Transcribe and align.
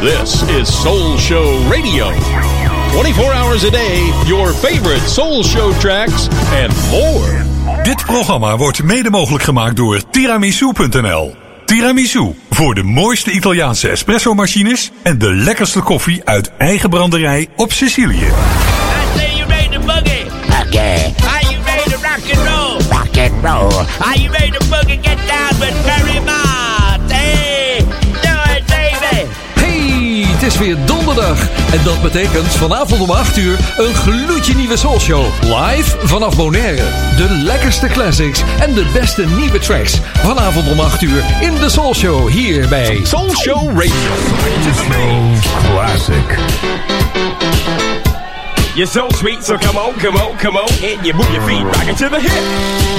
This 0.00 0.42
is 0.48 0.68
Soul 0.82 1.16
Show 1.18 1.58
Radio. 1.70 2.10
24 2.92 3.32
hours 3.32 3.64
a 3.64 3.70
day, 3.70 4.10
your 4.26 4.52
favorite 4.52 5.00
Soul 5.08 5.42
Show 5.42 5.72
tracks 5.78 6.28
and 6.62 6.72
more. 6.90 7.42
Dit 7.82 8.04
programma 8.06 8.56
wordt 8.56 8.82
mede 8.82 9.10
mogelijk 9.10 9.44
gemaakt 9.44 9.76
door 9.76 10.10
tiramisu.nl. 10.10 11.34
Tiramisu, 11.64 12.34
voor 12.50 12.74
de 12.74 12.82
mooiste 12.82 13.30
Italiaanse 13.30 13.88
espresso-machines 13.88 14.90
en 15.02 15.18
de 15.18 15.30
lekkerste 15.32 15.80
koffie 15.80 16.20
uit 16.24 16.50
eigen 16.58 16.90
branderij 16.90 17.48
op 17.56 17.72
Sicilië. 17.72 18.16
I 18.26 18.30
say 19.16 19.36
you 19.36 19.48
ready 19.48 19.68
to 19.68 19.80
boogie. 19.80 20.24
Okay, 20.66 21.14
Are 21.24 21.50
you 21.50 21.62
ready 21.64 21.90
to 21.90 21.96
rock 21.96 22.36
and 22.36 22.48
roll? 22.48 22.98
rock 22.98 23.16
and 23.18 23.44
roll. 23.44 23.84
Are 24.00 24.20
you 24.20 24.30
ready 24.32 24.50
to 24.50 24.64
boogie? 24.64 24.98
Get 25.02 25.18
down 25.26 25.58
with 25.60 25.74
Barry 25.84 26.20
Mott. 26.24 27.12
Hey, 27.12 27.53
het 30.34 30.42
is 30.42 30.58
weer 30.58 30.76
donderdag. 30.84 31.48
En 31.72 31.84
dat 31.84 32.02
betekent 32.02 32.54
vanavond 32.54 33.00
om 33.00 33.10
8 33.10 33.36
uur 33.36 33.58
een 33.76 33.94
gloedje 33.94 34.54
nieuwe 34.54 34.76
soulshow. 34.76 35.24
Live 35.40 35.96
vanaf 36.02 36.36
Bonaire. 36.36 36.82
De 37.16 37.28
lekkerste 37.30 37.86
classics 37.86 38.42
en 38.60 38.74
de 38.74 38.86
beste 38.92 39.24
nieuwe 39.26 39.58
tracks. 39.58 40.00
Vanavond 40.14 40.70
om 40.70 40.80
8 40.80 41.02
uur 41.02 41.24
in 41.40 41.54
de 41.54 41.68
soulshow 41.68 42.28
hier 42.28 42.68
bij 42.68 43.00
Soul 43.02 43.30
Show 43.36 43.68
Radio. 43.68 44.12
Classic. 45.70 46.38
You're 48.74 48.90
so 48.90 49.08
sweet, 49.08 49.44
so 49.44 49.56
come 49.56 49.78
on, 49.78 49.94
come 49.94 50.16
on, 50.16 50.36
come 50.36 50.58
on, 50.58 50.68
and 50.68 51.06
you 51.06 51.14
move 51.14 51.32
your 51.32 51.46
feet 51.46 51.62
rock 51.62 51.86
it 51.86 51.96
to 51.96 52.08
the 52.08 52.20
hip. 52.20 52.42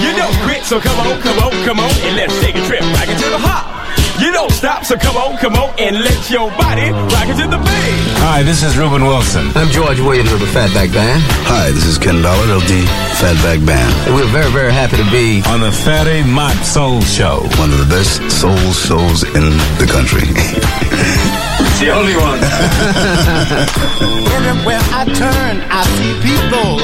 You 0.01 0.15
don't 0.15 0.43
quit, 0.45 0.63
so 0.63 0.79
come 0.79 0.99
on, 0.99 1.19
come 1.19 1.39
on, 1.43 1.51
come 1.65 1.79
on, 1.79 1.91
and 2.07 2.15
let's 2.15 2.39
take 2.39 2.55
a 2.55 2.65
trip 2.65 2.81
rock 2.81 3.09
it 3.09 3.17
to 3.17 3.29
the 3.29 3.37
hop. 3.37 3.74
You 4.19 4.31
don't 4.31 4.51
stop, 4.51 4.85
so 4.85 4.95
come 4.97 5.17
on, 5.17 5.37
come 5.37 5.55
on, 5.55 5.75
and 5.77 5.99
let 5.99 6.29
your 6.31 6.49
body 6.55 6.89
rock 7.11 7.27
it 7.27 7.35
to 7.35 7.47
the 7.51 7.59
beat. 7.59 7.99
Hi, 8.23 8.43
this 8.43 8.63
is 8.63 8.77
Ruben 8.77 9.03
Wilson. 9.03 9.51
I'm 9.55 9.67
George 9.69 9.99
Williams 9.99 10.31
of 10.31 10.39
the 10.39 10.47
Fatback 10.47 10.93
Band, 10.95 11.21
Hi, 11.51 11.69
this 11.71 11.85
is 11.85 11.97
Ken 11.97 12.21
Dollar 12.23 12.55
of 12.55 12.63
the 12.63 12.81
Fatback 13.19 13.65
Band. 13.67 13.91
and 14.07 14.15
we're 14.15 14.31
very, 14.31 14.49
very 14.51 14.71
happy 14.71 14.95
to 14.97 15.07
be 15.11 15.43
On 15.51 15.59
the 15.59 15.71
Fatty 15.71 16.23
Mott 16.23 16.55
Soul 16.63 17.01
Show. 17.01 17.43
One 17.59 17.75
of 17.75 17.79
the 17.83 17.91
best 17.91 18.23
soul 18.31 18.55
shows 18.71 19.23
in 19.35 19.43
the 19.83 19.87
country. 19.91 20.23
It's 20.31 21.79
the 21.83 21.91
only 21.91 22.15
one. 22.15 22.39
Everywhere 24.31 24.79
I 24.95 25.03
turn, 25.11 25.59
I 25.67 25.83
see 25.99 26.15
people 26.23 26.79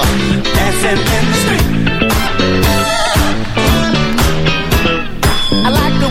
dancing 0.51 0.99
in 0.99 1.23
the 1.31 1.35
street. 1.39 2.00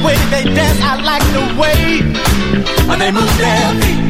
Way 0.05 0.17
they 0.31 0.45
dance, 0.45 0.81
I 0.83 0.97
like 1.03 1.25
the 1.37 1.45
way 1.61 2.03
they 2.99 3.11
move 3.11 3.33
their 3.39 3.71
feet. 3.81 4.03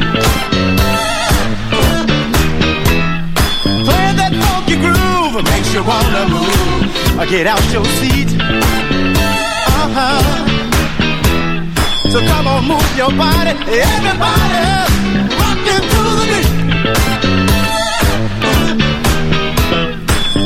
Playing 3.85 4.17
that 4.21 4.33
funky 4.41 4.75
groove 4.83 5.43
makes 5.51 5.73
you 5.73 5.83
wanna 5.83 6.23
move. 6.29 7.29
Get 7.29 7.47
out 7.47 7.63
your 7.71 7.85
seat. 7.85 8.29
Uh-huh. 9.83 10.21
So 12.11 12.19
come 12.19 12.47
on, 12.47 12.67
move 12.67 12.97
your 12.97 13.11
body, 13.11 13.53
everybody, 13.71 14.65
rockin' 15.39 15.83
to 15.91 16.01
the 16.19 16.25
beat. 16.31 16.49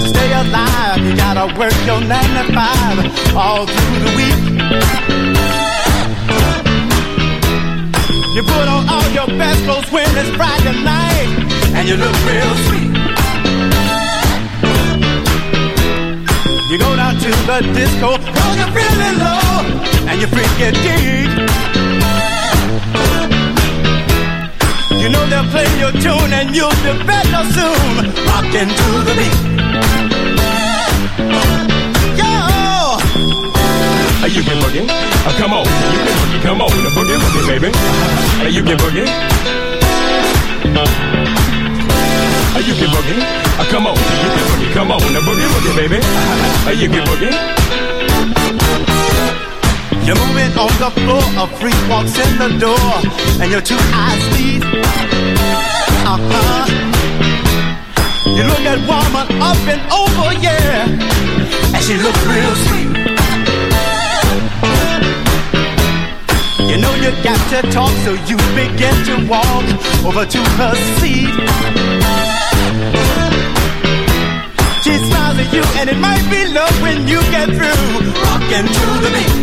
Stay 0.09 0.29
alive, 0.33 0.99
you 1.01 1.13
gotta 1.15 1.45
work 1.57 1.77
your 1.87 2.01
nine 2.01 2.33
to 2.37 2.43
five 2.53 2.97
all 3.35 3.65
through 3.65 3.99
the 4.05 4.11
week. 4.15 4.44
You 8.35 8.43
put 8.43 8.67
on 8.67 8.89
all 8.89 9.09
your 9.11 9.27
best 9.37 9.63
clothes 9.63 9.89
when 9.91 10.07
it's 10.17 10.29
Friday 10.35 10.75
night, 10.83 11.29
and 11.75 11.87
you 11.87 11.95
look 11.95 12.15
real 12.27 12.55
sweet. 12.67 12.91
You 16.69 16.77
go 16.77 16.95
down 16.95 17.15
to 17.15 17.31
the 17.47 17.61
disco, 17.73 18.17
cause 18.17 18.55
you're 18.57 18.73
feeling 18.75 19.17
low, 19.23 20.09
and 20.09 20.19
you 20.19 20.27
freaking 20.27 20.75
deep. 20.83 21.31
You 25.01 25.09
know 25.09 25.25
they'll 25.27 25.49
play 25.51 25.69
your 25.79 25.91
tune 25.91 26.33
and 26.33 26.55
you'll 26.55 26.71
be 26.83 26.91
better 27.05 27.43
soon, 27.53 28.11
rocking 28.25 28.67
to 28.67 28.87
the 29.05 29.13
beat. 29.15 29.54
You 34.35 34.43
can 34.43 34.57
boogie, 34.59 34.83
uh, 34.83 35.31
come 35.39 35.53
on, 35.53 35.63
you 35.63 35.71
can 36.03 36.15
boogie, 36.19 36.41
come 36.43 36.61
on, 36.61 36.67
uh, 36.67 36.89
boogie, 36.91 37.15
boogie, 37.23 37.47
baby. 37.47 37.69
Uh, 38.43 38.47
You 38.51 38.63
can 38.63 38.77
boogie. 38.77 39.07
Uh, 42.55 42.59
You 42.59 42.73
can 42.75 42.89
boogie, 42.91 43.19
uh, 43.23 43.65
come 43.71 43.87
on, 43.87 43.95
you 43.95 44.29
can 44.35 44.43
boogie, 44.49 44.73
come 44.73 44.91
on, 44.91 44.99
uh, 45.01 45.21
boogie, 45.23 45.47
boogie, 45.53 45.75
baby. 45.79 45.99
Uh, 46.67 46.71
You 46.71 46.89
can 46.89 47.03
boogie. 47.07 47.31
You're 50.05 50.19
moving 50.19 50.51
on 50.59 50.71
the 50.83 50.91
floor, 50.99 51.23
a 51.39 51.47
freak 51.57 51.79
walks 51.89 52.19
in 52.19 52.37
the 52.37 52.49
door, 52.59 52.91
and 53.41 53.49
your 53.49 53.61
two 53.61 53.79
eyes 53.95 54.23
meet. 54.35 54.63
Uh-huh. 56.11 56.65
You 58.35 58.43
look 58.43 58.65
at 58.67 58.79
woman 58.83 59.27
up 59.41 59.57
and 59.73 59.81
over, 59.95 60.33
yeah, 60.43 61.73
and 61.73 61.81
she 61.83 61.95
looks 62.03 62.25
real 62.27 62.55
sweet. 62.67 63.04
You 67.05 67.11
got 67.21 67.37
to 67.53 67.61
talk, 67.69 67.91
so 68.03 68.13
you 68.25 68.35
begin 68.57 68.95
to 69.05 69.15
walk 69.29 69.65
over 70.09 70.25
to 70.25 70.41
her 70.57 70.73
seat. 70.97 71.29
She 74.81 74.93
smiles 75.05 75.37
at 75.37 75.53
you, 75.53 75.61
and 75.77 75.87
it 75.93 75.99
might 75.99 76.25
be 76.33 76.41
love 76.51 76.75
when 76.81 77.07
you 77.07 77.21
get 77.29 77.47
through 77.53 78.09
rocking 78.25 78.65
to 78.77 78.87
the 79.03 79.09
beat. 79.13 79.35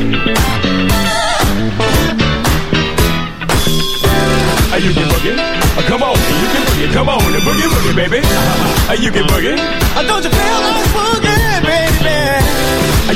You 4.82 4.92
can 4.92 5.06
boogie, 5.06 5.38
uh, 5.38 5.82
come 5.86 6.02
on, 6.02 6.16
you 6.18 6.48
can 6.50 6.62
boogie, 6.66 6.92
come 6.92 7.08
on, 7.08 7.20
boogie, 7.20 7.68
boogie, 7.70 7.94
baby. 7.94 8.20
Uh, 8.90 8.96
You 8.98 9.12
can 9.12 9.24
boogie. 9.30 9.54
Uh, 9.54 10.02
Don't 10.02 10.24
you 10.24 10.30
feel 10.30 10.60
like 10.66 10.86
boogie, 10.96 11.31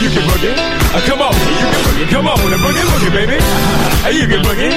You 0.06 0.12
can 0.15 0.22
boogie, 0.31 0.55
uh, 0.55 1.00
come 1.06 1.21
on, 1.21 1.34
you 1.34 1.67
can 1.67 1.83
boogie, 1.83 2.06
come 2.15 2.28
on, 2.28 2.39
uh, 2.39 2.56
boogie, 2.62 2.84
boogie, 2.91 3.11
baby. 3.11 3.37
Uh, 4.06 4.09
You 4.15 4.27
can 4.31 4.41
boogie. 4.47 4.71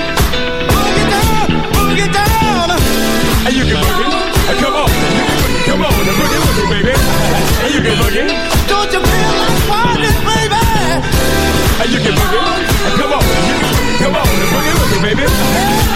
Boogie 0.73 1.06
down, 1.13 1.47
boogie 1.69 2.09
down. 2.09 2.69
Uh, 2.73 3.50
You 3.53 3.63
can 3.69 3.78
boogie, 3.78 4.09
uh, 4.09 4.57
come 4.57 4.73
on, 4.81 4.89
you 4.89 5.22
can 5.29 5.38
boogie, 5.38 5.62
come 5.69 5.81
on, 5.85 5.94
uh, 5.94 6.18
boogie, 6.18 6.39
boogie, 6.45 6.68
baby. 6.73 6.94
Uh, 6.97 7.69
You 7.73 7.81
can 7.85 7.95
boogie. 8.01 8.25
Don't 8.69 8.89
you 8.94 9.01
feel 9.06 9.34
like 9.38 9.59
partying, 9.69 10.19
baby? 10.25 10.63
Uh, 11.78 11.85
You 11.94 12.00
can 12.03 12.13
boogie, 12.18 12.41
uh, 12.41 12.97
come 12.97 13.13
on, 13.13 13.22
you 13.22 13.56
can 13.62 13.69
boogie, 13.69 13.97
come 14.01 14.16
on, 14.18 14.25
uh, 14.25 14.50
boogie, 14.50 14.73
boogie, 14.81 15.01
baby. 15.06 15.25
Uh, 15.29 15.88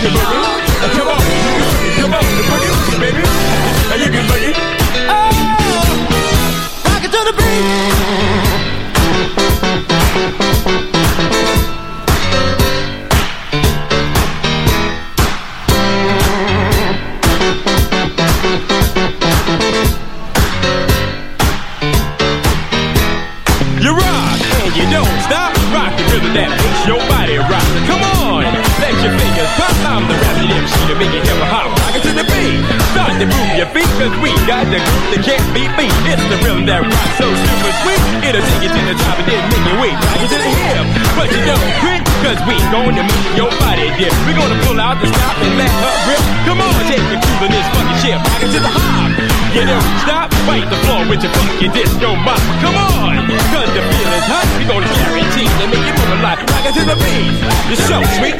can 0.00 0.12
boogie, 0.12 0.39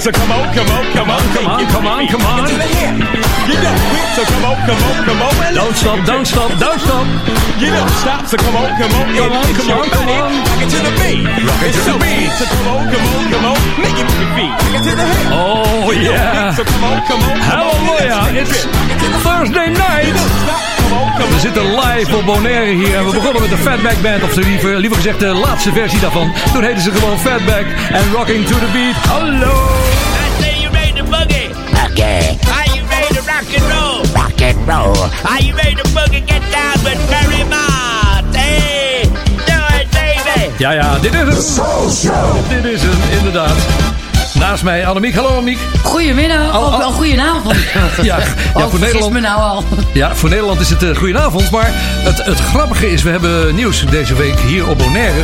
so 0.00 0.10
come 0.12 0.32
on, 0.32 0.48
come 0.54 0.70
on, 0.72 0.84
come 0.96 1.10
on, 1.10 1.20
come 1.36 1.46
on, 1.46 1.66
come 1.68 1.86
on, 1.86 2.08
come 2.08 2.24
on. 2.24 2.48
You 2.48 3.56
don't 3.60 3.80
quit, 3.92 4.08
so 4.16 4.24
come 4.24 4.44
on, 4.48 4.56
come 4.64 4.80
on, 4.80 4.96
come 5.04 5.20
on. 5.20 5.54
Don't 5.54 5.76
stop, 5.76 6.06
don't 6.06 6.26
stop, 6.26 6.50
don't 6.56 6.80
stop. 6.80 7.06
You 7.60 7.68
don't 7.68 7.92
stop, 8.00 8.24
so 8.24 8.36
come 8.38 8.56
on, 8.56 8.70
come 8.80 8.92
on, 8.96 9.06
Come 9.12 9.32
on, 9.32 9.44
come 9.52 9.70
on, 9.76 9.88
come 9.92 10.08
on. 10.08 10.32
Rock 10.40 10.62
it 10.64 10.70
to 10.72 10.80
the 10.80 10.92
beat, 11.04 11.28
rock 11.44 11.62
it 11.68 11.72
to 11.76 11.82
the 11.84 11.96
beat. 12.00 12.32
So 12.32 12.44
come 12.48 12.68
on, 12.72 12.88
come 12.88 13.06
on, 13.12 13.22
come 13.28 13.44
on, 13.44 13.58
make 13.76 13.98
it 14.00 14.06
move 14.08 14.20
your 14.24 14.32
feet. 14.40 14.54
Rock 14.56 14.74
it 14.80 14.82
to 14.88 14.92
the 14.96 15.04
head. 15.04 15.26
Oh 15.36 15.92
yeah. 15.92 16.54
So 16.56 16.64
come 16.64 16.84
on, 16.84 16.96
come 17.04 17.20
on, 17.20 17.36
Hallelujah. 17.36 18.40
It's 18.40 18.64
Thursday 19.20 19.68
night. 19.68 20.16
We 21.28 21.38
zitten 21.38 21.74
live 21.74 22.16
op 22.16 22.24
Bonaire 22.24 22.72
hier 22.72 22.96
en 22.96 23.04
we 23.06 23.12
begonnen 23.12 23.40
met 23.40 23.50
de 23.50 23.56
Fatback 23.56 24.02
Band, 24.02 24.22
of 24.22 24.36
liever, 24.36 24.78
liever 24.78 24.96
gezegd 24.96 25.20
de 25.20 25.26
laatste 25.26 25.72
versie 25.72 26.00
daarvan. 26.00 26.32
Toen 26.52 26.62
heten 26.62 26.82
ze 26.82 26.90
gewoon 26.90 27.18
Fatback 27.18 27.66
en 27.92 28.12
Rocking 28.12 28.46
to 28.46 28.58
the 28.58 28.66
Beat. 28.72 28.94
Hallo! 28.94 29.89
Are 32.10 32.66
you 32.74 32.82
ready 32.88 33.14
to 33.14 33.22
rock 33.22 33.46
and 33.56 33.64
roll? 33.72 34.04
Rock 34.14 34.40
and 34.42 34.68
roll. 34.68 34.96
Are 35.24 35.40
you 35.42 35.54
ready 35.54 35.74
to 35.74 35.88
boogie? 35.94 36.22
Get 36.26 36.42
down 36.50 36.84
with 36.84 37.48
Mott. 37.48 38.36
Hey, 38.36 39.02
do 39.46 39.58
it, 39.80 39.90
baby. 39.90 40.50
Ja, 40.58 40.70
ja, 40.70 40.98
dit 40.98 41.14
is 41.14 41.20
het. 41.20 41.60
Dit 42.48 42.64
is 42.64 42.80
hem, 42.82 43.18
inderdaad. 43.18 43.56
Naast 44.34 44.62
mij 44.62 44.86
Annemiek. 44.86 45.14
Hallo 45.14 45.28
Annemiek. 45.28 45.58
Goedemiddag, 45.82 46.52
Al- 46.52 46.78
wel 46.78 46.92
goedenavond. 46.92 47.56
Ja, 48.02 48.18
ja, 48.18 48.18
oh, 48.54 48.66
voor 48.70 48.78
Nederland, 48.80 49.12
me 49.12 49.20
nou 49.20 49.40
al. 49.40 49.64
ja, 49.92 50.14
voor 50.14 50.28
Nederland 50.28 50.60
is 50.60 50.70
het 50.70 50.82
uh, 50.82 50.96
goedenavond. 50.96 51.50
Maar 51.50 51.70
het, 51.74 52.24
het 52.24 52.38
grappige 52.40 52.92
is, 52.92 53.02
we 53.02 53.10
hebben 53.10 53.54
nieuws 53.54 53.84
deze 53.90 54.14
week 54.14 54.38
hier 54.38 54.68
op 54.68 54.78
Bonaire. 54.78 55.22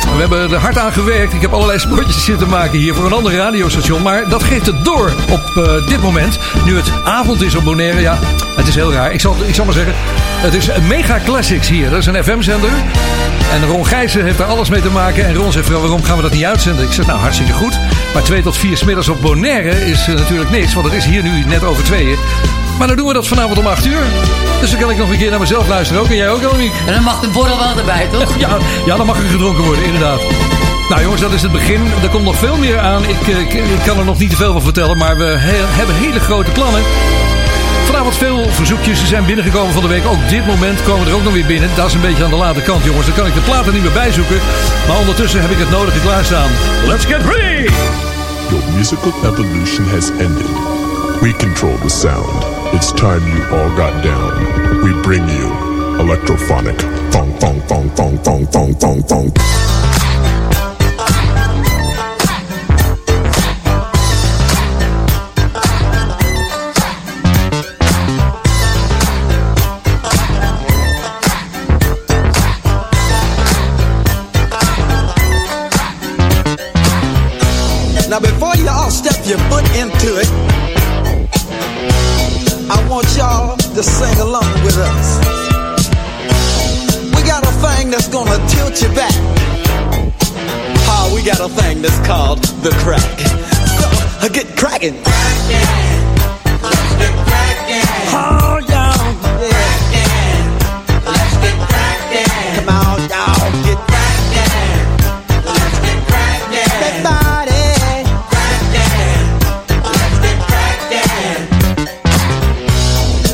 We 0.00 0.20
hebben 0.20 0.52
er 0.52 0.60
hard 0.60 0.78
aan 0.78 0.92
gewerkt. 0.92 1.32
Ik 1.32 1.40
heb 1.40 1.52
allerlei 1.52 1.78
spotjes 1.78 2.24
zitten 2.24 2.48
maken 2.48 2.78
hier 2.78 2.94
voor 2.94 3.04
een 3.04 3.12
ander 3.12 3.34
radiostation. 3.34 4.02
Maar 4.02 4.28
dat 4.28 4.42
geeft 4.42 4.66
het 4.66 4.84
door 4.84 5.12
op 5.30 5.56
eh, 5.56 5.86
dit 5.86 6.02
moment. 6.02 6.38
Nu 6.64 6.76
het 6.76 6.92
avond 7.04 7.42
is 7.42 7.54
op 7.54 7.64
Bonaire. 7.64 8.00
Ja, 8.00 8.18
het 8.56 8.68
is 8.68 8.74
heel 8.74 8.92
raar. 8.92 9.12
Ik 9.12 9.20
zal, 9.20 9.36
ik 9.46 9.54
zal 9.54 9.64
maar 9.64 9.74
zeggen, 9.74 9.94
het 9.96 10.54
is 10.54 10.68
mega 10.88 11.20
classics 11.24 11.68
hier. 11.68 11.90
Dat 11.90 11.98
is 11.98 12.06
een 12.06 12.24
FM-zender. 12.24 12.70
En 13.52 13.66
Ron 13.66 13.86
Gijssen 13.86 14.24
heeft 14.24 14.38
daar 14.38 14.46
alles 14.46 14.68
mee 14.68 14.80
te 14.80 14.90
maken. 14.90 15.26
En 15.26 15.34
Ron 15.34 15.52
zegt, 15.52 15.68
"Wel, 15.68 15.80
waarom 15.80 16.02
gaan 16.02 16.16
we 16.16 16.22
dat 16.22 16.32
niet 16.32 16.44
uitzenden? 16.44 16.84
Ik 16.84 16.92
zeg, 16.92 17.06
nou 17.06 17.18
hartstikke 17.18 17.52
goed. 17.52 17.78
Maar 18.14 18.22
twee 18.22 18.42
tot 18.42 18.56
vier 18.56 18.76
smiddags 18.76 19.08
op 19.08 19.20
Bonaire 19.20 19.86
is 19.86 20.08
eh, 20.08 20.14
natuurlijk 20.14 20.50
niks. 20.50 20.74
Want 20.74 20.86
het 20.86 20.94
is 20.94 21.04
hier 21.04 21.22
nu 21.22 21.44
net 21.44 21.64
over 21.64 21.84
tweeën. 21.84 22.18
Maar 22.80 22.88
dan 22.88 22.96
doen 22.98 23.06
we 23.08 23.14
dat 23.14 23.26
vanavond 23.26 23.58
om 23.58 23.66
8 23.66 23.86
uur. 23.86 24.02
Dus 24.60 24.70
dan 24.70 24.80
kan 24.80 24.90
ik 24.90 24.96
nog 24.96 25.10
een 25.10 25.18
keer 25.18 25.30
naar 25.30 25.38
mezelf 25.40 25.68
luisteren 25.68 26.02
ook. 26.02 26.08
En 26.08 26.16
jij 26.16 26.30
ook, 26.30 26.42
Annemiek? 26.44 26.72
En 26.86 26.94
dan 26.94 27.02
mag 27.02 27.20
de 27.20 27.28
borrel 27.28 27.58
wel 27.58 27.78
erbij, 27.78 28.06
toch? 28.12 28.38
Ja, 28.44 28.48
ja, 28.86 28.96
dan 28.96 29.06
mag 29.06 29.16
er 29.22 29.28
gedronken 29.28 29.64
worden, 29.64 29.84
inderdaad. 29.84 30.20
Nou 30.88 31.02
jongens, 31.02 31.20
dat 31.20 31.32
is 31.32 31.42
het 31.42 31.52
begin. 31.52 31.80
Er 32.02 32.08
komt 32.08 32.24
nog 32.24 32.36
veel 32.36 32.56
meer 32.56 32.78
aan. 32.78 33.04
Ik, 33.04 33.28
eh, 33.28 33.38
ik, 33.38 33.52
ik 33.52 33.80
kan 33.86 33.98
er 33.98 34.04
nog 34.04 34.18
niet 34.18 34.30
te 34.30 34.36
veel 34.36 34.52
van 34.52 34.62
vertellen, 34.62 34.96
maar 34.96 35.16
we 35.16 35.24
he- 35.24 35.66
hebben 35.76 35.94
hele 35.94 36.20
grote 36.20 36.50
plannen. 36.50 36.82
Vanavond 37.84 38.16
veel 38.16 38.46
verzoekjes. 38.50 38.98
Ze 39.00 39.06
zijn 39.06 39.24
binnengekomen 39.24 39.72
van 39.72 39.82
de 39.82 39.88
week. 39.88 40.06
Ook 40.06 40.28
dit 40.28 40.46
moment 40.46 40.82
komen 40.82 41.06
er 41.08 41.14
ook 41.14 41.22
nog 41.24 41.32
weer 41.32 41.46
binnen. 41.46 41.70
Dat 41.76 41.86
is 41.86 41.94
een 41.94 42.00
beetje 42.00 42.24
aan 42.24 42.30
de 42.30 42.36
late 42.36 42.60
kant, 42.62 42.84
jongens. 42.84 43.06
Dan 43.06 43.14
kan 43.14 43.26
ik 43.26 43.34
de 43.34 43.40
platen 43.40 43.72
niet 43.72 43.82
meer 43.82 43.92
bijzoeken. 43.92 44.40
Maar 44.88 44.98
ondertussen 44.98 45.40
heb 45.40 45.50
ik 45.50 45.58
het 45.58 45.70
nodige 45.70 46.00
klaarstaan. 46.00 46.50
Let's 46.86 47.04
get 47.04 47.22
ready! 47.22 47.68
Your 48.50 48.64
musical 48.76 49.12
evolution 49.24 49.88
has 49.88 50.10
ended. 50.18 50.46
We 51.20 51.34
control 51.36 51.78
the 51.82 51.88
sound. 51.88 52.49
It's 52.72 52.92
time 52.92 53.20
you 53.26 53.42
all 53.56 53.68
got 53.76 54.04
down. 54.04 54.84
We 54.84 54.92
bring 55.02 55.28
you 55.28 55.48
electrophonic 55.98 56.78
thong 57.10 57.32
thong 57.40 57.60
thong 57.62 57.88
thong 57.90 58.18
thong 58.18 58.46
thong 58.46 58.74
thong 58.74 59.02
thong. 59.02 59.69
Cracking. 94.80 95.02
Oh, 98.12 98.58
y'all. 98.68 98.96
Yeah. 99.42 100.40
Come 102.56 102.68
on, 102.68 103.00
y'all. 103.08 103.50
Get. 103.64 103.78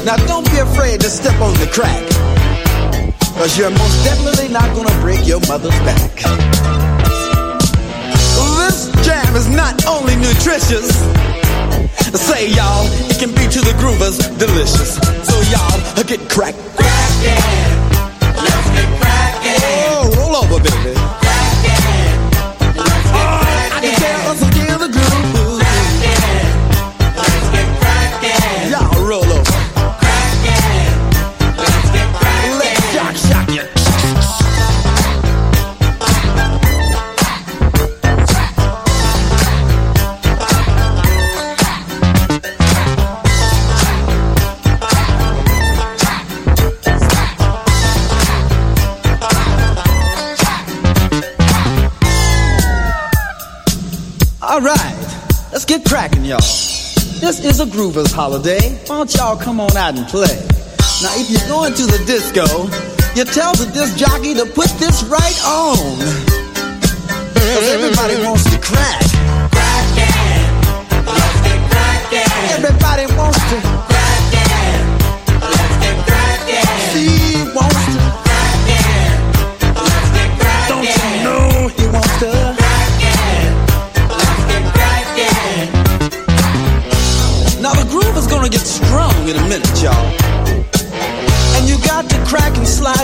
Now 0.04 0.16
don't 0.26 0.44
be 0.52 0.58
afraid 0.58 1.00
to 1.00 1.08
step 1.10 1.40
on 1.40 1.54
the 1.54 1.66
crack. 1.72 2.02
Cause 3.34 3.58
you're 3.58 3.70
most 3.70 4.04
definitely 4.04 4.48
not 4.48 4.74
gonna 4.74 5.00
break 5.00 5.26
your 5.26 5.40
mother's 5.48 5.78
back. 5.80 6.45
To 13.56 13.62
the 13.62 13.72
groovers 13.78 14.18
delicious. 14.38 14.96
So 15.26 15.40
y'all, 15.50 16.04
get 16.04 16.28
cracked. 16.28 16.58
Oh, 16.78 17.65
Groovers 57.70 58.12
holiday. 58.12 58.72
Why 58.86 58.98
don't 58.98 59.14
y'all 59.14 59.36
come 59.36 59.60
on 59.60 59.76
out 59.76 59.96
and 59.96 60.06
play? 60.08 60.36
Now, 61.02 61.12
if 61.18 61.30
you're 61.30 61.48
going 61.48 61.74
to 61.74 61.86
the 61.86 62.02
disco, 62.06 62.46
you 63.14 63.24
tell 63.24 63.54
the 63.54 63.70
disc 63.72 63.96
jockey 63.96 64.34
to 64.34 64.46
put 64.46 64.68
this 64.78 65.02
right 65.04 65.38
on. 65.44 65.76
Cause 67.34 67.68
everybody 67.68 68.22
wants 68.24 68.44
to 68.50 68.58
crack. 68.60 69.02
Everybody 72.56 73.06
wants 73.16 73.38
to. 73.50 73.75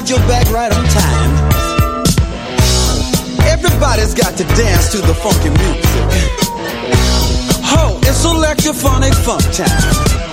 Crack 0.02 0.08
your 0.08 0.28
back 0.28 0.50
right 0.50 0.72
on 0.72 0.84
time. 0.84 1.52
Everybody's 3.46 4.14
got 4.14 4.36
to 4.36 4.44
dance 4.56 4.90
to 4.92 4.98
the 4.98 5.14
funky 5.14 5.50
music. 5.50 5.84
Ho, 7.64 7.98
it's 8.02 8.24
electrophonic 8.24 9.14
funk 9.14 9.42
time. 9.52 10.31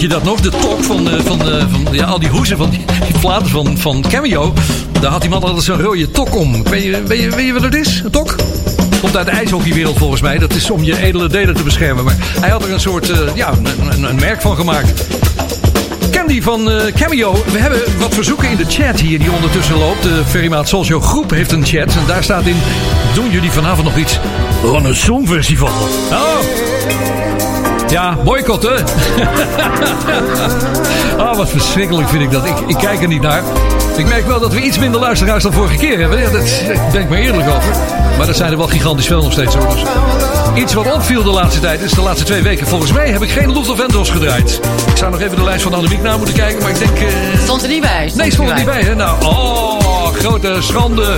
Je 0.00 0.08
dat 0.08 0.22
nog? 0.22 0.40
De 0.40 0.48
tok 0.48 0.84
van, 0.84 1.10
eh, 1.10 1.20
van, 1.24 1.40
eh, 1.40 1.64
van 1.70 1.94
ja, 1.94 2.04
al 2.04 2.18
die 2.18 2.28
hoezen 2.28 2.56
van 2.56 2.70
die, 2.70 2.84
platen 3.20 3.48
van, 3.48 3.78
van 3.78 4.04
Cameo. 4.08 4.52
Daar 5.00 5.10
had 5.10 5.20
die 5.20 5.30
man 5.30 5.42
altijd 5.42 5.64
zo'n 5.64 5.80
rode 5.80 6.10
tok 6.10 6.36
om. 6.36 6.64
Weet 6.64 6.82
je, 6.82 7.02
weet, 7.02 7.20
je, 7.20 7.30
weet 7.30 7.46
je 7.46 7.52
wat 7.52 7.62
het 7.62 7.74
is? 7.74 8.00
Een 8.04 8.10
tok? 8.10 8.36
Komt 9.00 9.16
uit 9.16 9.26
de 9.26 9.32
ijshockeywereld 9.32 9.98
volgens 9.98 10.20
mij. 10.20 10.38
Dat 10.38 10.54
is 10.54 10.70
om 10.70 10.84
je 10.84 10.98
edele 10.98 11.28
delen 11.28 11.54
te 11.54 11.62
beschermen. 11.62 12.04
Maar 12.04 12.16
hij 12.40 12.50
had 12.50 12.64
er 12.64 12.72
een 12.72 12.80
soort, 12.80 13.10
eh, 13.10 13.18
ja, 13.34 13.52
een, 13.90 14.02
een, 14.02 14.16
merk 14.16 14.40
van 14.40 14.56
gemaakt. 14.56 15.06
Candy 16.10 16.42
van 16.42 16.70
Cameo. 16.94 17.32
We 17.52 17.58
hebben 17.58 17.80
wat 17.98 18.14
verzoeken 18.14 18.50
in 18.50 18.56
de 18.56 18.66
chat 18.68 19.00
hier 19.00 19.18
die 19.18 19.32
ondertussen 19.32 19.78
loopt. 19.78 20.02
De 20.02 20.22
Ferrymaat 20.26 20.68
Show 20.68 21.02
groep 21.02 21.30
heeft 21.30 21.52
een 21.52 21.64
chat. 21.64 21.94
En 21.94 22.06
daar 22.06 22.22
staat 22.22 22.46
in... 22.46 22.56
Doen 23.14 23.30
jullie 23.30 23.50
vanavond 23.50 23.84
nog 23.84 23.96
iets 23.96 24.18
van 24.62 24.84
een 24.84 24.96
songfestival? 24.96 25.68
Oh! 26.10 27.17
Ja, 27.90 28.16
boycotten. 28.24 28.84
Ah, 31.18 31.36
wat 31.36 31.48
verschrikkelijk 31.50 32.08
vind 32.08 32.22
ik 32.22 32.30
dat. 32.30 32.46
Ik, 32.46 32.54
ik 32.66 32.76
kijk 32.76 33.02
er 33.02 33.08
niet 33.08 33.22
naar. 33.22 33.42
Ik 33.96 34.06
merk 34.06 34.26
wel 34.26 34.40
dat 34.40 34.52
we 34.52 34.60
iets 34.62 34.78
minder 34.78 35.00
luisteraars 35.00 35.42
dan 35.42 35.52
vorige 35.52 35.76
keer 35.76 35.98
hebben. 35.98 36.18
Ja, 36.20 36.30
dat, 36.30 36.42
daar 36.66 36.88
ben 36.92 37.00
ik 37.00 37.08
maar 37.08 37.18
eerlijk 37.18 37.48
over. 37.48 37.74
Maar 38.16 38.26
dat 38.26 38.36
zijn 38.36 38.50
er 38.50 38.56
wel 38.58 38.66
gigantisch 38.66 39.06
veel 39.06 39.22
nog 39.22 39.32
steeds 39.32 39.54
hoor. 39.54 39.68
Dus 39.68 39.82
iets 40.62 40.74
wat 40.74 40.92
opviel 40.92 41.22
de 41.22 41.30
laatste 41.30 41.60
tijd 41.60 41.80
is 41.80 41.90
de 41.92 42.00
laatste 42.00 42.24
twee 42.24 42.42
weken. 42.42 42.66
Volgens 42.66 42.92
mij 42.92 43.08
heb 43.10 43.22
ik 43.22 43.30
geen 43.30 43.52
Luther 43.52 43.76
Vandross 43.76 44.10
gedraaid. 44.10 44.60
Ik 44.90 44.96
zou 44.96 45.10
nog 45.10 45.20
even 45.20 45.36
de 45.36 45.44
lijst 45.44 45.62
van 45.62 45.74
Annemiek 45.74 46.02
na 46.02 46.16
moeten 46.16 46.34
kijken. 46.34 46.62
Maar 46.62 46.70
ik 46.70 46.78
denk... 46.78 46.98
eh, 46.98 47.06
Stond 47.42 47.62
er 47.62 47.68
niet 47.68 47.80
bij. 47.80 48.12
Nee, 48.14 48.30
stond 48.32 48.48
er 48.48 48.54
niet 48.54 48.64
bij. 48.64 48.82
Hè? 48.82 48.94
Nou, 48.94 49.24
oh, 49.24 50.06
grote 50.14 50.56
schande. 50.60 51.16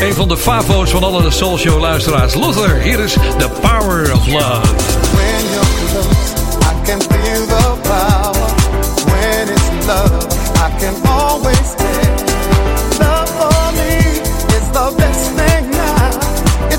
Een 0.00 0.14
van 0.14 0.28
de 0.28 0.36
favo's 0.36 0.90
van 0.90 1.04
alle 1.04 1.30
Soul 1.30 1.58
Show 1.58 1.80
luisteraars. 1.80 2.34
Luther, 2.34 2.80
hier 2.80 3.00
is 3.00 3.12
The 3.38 3.48
Power 3.60 4.12
of 4.14 4.26
Love. 4.26 4.60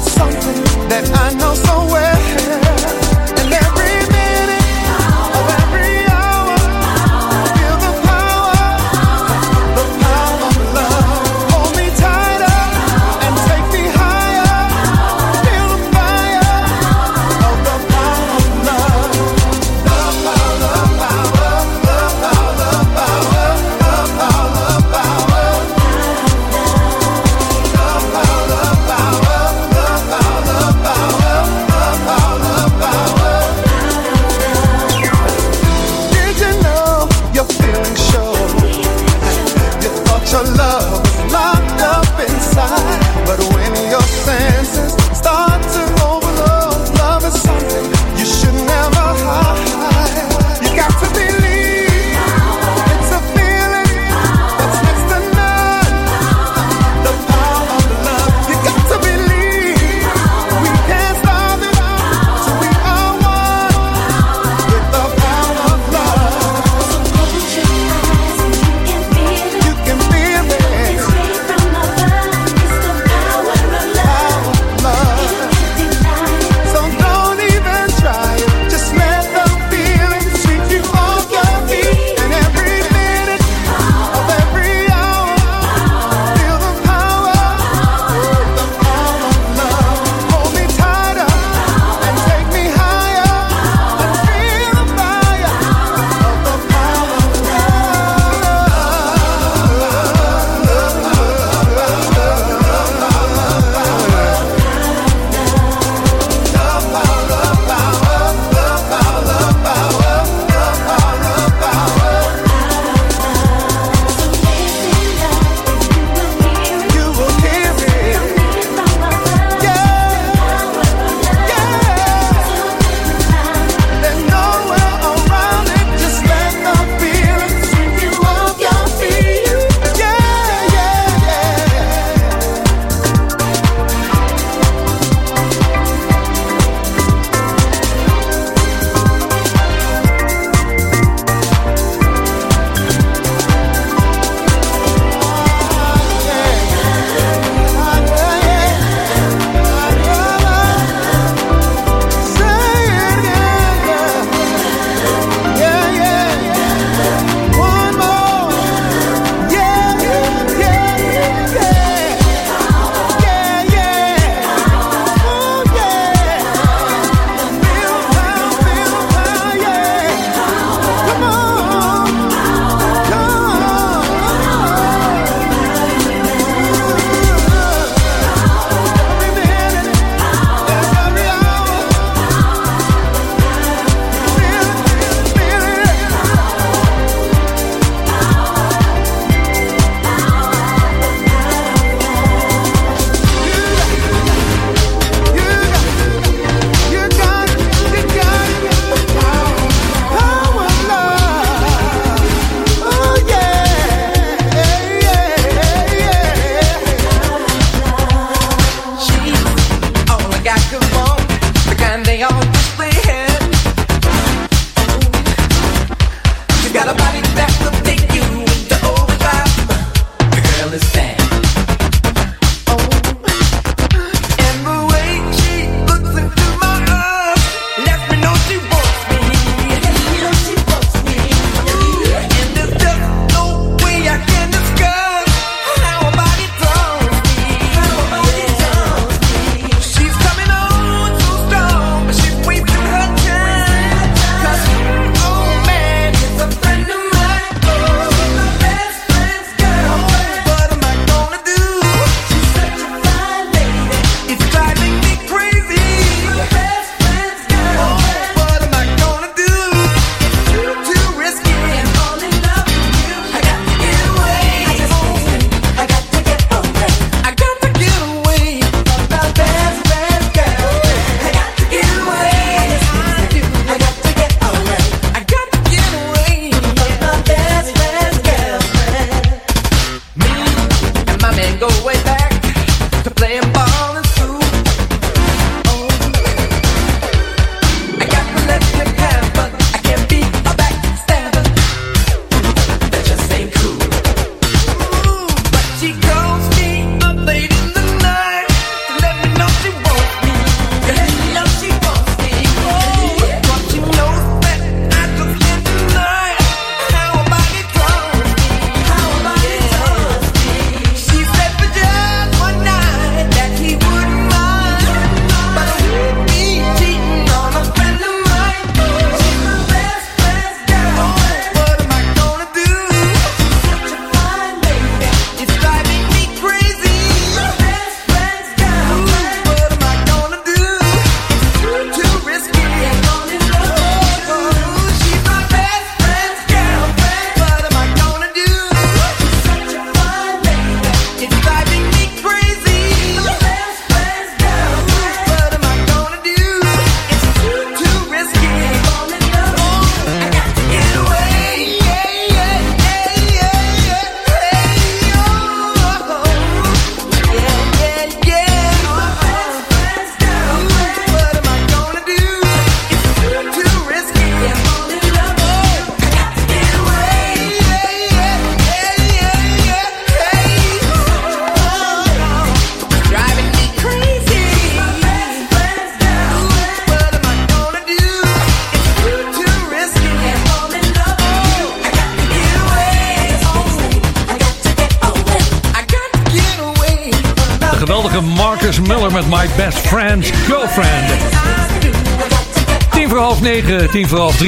Something 0.03 0.63
that 0.89 1.09
I 1.17 1.33
know 1.33 1.42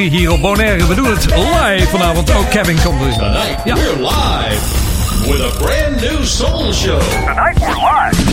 hier 0.02 0.32
op 0.32 0.42
Bonaire. 0.42 0.88
We 0.88 0.96
doen 0.96 1.10
het 1.10 1.26
live 1.26 1.88
vanavond. 1.88 2.36
Ook 2.36 2.50
Kevin 2.50 2.78
komt 2.84 3.02
er 3.02 3.14
Tonight 3.18 3.62
ja. 3.66 3.76
we're 3.76 3.96
live 3.96 4.62
with 5.32 5.42
a 5.42 5.58
brand 5.58 6.02
new 6.02 6.24
soul 6.24 6.74
show. 6.74 7.00
Tonight 7.00 7.60
we're 7.60 7.76
live. 7.76 8.24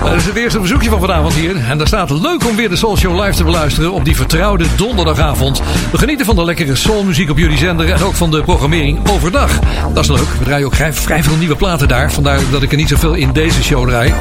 dat 0.04 0.14
is 0.14 0.26
het 0.26 0.36
eerste 0.36 0.60
bezoekje 0.60 0.90
van 0.90 1.00
vanavond 1.00 1.34
hier. 1.34 1.56
En 1.56 1.78
daar 1.78 1.86
staat 1.86 2.10
leuk 2.10 2.46
om 2.46 2.56
weer 2.56 2.68
de 2.68 2.76
Soul 2.76 2.96
Show 2.96 3.24
live 3.24 3.36
te 3.36 3.44
beluisteren 3.44 3.92
op 3.92 4.04
die 4.04 4.16
vertrouwde 4.16 4.64
donderdagavond. 4.76 5.62
We 5.92 5.98
genieten 5.98 6.26
van 6.26 6.36
de 6.36 6.44
lekkere 6.44 6.74
soulmuziek 6.74 7.30
op 7.30 7.38
jullie 7.38 7.58
zender 7.58 7.92
en 7.92 8.02
ook 8.02 8.14
van 8.14 8.30
de 8.30 8.42
programmering 8.42 9.08
overdag. 9.08 9.58
Dat 9.94 10.04
is 10.04 10.10
leuk. 10.10 10.28
We 10.38 10.44
draaien 10.44 10.66
ook 10.66 10.74
vrij, 10.74 10.92
vrij 10.92 11.22
veel 11.22 11.36
nieuwe 11.36 11.56
platen 11.56 11.88
daar. 11.88 12.12
Vandaar 12.12 12.40
dat 12.50 12.62
ik 12.62 12.70
er 12.70 12.76
niet 12.76 12.88
zoveel 12.88 13.14
in 13.14 13.32
deze 13.32 13.62
show 13.62 13.88
draai. 13.88 14.12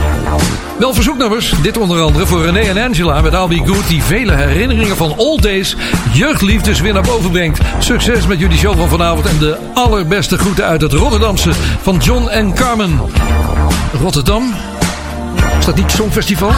Wel 0.79 0.93
verzoeknummers. 0.93 1.53
Dit 1.61 1.77
onder 1.77 2.01
andere 2.01 2.25
voor 2.25 2.45
René 2.45 2.59
en 2.59 2.77
Angela 2.77 3.21
met 3.21 3.31
Be 3.31 3.61
Good. 3.65 3.87
Die 3.87 4.03
vele 4.03 4.35
herinneringen 4.35 4.97
van 4.97 5.17
old 5.17 5.41
days, 5.41 5.75
jeugdliefdes 6.13 6.79
weer 6.79 6.93
naar 6.93 7.03
boven 7.03 7.31
brengt. 7.31 7.59
Succes 7.79 8.27
met 8.27 8.39
jullie 8.39 8.57
show 8.57 8.77
van 8.77 8.89
vanavond. 8.89 9.25
En 9.25 9.37
de 9.37 9.57
allerbeste 9.73 10.37
groeten 10.37 10.65
uit 10.65 10.81
het 10.81 10.93
Rotterdamse 10.93 11.53
van 11.81 11.97
John 11.97 12.27
en 12.27 12.53
Carmen. 12.53 12.99
Rotterdam. 14.01 14.53
Is 15.59 15.65
dat 15.65 15.75
niet 15.75 15.91
Songfestival? 15.91 16.51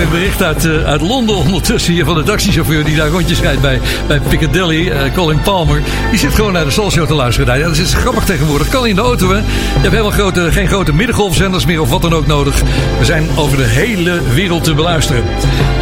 Weer 0.00 0.08
een 0.08 0.20
bericht 0.20 0.42
uit, 0.42 0.64
eh, 0.64 0.84
uit 0.84 1.00
Londen 1.00 1.36
ondertussen 1.36 1.92
hier 1.92 2.04
van 2.04 2.14
de 2.14 2.22
taxichauffeur 2.22 2.84
die 2.84 2.96
daar 2.96 3.08
rondjes 3.08 3.40
rijdt 3.40 3.60
bij, 3.60 3.80
bij 4.06 4.20
Piccadilly, 4.20 4.90
eh, 4.90 5.14
Colin 5.14 5.40
Palmer. 5.40 5.82
Die 6.10 6.18
zit 6.18 6.34
gewoon 6.34 6.52
naar 6.52 6.64
de 6.64 6.70
Soul 6.70 6.90
Show 6.90 7.06
te 7.06 7.14
luisteren. 7.14 7.60
Dat 7.60 7.76
is 7.76 7.94
grappig 7.94 8.24
tegenwoordig. 8.24 8.68
Kan 8.68 8.86
in 8.86 8.94
de 8.94 9.00
auto, 9.00 9.28
hè? 9.28 9.36
Je 9.36 9.42
hebt 9.72 9.90
helemaal 9.90 10.10
grote, 10.10 10.52
geen 10.52 10.68
grote 10.68 10.94
middengolfzenders 10.94 11.64
meer 11.64 11.80
of 11.80 11.90
wat 11.90 12.02
dan 12.02 12.14
ook 12.14 12.26
nodig. 12.26 12.60
We 12.98 13.04
zijn 13.04 13.28
over 13.36 13.56
de 13.56 13.66
hele 13.66 14.20
wereld 14.34 14.64
te 14.64 14.74
beluisteren. 14.74 15.24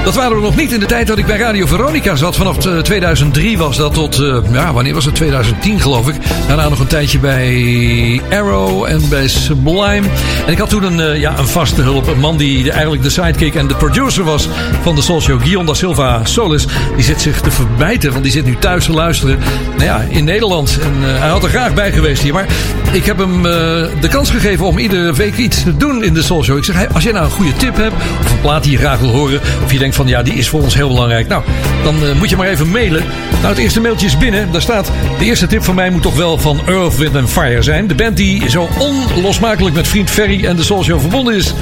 Dat 0.08 0.16
waren 0.16 0.36
we 0.36 0.42
nog 0.42 0.56
niet 0.56 0.72
in 0.72 0.80
de 0.80 0.86
tijd 0.86 1.06
dat 1.06 1.18
ik 1.18 1.26
bij 1.26 1.36
Radio 1.36 1.66
Veronica 1.66 2.16
zat. 2.16 2.36
Vanaf 2.36 2.66
eh, 2.66 2.78
2003 2.78 3.58
was 3.58 3.76
dat 3.76 3.94
tot, 3.94 4.18
eh, 4.18 4.38
ja, 4.52 4.72
wanneer 4.72 4.94
was 4.94 5.04
het? 5.04 5.14
2010 5.14 5.80
geloof 5.80 6.08
ik. 6.08 6.14
Daarna 6.46 6.68
nog 6.68 6.78
een 6.78 6.86
tijdje 6.86 7.18
bij 7.18 8.20
Arrow 8.30 8.84
en 8.84 9.08
bij 9.08 9.28
Sublime. 9.28 10.06
En 10.46 10.52
ik 10.52 10.58
had 10.58 10.68
toen 10.68 10.82
een, 10.82 11.00
eh, 11.00 11.20
ja, 11.20 11.38
een 11.38 11.48
vaste 11.48 11.82
hulp. 11.82 12.06
Een 12.06 12.20
man 12.20 12.36
die 12.36 12.70
eigenlijk 12.70 13.02
de 13.02 13.10
sidekick 13.10 13.54
en 13.54 13.66
de 13.66 13.74
producer 13.74 14.24
was 14.24 14.48
van 14.82 14.94
de 14.94 15.02
Soul 15.02 15.20
Show. 15.20 15.40
Guion 15.40 15.66
da 15.66 15.74
Silva 15.74 16.20
Solis. 16.24 16.66
Die 16.94 17.04
zit 17.04 17.20
zich 17.20 17.40
te 17.40 17.50
verbijten, 17.50 18.10
want 18.10 18.22
die 18.22 18.32
zit 18.32 18.44
nu 18.44 18.56
thuis 18.56 18.84
te 18.84 18.92
luisteren. 18.92 19.38
Nou 19.70 19.84
ja, 19.84 20.04
in 20.08 20.24
Nederland. 20.24 20.78
En 20.82 20.94
eh, 21.02 21.20
hij 21.20 21.28
had 21.28 21.44
er 21.44 21.50
graag 21.50 21.74
bij 21.74 21.92
geweest 21.92 22.22
hier. 22.22 22.32
Maar 22.32 22.46
ik 22.92 23.04
heb 23.04 23.18
hem 23.18 23.46
eh, 23.46 23.52
de 24.00 24.08
kans 24.10 24.30
gegeven 24.30 24.66
om 24.66 24.78
iedere 24.78 25.12
week 25.12 25.36
iets 25.36 25.62
te 25.62 25.76
doen 25.76 26.04
in 26.04 26.14
de 26.14 26.22
Soul 26.22 26.44
Show. 26.44 26.56
Ik 26.56 26.64
zeg, 26.64 26.74
hey, 26.74 26.88
als 26.88 27.02
jij 27.02 27.12
nou 27.12 27.24
een 27.24 27.30
goede 27.30 27.52
tip 27.52 27.76
hebt, 27.76 27.94
of 28.24 28.30
een 28.30 28.40
plaat 28.40 28.62
die 28.62 28.72
je 28.72 28.78
graag 28.78 28.98
wil 28.98 29.10
horen, 29.10 29.40
of 29.64 29.72
je 29.72 29.78
denkt 29.78 29.96
van 29.98 30.06
ja, 30.08 30.22
die 30.22 30.34
is 30.34 30.48
voor 30.48 30.62
ons 30.62 30.74
heel 30.74 30.88
belangrijk. 30.88 31.28
Nou, 31.28 31.42
dan 31.82 32.06
eh, 32.06 32.14
moet 32.14 32.30
je 32.30 32.36
maar 32.36 32.48
even 32.48 32.70
mailen. 32.70 33.04
Nou, 33.30 33.46
het 33.46 33.58
eerste 33.58 33.80
mailtje 33.80 34.06
is 34.06 34.18
binnen. 34.18 34.52
Daar 34.52 34.62
staat, 34.62 34.92
de 35.18 35.24
eerste 35.24 35.46
tip 35.46 35.64
van 35.64 35.74
mij 35.74 35.90
moet 35.90 36.02
toch 36.02 36.16
wel 36.16 36.38
van 36.38 36.60
Earth, 36.66 36.96
Wind 36.96 37.30
Fire 37.30 37.62
zijn. 37.62 37.86
De 37.86 37.94
band 37.94 38.16
die 38.16 38.50
zo 38.50 38.68
onlosmakelijk 39.14 39.74
met 39.74 39.88
vriend 39.88 40.10
Ferry 40.10 40.44
en 40.44 40.56
de 40.56 40.62
Soul 40.62 40.84
Show 40.84 41.00
verbonden 41.00 41.34
is. 41.34 41.54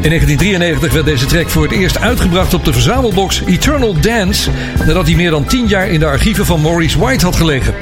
In 0.00 0.08
1993 0.08 0.92
werd 0.92 1.04
deze 1.04 1.26
track 1.26 1.48
voor 1.48 1.62
het 1.62 1.72
eerst 1.72 1.98
uitgebracht 1.98 2.54
op 2.54 2.64
de 2.64 2.72
verzamelbox 2.72 3.42
Eternal 3.46 4.00
Dance, 4.00 4.50
nadat 4.86 5.06
hij 5.06 5.16
meer 5.16 5.30
dan 5.30 5.44
10 5.44 5.66
jaar 5.66 5.88
in 5.88 6.00
de 6.00 6.06
archieven 6.06 6.46
van 6.46 6.60
Maurice 6.60 6.98
White 6.98 7.24
had 7.24 7.36
gelegen. 7.36 7.74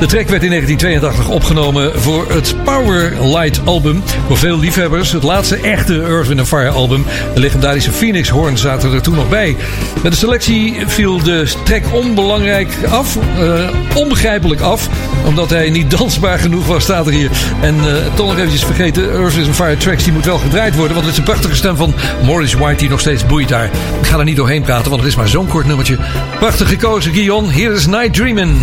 De 0.00 0.06
track 0.06 0.28
werd 0.28 0.42
in 0.42 0.50
1982 0.50 1.28
opgenomen 1.28 2.00
voor 2.00 2.32
het 2.32 2.54
Power 2.64 3.26
Light 3.26 3.60
album. 3.64 4.02
Voor 4.26 4.36
veel 4.36 4.58
liefhebbers 4.58 5.12
het 5.12 5.22
laatste 5.22 5.56
echte 5.56 6.02
Earth, 6.02 6.28
Wind 6.28 6.48
Fire 6.48 6.68
album. 6.68 7.04
De 7.34 7.40
legendarische 7.40 7.92
Phoenix 7.92 8.28
Horn 8.28 8.58
zaten 8.58 8.92
er 8.92 9.02
toen 9.02 9.14
nog 9.14 9.28
bij. 9.28 9.56
Met 10.02 10.12
de 10.12 10.18
selectie 10.18 10.76
viel 10.86 11.22
de 11.22 11.52
track 11.64 11.82
onbelangrijk 11.92 12.68
af, 12.90 13.16
eh, 13.38 13.70
onbegrijpelijk 13.94 14.60
af, 14.60 14.88
omdat 15.26 15.50
hij 15.50 15.70
niet 15.70 15.90
dansbaar 15.90 16.38
genoeg 16.38 16.66
was, 16.66 16.82
staat 16.82 17.06
er 17.06 17.12
hier. 17.12 17.30
En 17.60 17.74
eh, 17.74 18.14
toch 18.14 18.26
nog 18.26 18.36
eventjes 18.36 18.64
vergeten, 18.64 19.10
Earth, 19.10 19.54
Fire 19.54 19.76
tracks 19.76 20.04
die 20.04 20.12
moet 20.12 20.24
wel 20.24 20.38
gedraaid 20.38 20.74
worden, 20.74 20.94
want 20.94 21.06
het 21.06 21.14
is 21.14 21.18
een 21.18 21.24
prachtige 21.24 21.54
van 21.72 21.94
Maurice 22.24 22.58
White 22.58 22.78
die 22.78 22.88
nog 22.88 23.00
steeds 23.00 23.26
boeit 23.26 23.48
daar. 23.48 23.70
Ik 24.00 24.06
ga 24.06 24.18
er 24.18 24.24
niet 24.24 24.36
doorheen 24.36 24.62
praten, 24.62 24.90
want 24.90 25.00
het 25.02 25.10
is 25.10 25.16
maar 25.16 25.28
zo'n 25.28 25.48
kort 25.48 25.66
nummertje. 25.66 25.98
Prachtig 26.38 26.68
gekozen, 26.68 27.12
Guillaume. 27.12 27.52
Hier 27.52 27.72
is 27.72 27.86
Night 27.86 28.14
Dreamin'. 28.14 28.58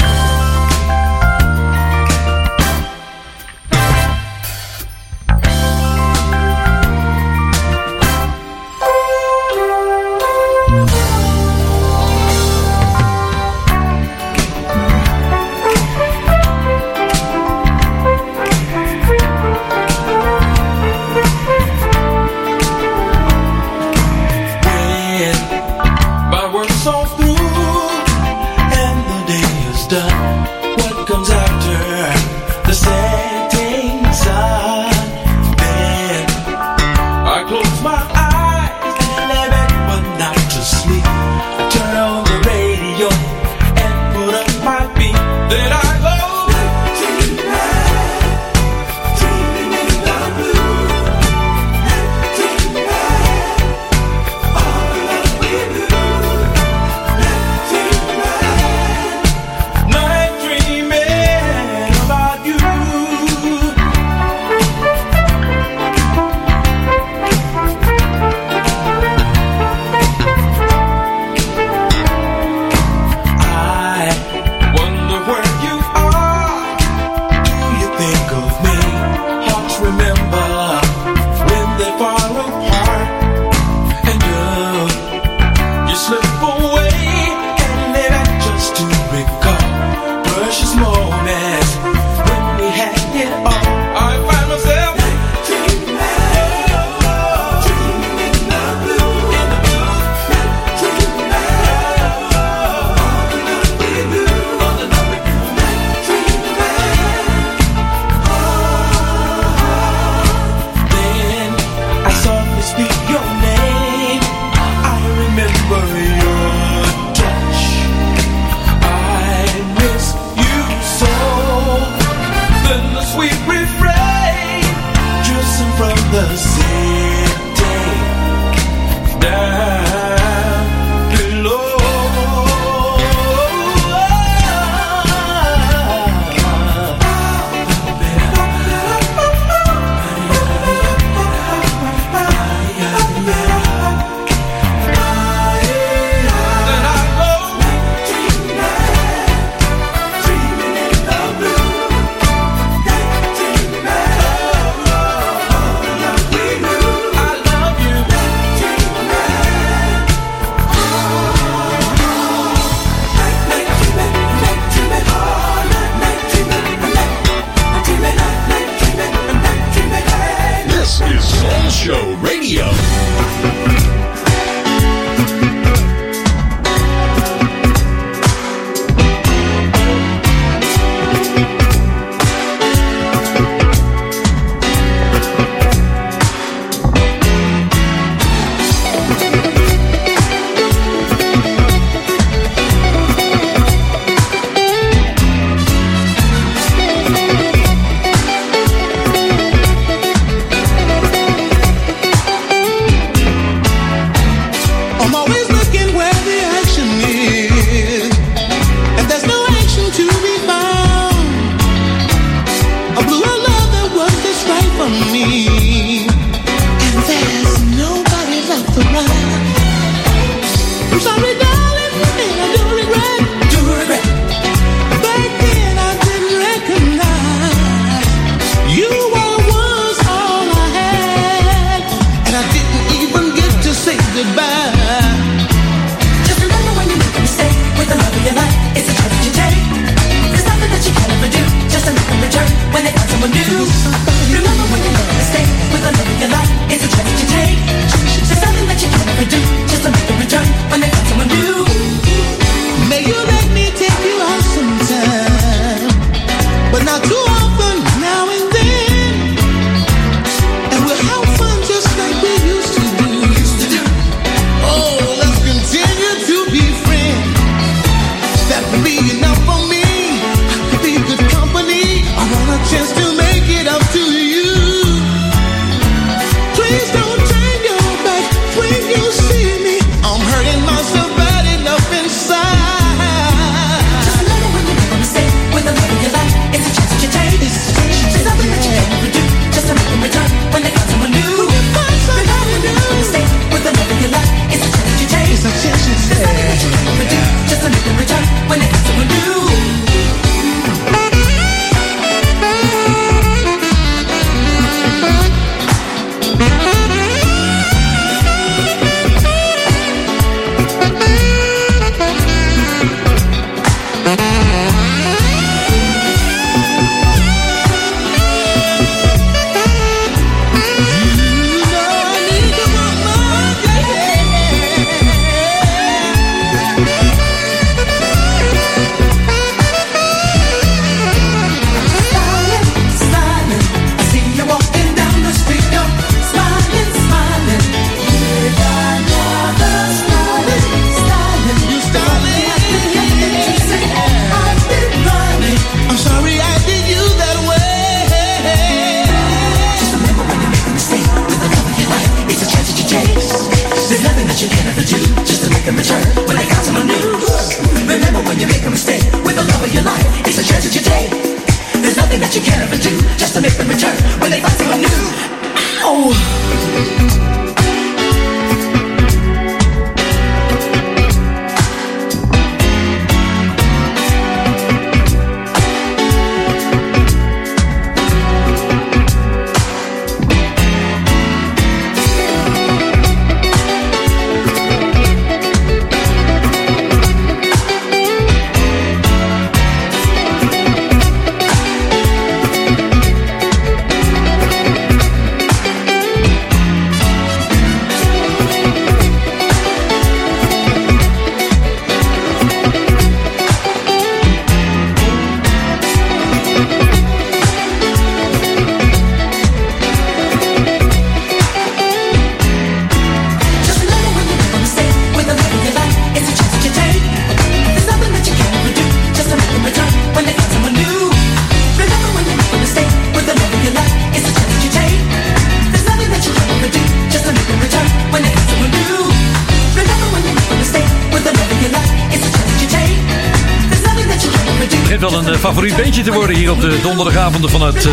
Te 436.04 436.12
worden 436.12 436.36
hier 436.36 436.52
op 436.52 436.62
de 436.62 436.80
donderdagavonden 436.82 437.50
van 437.50 437.62
het 437.62 437.86
eh 437.86 437.92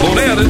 Bonaire. 0.00 0.42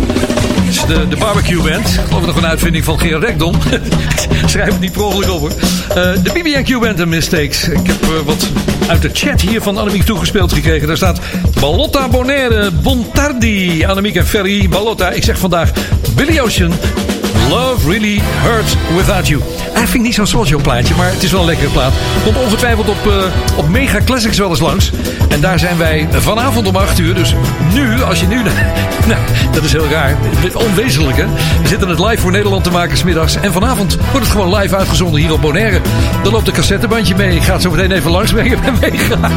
Is 0.68 0.84
de, 0.84 1.08
de 1.08 1.16
barbecue 1.16 1.62
band. 1.62 1.88
Ik 1.88 2.26
nog 2.26 2.36
een 2.36 2.46
uitvinding 2.46 2.84
van 2.84 2.98
Gerard 2.98 3.24
Rekdom. 3.24 3.54
Schrijf 4.46 4.72
het 4.72 4.80
niet 4.80 4.92
per 4.92 5.02
hoor. 5.02 5.50
Eh, 5.50 5.94
de 5.94 6.30
BB&Q 6.32 6.80
Band 6.80 7.00
and 7.00 7.08
Mistakes. 7.08 7.68
Ik 7.68 7.86
heb 7.86 8.02
eh, 8.02 8.08
wat 8.24 8.48
uit 8.86 9.02
de 9.02 9.10
chat 9.12 9.40
hier 9.40 9.62
van 9.62 9.76
Annemiek 9.76 10.02
toegespeeld 10.02 10.52
gekregen. 10.52 10.86
Daar 10.86 10.96
staat 10.96 11.20
Ballotta 11.60 12.08
Bonaire, 12.08 12.70
Bontardi, 12.70 13.84
Annemiek 13.84 14.16
en 14.16 14.26
Ferry, 14.26 14.68
Ballotta. 14.68 15.10
Ik 15.10 15.24
zeg 15.24 15.38
vandaag 15.38 15.70
Billy 16.14 16.40
Ocean. 16.40 16.72
Love 17.48 17.90
Really 17.90 18.20
Hurts 18.42 18.74
Without 18.96 19.28
You. 19.28 19.42
Vind 19.86 19.94
ik 19.94 20.00
niet 20.00 20.14
zo'n 20.14 20.26
soulshow 20.26 20.62
plaatje, 20.62 20.94
maar 20.94 21.10
het 21.10 21.22
is 21.22 21.30
wel 21.30 21.40
een 21.40 21.46
lekkere 21.46 21.70
plaat. 21.70 21.92
Komt 22.24 22.36
ongetwijfeld 22.36 22.88
op, 22.88 23.06
eh, 23.06 23.58
op 23.58 23.68
Mega 23.68 24.00
Classics 24.04 24.38
wel 24.38 24.50
eens 24.50 24.60
langs. 24.60 24.90
En 25.28 25.40
daar 25.40 25.58
zijn 25.58 25.78
wij 25.78 26.08
vanavond 26.12 26.68
om 26.68 26.76
8 26.76 26.98
uur. 26.98 27.14
Dus 27.14 27.34
nu, 27.72 28.02
als 28.02 28.20
je 28.20 28.26
nu... 28.26 28.42
Nou, 29.06 29.20
dat 29.52 29.64
is 29.64 29.72
heel 29.72 29.88
raar. 29.88 30.16
Onwezenlijk, 30.54 31.16
hè? 31.16 31.24
We 31.62 31.68
zitten 31.68 31.88
het 31.88 31.98
live 31.98 32.18
voor 32.18 32.30
Nederland 32.30 32.64
te 32.64 32.70
maken 32.70 32.96
smiddags. 32.96 33.36
En 33.36 33.52
vanavond 33.52 33.96
wordt 34.10 34.26
het 34.26 34.36
gewoon 34.36 34.54
live 34.56 34.76
uitgezonden 34.76 35.20
hier 35.20 35.32
op 35.32 35.40
Bonaire. 35.40 35.80
Dan 36.22 36.32
loopt 36.32 36.46
een 36.48 36.52
cassettebandje 36.52 37.14
mee. 37.14 37.36
Ik 37.36 37.42
ga 37.42 37.58
zo 37.58 37.70
meteen 37.70 37.92
even 37.92 38.10
langs 38.10 38.32
brengen 38.32 38.60
bij 38.80 38.90
Mega. 38.90 39.30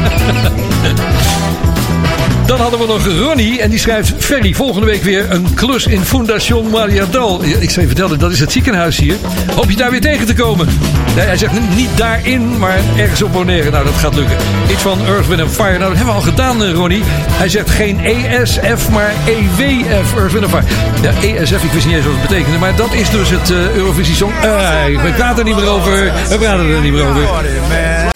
Dan 2.50 2.60
hadden 2.60 2.78
we 2.78 2.86
nog 2.86 3.06
Ronnie 3.06 3.60
en 3.60 3.70
die 3.70 3.78
schrijft... 3.78 4.14
Ferry, 4.18 4.54
volgende 4.54 4.86
week 4.86 5.02
weer 5.02 5.30
een 5.30 5.54
klus 5.54 5.86
in 5.86 6.04
Fundación 6.04 6.70
Mariadal. 6.70 7.44
Ik 7.44 7.70
je 7.70 7.86
vertellen, 7.86 8.18
dat 8.18 8.30
is 8.30 8.40
het 8.40 8.52
ziekenhuis 8.52 8.98
hier. 8.98 9.14
Hoop 9.54 9.70
je 9.70 9.76
daar 9.76 9.90
weer 9.90 10.00
tegen 10.00 10.26
te 10.26 10.34
komen? 10.34 10.68
Hij 11.14 11.36
zegt 11.36 11.52
niet 11.76 11.96
daarin, 11.96 12.58
maar 12.58 12.78
ergens 12.96 13.22
op 13.22 13.32
Bonaire. 13.32 13.70
Nou, 13.70 13.84
dat 13.84 13.94
gaat 13.94 14.14
lukken. 14.14 14.36
Iets 14.70 14.82
van 14.82 15.06
Earth, 15.06 15.26
Wind 15.26 15.50
Fire. 15.50 15.78
Nou, 15.78 15.88
dat 15.88 15.96
hebben 15.96 16.14
we 16.14 16.20
al 16.20 16.26
gedaan, 16.26 16.62
eh, 16.62 16.72
Ronnie. 16.72 17.02
Hij 17.30 17.48
zegt 17.48 17.70
geen 17.70 18.00
ESF, 18.04 18.90
maar 18.90 19.12
EWF, 19.26 20.16
Earth, 20.16 20.32
Wind 20.32 20.48
Fire. 20.48 20.64
Ja, 21.02 21.12
ESF, 21.22 21.64
ik 21.64 21.72
wist 21.72 21.86
niet 21.86 21.94
eens 21.94 22.04
wat 22.04 22.14
het 22.14 22.28
betekende. 22.28 22.58
Maar 22.58 22.76
dat 22.76 22.92
is 22.92 23.10
dus 23.10 23.30
het 23.30 23.50
eh, 23.50 23.74
Eurovisie 23.74 24.14
Song. 24.14 24.32
Eh, 24.42 25.02
we 25.02 25.12
praten 25.16 25.38
er 25.38 25.44
niet 25.44 25.56
meer 25.56 25.68
over. 25.68 26.12
We 26.28 26.38
praten 26.38 26.70
er 26.70 26.80
niet 26.80 26.92
meer 26.92 27.06
over. 27.06 28.09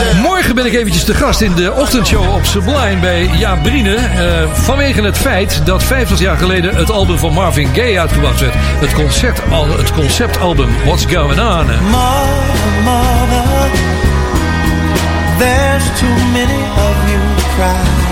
Morgen 0.44 0.62
ben 0.62 0.72
ik 0.72 0.78
eventjes 0.78 1.04
te 1.04 1.14
gast 1.14 1.40
in 1.40 1.54
de 1.54 1.72
ochtendshow 1.72 2.34
op 2.34 2.44
Sublime 2.44 2.96
bij 3.00 3.30
Jaap 3.36 3.62
Brine. 3.62 3.94
eh, 3.94 4.52
vanwege 4.52 5.02
het 5.02 5.18
feit 5.18 5.60
dat 5.66 5.82
50 5.82 6.18
jaar 6.18 6.36
geleden 6.36 6.76
het 6.76 6.90
album 6.90 7.18
van 7.18 7.32
Marvin 7.32 7.68
Gaye 7.74 8.00
uitgebracht 8.00 8.40
werd. 8.40 8.54
Het, 8.56 8.92
concert, 8.92 9.40
het 9.76 9.92
conceptalbum 9.92 10.68
What's 10.84 11.04
Going 11.04 11.40
On. 11.40 11.66
Mother, 11.66 12.70
mother, 12.84 13.70
there's 15.38 15.84
too 15.98 16.14
many 16.32 16.60
of 16.86 16.96
you 17.10 17.20
crying. 17.54 18.02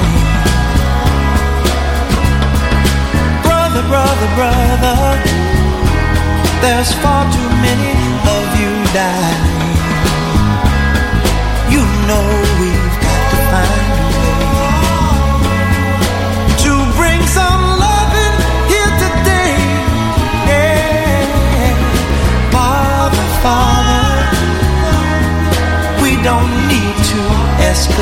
Brother, 3.43 3.83
brother, 3.89 4.29
brother, 4.35 5.19
there's 6.61 6.93
far 6.93 7.31
too 7.31 7.51
many 7.61 7.93
of 8.25 8.59
you 8.61 8.93
dying. 8.93 9.52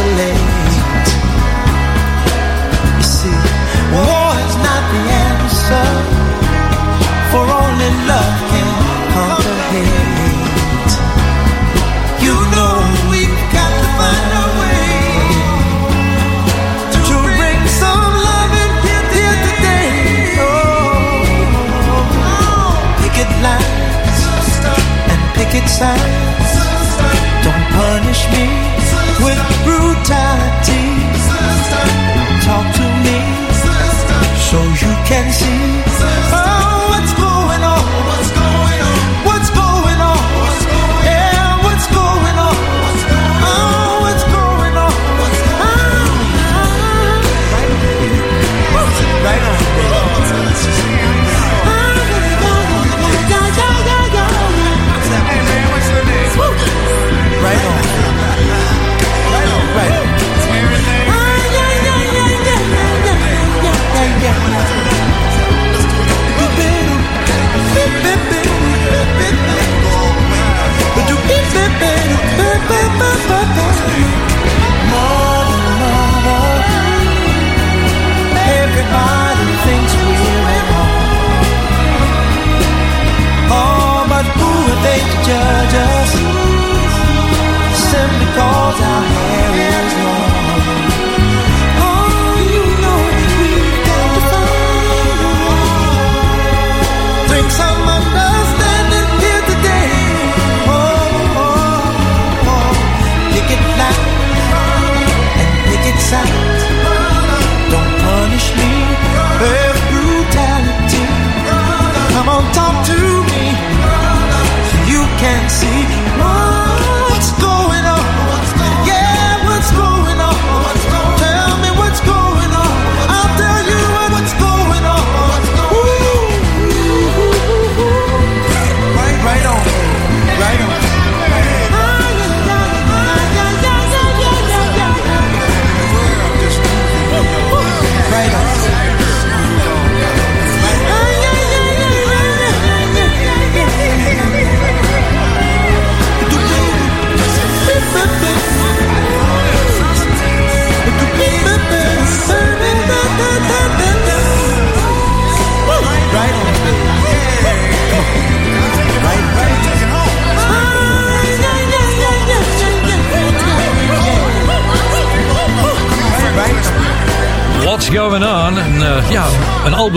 the 0.00 0.16
lake. 0.16 0.29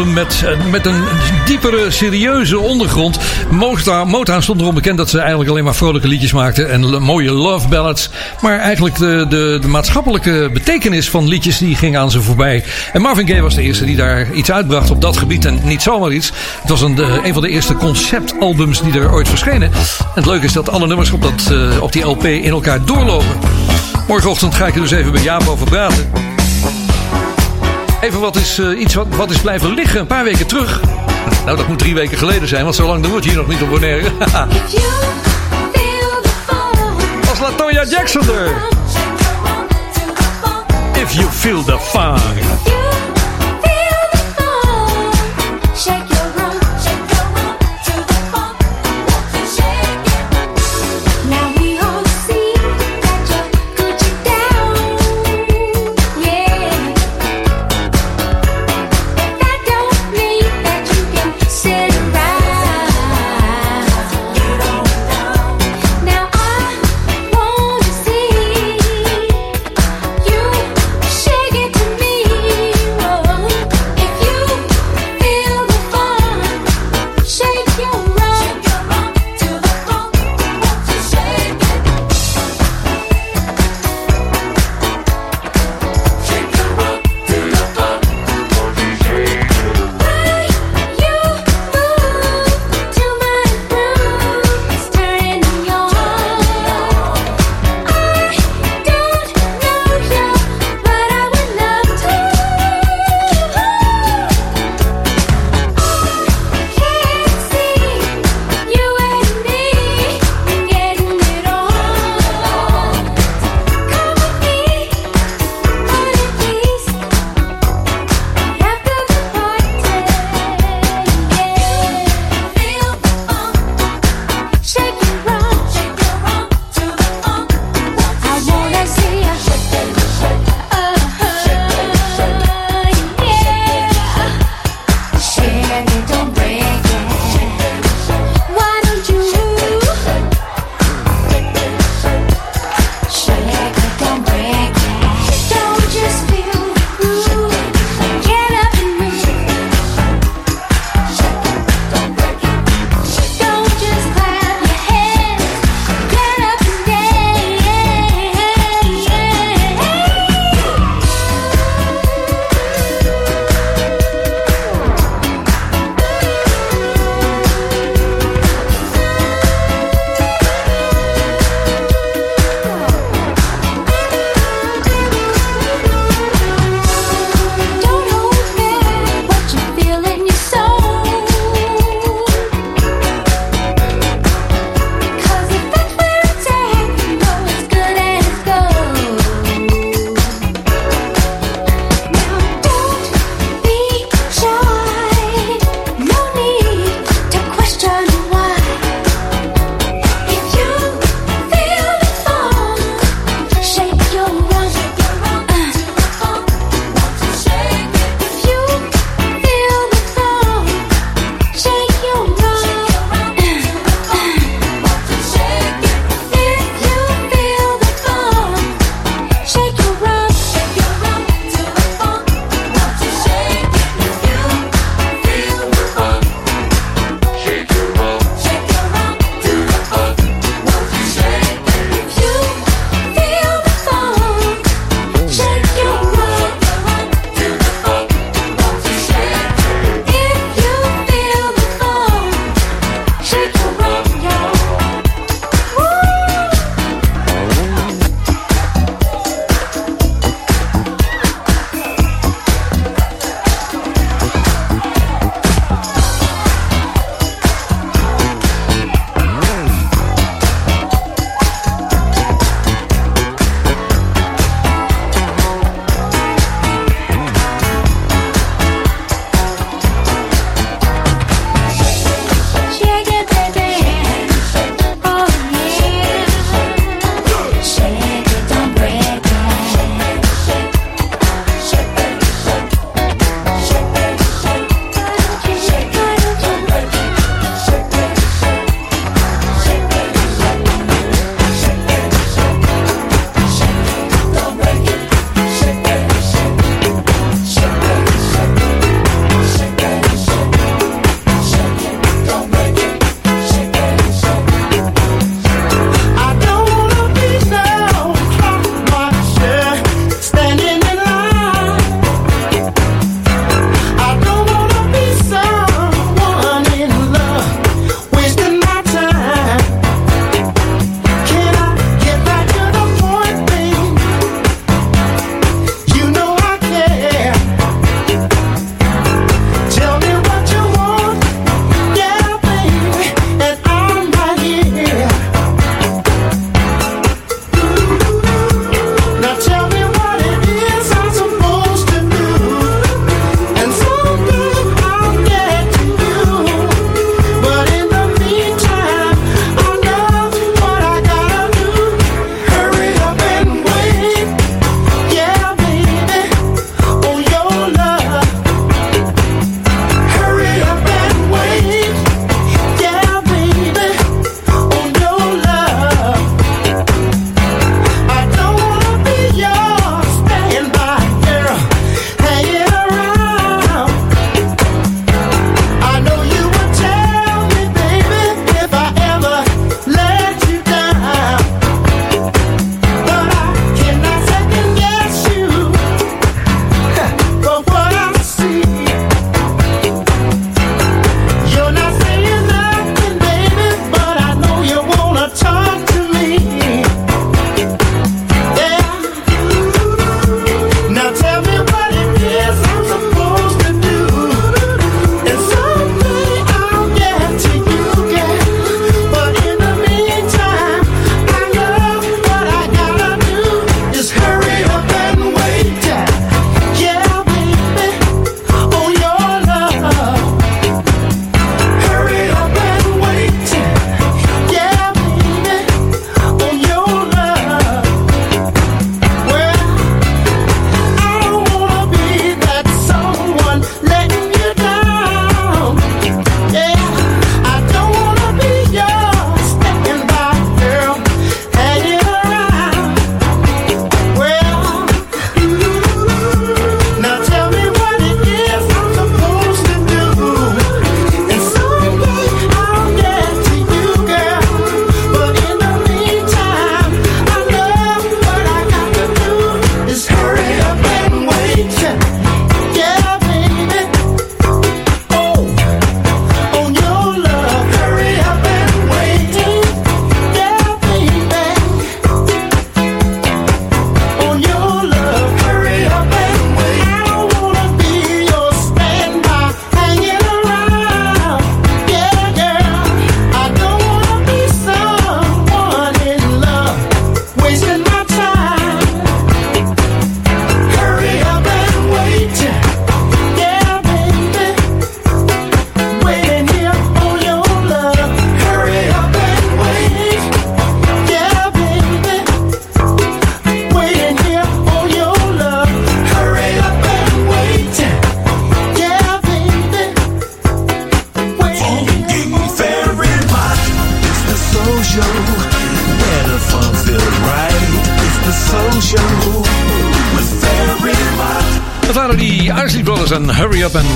Met, 0.06 0.44
eh, 0.46 0.66
met 0.72 0.86
een 0.86 1.04
diepere, 1.46 1.92
serieuze 1.92 2.60
ondergrond. 2.60 3.20
Motown, 3.50 4.42
stond 4.42 4.62
erom 4.62 4.76
bekend 4.76 4.98
dat 4.98 5.10
ze 5.10 5.20
eigenlijk 5.20 5.50
alleen 5.50 5.64
maar 5.64 5.76
vrolijke 5.76 6.08
liedjes 6.08 6.34
maakten. 6.34 6.70
En 6.70 7.02
mooie 7.02 7.32
love 7.32 7.68
ballads. 7.68 8.10
Maar 8.42 8.60
eigenlijk 8.60 8.98
de, 8.98 9.26
de, 9.30 9.58
de 9.62 9.68
maatschappelijke 9.68 10.50
betekenis 10.54 11.10
van 11.10 11.28
liedjes 11.28 11.58
die 11.58 11.76
ging 11.76 11.98
aan 11.98 12.12
ze 12.12 12.22
voorbij. 12.22 12.64
En 12.94 13.02
Marvin 13.02 13.28
Gaye 13.28 13.42
was 13.42 13.56
de 13.56 13.62
eerste 13.62 13.86
die 13.86 13.96
daar 13.96 14.34
iets 14.34 14.52
uitbracht 14.52 14.92
op 14.92 15.02
dat 15.02 15.18
gebied. 15.18 15.46
En 15.46 15.60
niet 15.64 15.82
zomaar 15.82 16.12
iets. 16.12 16.32
Het 16.62 16.70
was 16.70 16.82
een, 16.82 17.26
een 17.26 17.34
van 17.34 17.42
de 17.42 17.50
eerste 17.50 17.76
conceptalbums 17.76 18.82
die 18.82 19.00
er 19.00 19.14
ooit 19.14 19.28
verschenen. 19.28 19.72
En 19.72 19.80
het 20.14 20.26
leuke 20.26 20.46
is 20.46 20.54
dat 20.54 20.70
alle 20.70 20.88
nummers 20.88 21.12
op, 21.12 21.22
dat, 21.22 21.52
eh, 21.52 21.82
op 21.82 21.92
die 21.92 22.04
LP 22.04 22.24
in 22.26 22.50
elkaar 22.50 22.86
doorlopen. 22.86 23.40
Morgenochtend 24.08 24.56
ga 24.56 24.68
ik 24.68 24.76
er 24.76 24.82
dus 24.82 24.92
even 24.92 25.12
bij 25.12 25.22
Jaap 25.24 25.48
over 25.48 25.66
praten. 25.66 26.33
Even 28.04 28.20
wat 28.20 28.36
is, 28.36 28.58
eh, 28.60 28.80
iets 28.80 28.94
wat, 28.94 29.08
wat 29.10 29.32
is 29.32 29.40
blijven 29.40 29.74
liggen 29.74 30.00
een 30.00 30.08
paar 30.08 30.24
weken 30.24 30.48
terug. 30.48 30.82
Nou, 31.46 31.58
dat 31.58 31.68
moet 31.68 31.80
drie 31.80 31.94
weken 31.94 32.18
geleden 32.18 32.48
zijn, 32.48 32.64
want 32.64 32.76
zo 32.76 32.88
lang 32.88 33.06
het 33.16 33.24
hier 33.24 33.36
nog 33.36 33.48
niet 33.48 33.62
op 33.62 33.70
Bonaire. 33.70 34.12
Was 37.28 37.40
Latoya 37.40 37.84
Jackson 37.86 38.30
er? 38.30 38.52
If 41.02 41.12
you 41.12 41.28
feel 41.32 41.64
the 41.64 41.80
funk. 41.80 42.83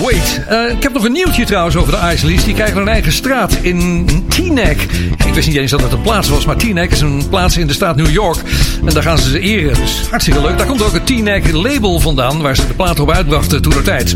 Wait. 0.03 0.41
Eh, 0.47 0.71
ik 0.71 0.83
heb 0.83 0.93
nog 0.93 1.03
een 1.03 1.11
nieuwtje 1.11 1.45
trouwens 1.45 1.75
over 1.75 1.91
de 1.91 2.13
Isleys. 2.13 2.43
Die 2.43 2.53
krijgen 2.53 2.81
een 2.81 2.87
eigen 2.87 3.11
straat 3.11 3.53
in 3.61 4.05
Teaneck. 4.27 4.81
Ik 5.25 5.33
wist 5.33 5.47
niet 5.47 5.57
eens 5.57 5.71
dat 5.71 5.81
het 5.81 5.91
een 5.91 6.01
plaats 6.01 6.29
was, 6.29 6.45
maar 6.45 6.55
Teaneck 6.55 6.91
is 6.91 7.01
een 7.01 7.23
plaats 7.29 7.57
in 7.57 7.67
de 7.67 7.73
staat 7.73 7.95
New 7.95 8.09
York. 8.09 8.37
En 8.85 8.93
daar 8.93 9.03
gaan 9.03 9.17
ze 9.17 9.29
ze 9.29 9.39
eren. 9.39 9.73
Dus 9.73 10.07
hartstikke 10.09 10.41
leuk. 10.41 10.57
Daar 10.57 10.67
komt 10.67 10.81
ook 10.81 10.93
het 10.93 11.05
Teaneck 11.05 11.51
label 11.51 11.99
vandaan, 11.99 12.41
waar 12.41 12.55
ze 12.55 12.67
de 12.67 12.73
plaat 12.73 12.99
op 12.99 13.11
uitbrachten 13.11 13.61
toen 13.61 13.73
de 13.73 13.81
tijd. 13.81 14.15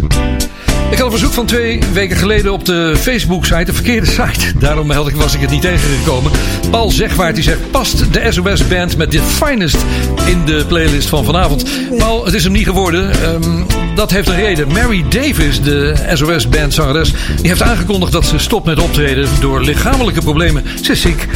Ik 0.91 0.97
had 0.97 1.05
een 1.05 1.11
verzoek 1.11 1.33
van 1.33 1.45
twee 1.45 1.79
weken 1.93 2.17
geleden 2.17 2.53
op 2.53 2.65
de 2.65 2.95
Facebook-site, 2.99 3.63
de 3.63 3.73
verkeerde 3.73 4.05
site. 4.05 4.57
Daarom 4.59 4.91
ik, 4.91 5.15
was 5.15 5.33
ik 5.33 5.41
het 5.41 5.49
niet 5.49 5.61
tegengekomen. 5.61 6.31
Paul 6.71 6.91
Zegwaard 6.91 7.35
die 7.35 7.43
zegt, 7.43 7.71
past 7.71 8.13
de 8.13 8.31
SOS-band 8.31 8.97
met 8.97 9.11
The 9.11 9.21
Finest 9.21 9.77
in 10.25 10.45
de 10.45 10.65
playlist 10.67 11.09
van 11.09 11.25
vanavond? 11.25 11.65
Paul, 11.97 12.25
het 12.25 12.33
is 12.33 12.43
hem 12.43 12.51
niet 12.51 12.65
geworden. 12.65 13.11
Ehm, 13.11 13.63
dat 13.95 14.11
heeft 14.11 14.27
een 14.27 14.35
reden. 14.35 14.67
Mary 14.67 15.05
Davis, 15.09 15.61
de 15.61 15.95
SOS-band 16.13 16.73
zangeres, 16.73 17.13
die 17.35 17.47
heeft 17.47 17.61
aangekondigd 17.61 18.11
dat 18.11 18.25
ze 18.25 18.37
stopt 18.37 18.65
met 18.65 18.79
optreden 18.79 19.27
door 19.39 19.61
lichamelijke 19.61 20.21
problemen. 20.21 20.63
Ze 20.81 20.91
is 20.91 21.01
ziek. 21.01 21.27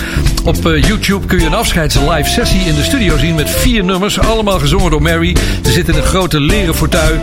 Op 0.43 0.65
eh, 0.65 0.83
YouTube 0.83 1.25
kun 1.25 1.39
je 1.39 1.45
een 1.45 1.53
afscheids-live 1.53 2.29
sessie 2.29 2.59
in 2.59 2.75
de 2.75 2.83
studio 2.83 3.17
zien 3.17 3.35
met 3.35 3.49
vier 3.49 3.83
nummers, 3.83 4.19
allemaal 4.19 4.59
gezongen 4.59 4.91
door 4.91 5.01
Mary. 5.01 5.35
Ze 5.63 5.71
zit 5.71 5.87
in 5.89 5.95
een 5.95 6.03
grote 6.03 6.39
leren 6.39 6.75
fortuin. 6.75 7.21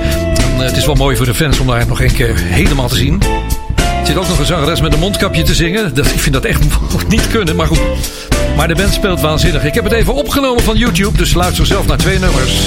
Eh, 0.63 0.69
het 0.69 0.77
is 0.77 0.87
wel 0.87 0.95
mooi 0.95 1.17
voor 1.17 1.27
de 1.27 1.35
fans 1.35 1.59
om 1.59 1.67
daar 1.67 1.87
nog 1.87 2.01
een 2.01 2.13
keer 2.13 2.37
helemaal 2.37 2.89
te 2.89 2.97
zien. 2.97 3.23
Er 3.77 4.07
zit 4.07 4.17
ook 4.17 4.29
nog 4.29 4.39
een 4.39 4.47
zangeres 4.47 4.81
met 4.81 4.93
een 4.93 4.99
mondkapje 4.99 5.43
te 5.43 5.55
zingen. 5.55 5.95
Dat, 5.95 6.07
ik 6.07 6.19
vind 6.19 6.35
dat 6.35 6.45
echt 6.45 6.63
niet 7.09 7.29
kunnen, 7.29 7.57
maar 7.57 7.67
goed. 7.67 7.81
Maar 8.57 8.69
de 8.69 8.75
band 8.75 8.93
speelt 8.93 9.21
waanzinnig. 9.21 9.65
Ik 9.65 9.75
heb 9.75 9.85
het 9.85 9.93
even 9.93 10.15
opgenomen 10.15 10.63
van 10.63 10.77
YouTube, 10.77 11.19
dus 11.19 11.35
luister 11.35 11.67
zelf 11.67 11.87
naar 11.87 11.97
twee 11.97 12.19
nummers. 12.19 12.61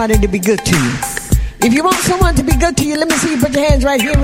Somebody 0.00 0.26
to 0.26 0.32
be 0.32 0.38
good 0.38 0.64
to 0.64 0.74
you. 0.74 0.92
If 1.60 1.74
you 1.74 1.84
want 1.84 1.96
someone 1.96 2.34
to 2.36 2.42
be 2.42 2.56
good 2.56 2.74
to 2.78 2.86
you, 2.86 2.96
let 2.96 3.06
me 3.06 3.14
see 3.16 3.34
you 3.34 3.38
put 3.38 3.52
your 3.52 3.68
hands 3.68 3.84
right 3.84 4.00
here 4.00 4.18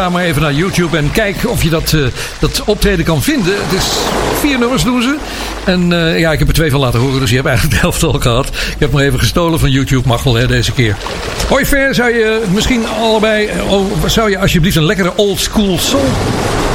Ga 0.00 0.08
maar 0.08 0.24
even 0.24 0.42
naar 0.42 0.52
YouTube 0.52 0.96
en 0.96 1.10
kijk 1.10 1.36
of 1.48 1.62
je 1.62 1.68
dat, 1.68 1.92
eh, 1.92 2.00
dat 2.38 2.62
optreden 2.64 3.04
kan 3.04 3.22
vinden. 3.22 3.54
Het 3.56 3.72
is 3.72 3.84
vier 4.38 4.58
nummers 4.58 4.82
doen 4.82 5.02
ze. 5.02 5.16
En 5.64 5.92
eh, 5.92 6.18
ja, 6.18 6.32
ik 6.32 6.38
heb 6.38 6.48
er 6.48 6.54
twee 6.54 6.70
van 6.70 6.80
laten 6.80 7.00
horen, 7.00 7.20
dus 7.20 7.28
je 7.28 7.34
hebt 7.34 7.48
eigenlijk 7.48 7.76
de 7.76 7.82
helft 7.86 8.02
al 8.02 8.12
gehad. 8.12 8.46
Ik 8.46 8.76
heb 8.78 8.92
maar 8.92 9.02
even 9.02 9.18
gestolen 9.18 9.60
van 9.60 9.70
YouTube, 9.70 10.08
mag 10.08 10.22
wel 10.22 10.34
hè, 10.34 10.46
deze 10.46 10.72
keer. 10.72 10.96
Hoi 11.48 11.66
Ver, 11.66 11.94
zou 11.94 12.10
je 12.10 12.42
misschien 12.52 12.86
allebei... 12.88 13.48
Oh, 13.68 14.04
zou 14.06 14.30
je 14.30 14.38
alsjeblieft 14.38 14.76
een 14.76 14.84
lekkere 14.86 15.16
old 15.16 15.40
school 15.40 15.78
soul 15.78 16.08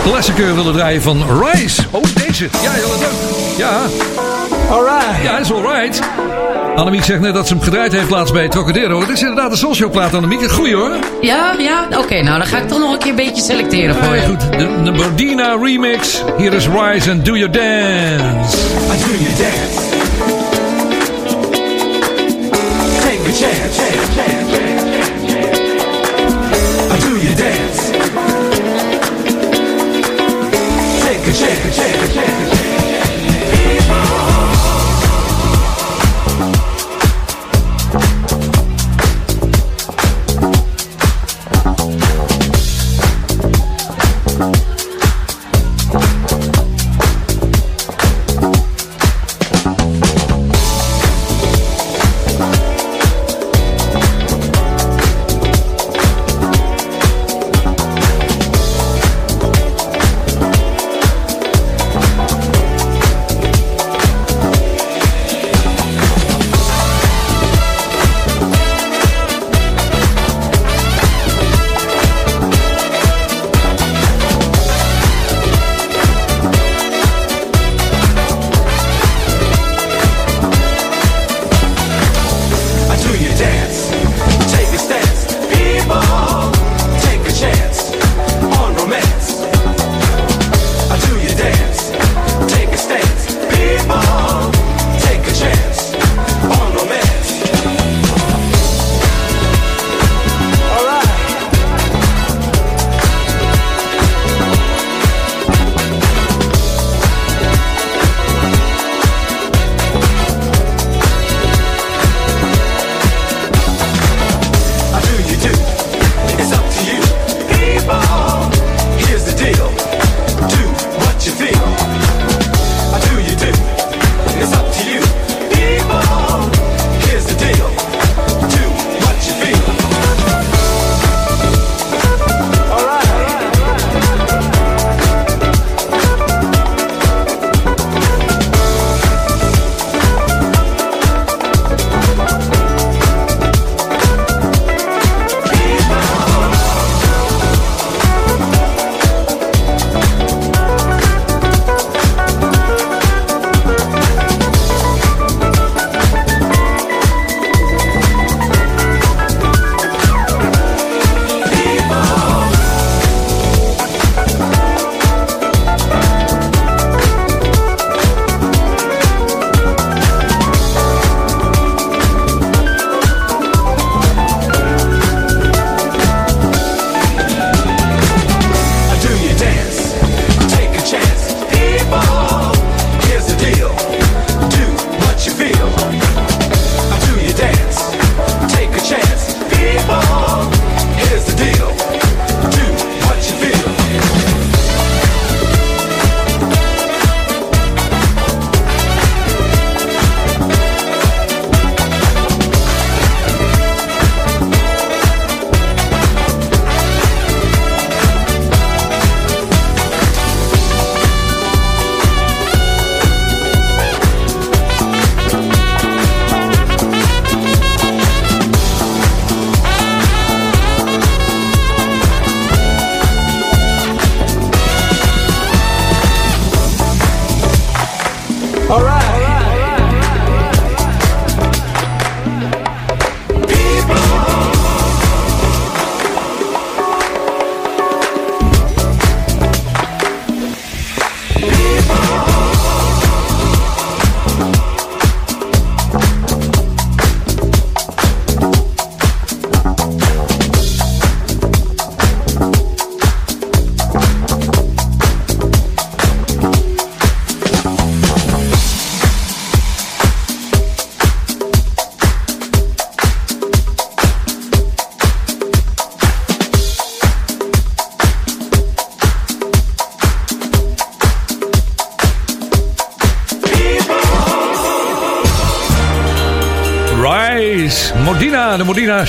klassieker 0.03 0.55
willen 0.55 0.73
draaien 0.73 1.01
van 1.01 1.23
Rise? 1.41 1.81
Oh, 1.91 2.03
deze. 2.25 2.49
Ja, 2.63 2.71
heel 2.71 2.99
leuk. 2.99 3.57
Ja. 3.57 3.81
Alright. 4.69 5.23
Ja, 5.23 5.37
is 5.39 5.51
alright. 5.51 5.99
Annemiek 6.75 7.03
zegt 7.03 7.19
net 7.19 7.33
dat 7.33 7.47
ze 7.47 7.53
hem 7.53 7.63
gedraaid 7.63 7.91
heeft 7.91 8.09
laatst 8.09 8.33
bij 8.33 8.47
Trocadero. 8.49 8.99
Het 8.99 9.09
is 9.09 9.21
inderdaad 9.21 9.51
een 9.51 9.57
soulshowplaat, 9.57 10.13
Annemiek. 10.13 10.51
Goeie 10.51 10.75
hoor. 10.75 10.91
Ja, 11.21 11.53
ja. 11.57 11.87
Oké, 11.97 12.21
nou 12.21 12.37
dan 12.37 12.47
ga 12.47 12.57
ik 12.57 12.67
toch 12.67 12.79
nog 12.79 12.91
een 12.93 12.97
keer 12.99 13.09
een 13.09 13.15
beetje 13.15 13.41
selecteren 13.41 13.95
voor 13.95 14.15
Ja, 14.15 14.21
je. 14.21 14.27
goed. 14.27 14.39
De, 14.51 14.81
de 14.83 14.91
Bordina 14.91 15.55
remix. 15.61 16.23
Hier 16.37 16.53
is 16.53 16.67
Rise 16.67 17.11
and 17.11 17.25
Do 17.25 17.35
Your 17.37 17.51
Dance. 17.51 18.57
I 18.57 18.97
do 18.97 19.11
your 19.23 19.37
dance. 19.37 19.83
Take 23.01 23.19
a 23.19 23.33
chance, 23.33 23.79
chance, 23.79 24.11
chance, 24.15 24.15
chance, 24.15 24.34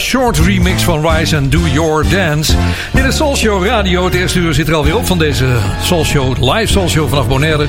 short 0.07 0.39
remix 0.39 0.83
van 0.83 1.09
Rise 1.09 1.37
and 1.37 1.53
Do 1.53 1.59
Your 1.73 2.09
Dance. 2.09 2.53
In 2.95 3.03
de 3.03 3.13
Soul 3.13 3.65
Radio, 3.65 4.05
het 4.05 4.15
eerste 4.15 4.39
uur 4.39 4.55
zit 4.55 4.69
er 4.69 4.75
alweer 4.75 4.97
op 4.97 5.07
van 5.07 5.19
deze 5.19 5.47
Soul 5.83 6.35
live 6.41 6.73
Soul 6.73 6.89
Show 6.89 7.09
vanaf 7.09 7.29
Bonaire. 7.29 7.67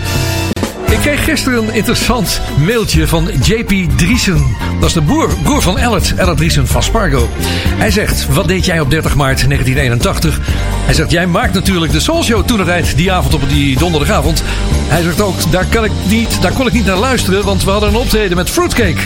Ik 0.90 0.98
kreeg 1.00 1.24
gisteren 1.24 1.68
een 1.68 1.74
interessant 1.74 2.42
mailtje 2.58 3.08
van 3.08 3.30
JP 3.44 3.98
Driesen. 3.98 4.56
Dat 4.80 4.88
is 4.90 4.94
de 4.94 5.02
broer, 5.02 5.30
broer 5.44 5.62
van 5.62 5.78
Ellet, 5.78 6.14
Ellet 6.16 6.38
Driesen 6.38 6.68
van 6.68 6.84
Spargo. 6.84 7.30
Hij 7.78 7.92
zegt, 7.92 8.28
wat 8.34 8.48
deed 8.48 8.66
jij 8.66 8.80
op 8.80 8.90
30 8.90 9.16
maart 9.16 9.50
1981? 9.50 10.40
Hij 10.86 10.94
zegt, 10.94 11.12
jij 11.12 11.28
maakt 11.28 11.54
natuurlijk 11.54 11.92
de 11.92 12.00
Soul 12.00 12.24
Show 12.24 12.46
toen 12.46 12.68
het 12.68 12.94
die 12.96 13.12
avond 13.12 13.34
op 13.34 13.50
die 13.50 13.78
donderdagavond. 13.78 14.44
Hij 14.88 15.02
zegt 15.02 15.22
ook, 15.22 15.52
daar, 15.52 15.66
kan 15.66 15.84
ik 15.84 15.92
niet, 16.08 16.42
daar 16.42 16.54
kon 16.54 16.68
ik 16.68 16.74
niet 16.74 16.86
naar 16.86 16.98
luisteren, 16.98 17.44
want 17.46 17.64
we 17.64 17.72
hadden 17.72 17.90
een 17.90 17.96
optreden 17.96 18.38
met 18.38 18.50
Fruitcake. 18.50 19.02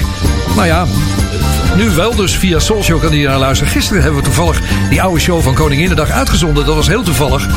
Nou 0.55 0.67
ja, 0.67 0.85
nu 1.75 1.89
wel, 1.89 2.15
dus 2.15 2.35
via 2.35 2.59
Soulshow 2.59 3.01
kan 3.01 3.11
hij 3.11 3.21
naar 3.21 3.37
luisteren. 3.37 3.73
Gisteren 3.73 4.01
hebben 4.01 4.19
we 4.19 4.25
toevallig 4.25 4.61
die 4.89 5.01
oude 5.01 5.19
show 5.19 5.41
van 5.41 5.53
Koninginnedag 5.53 6.09
uitgezonden. 6.09 6.65
Dat 6.65 6.75
was 6.75 6.87
heel 6.87 7.03
toevallig. 7.03 7.47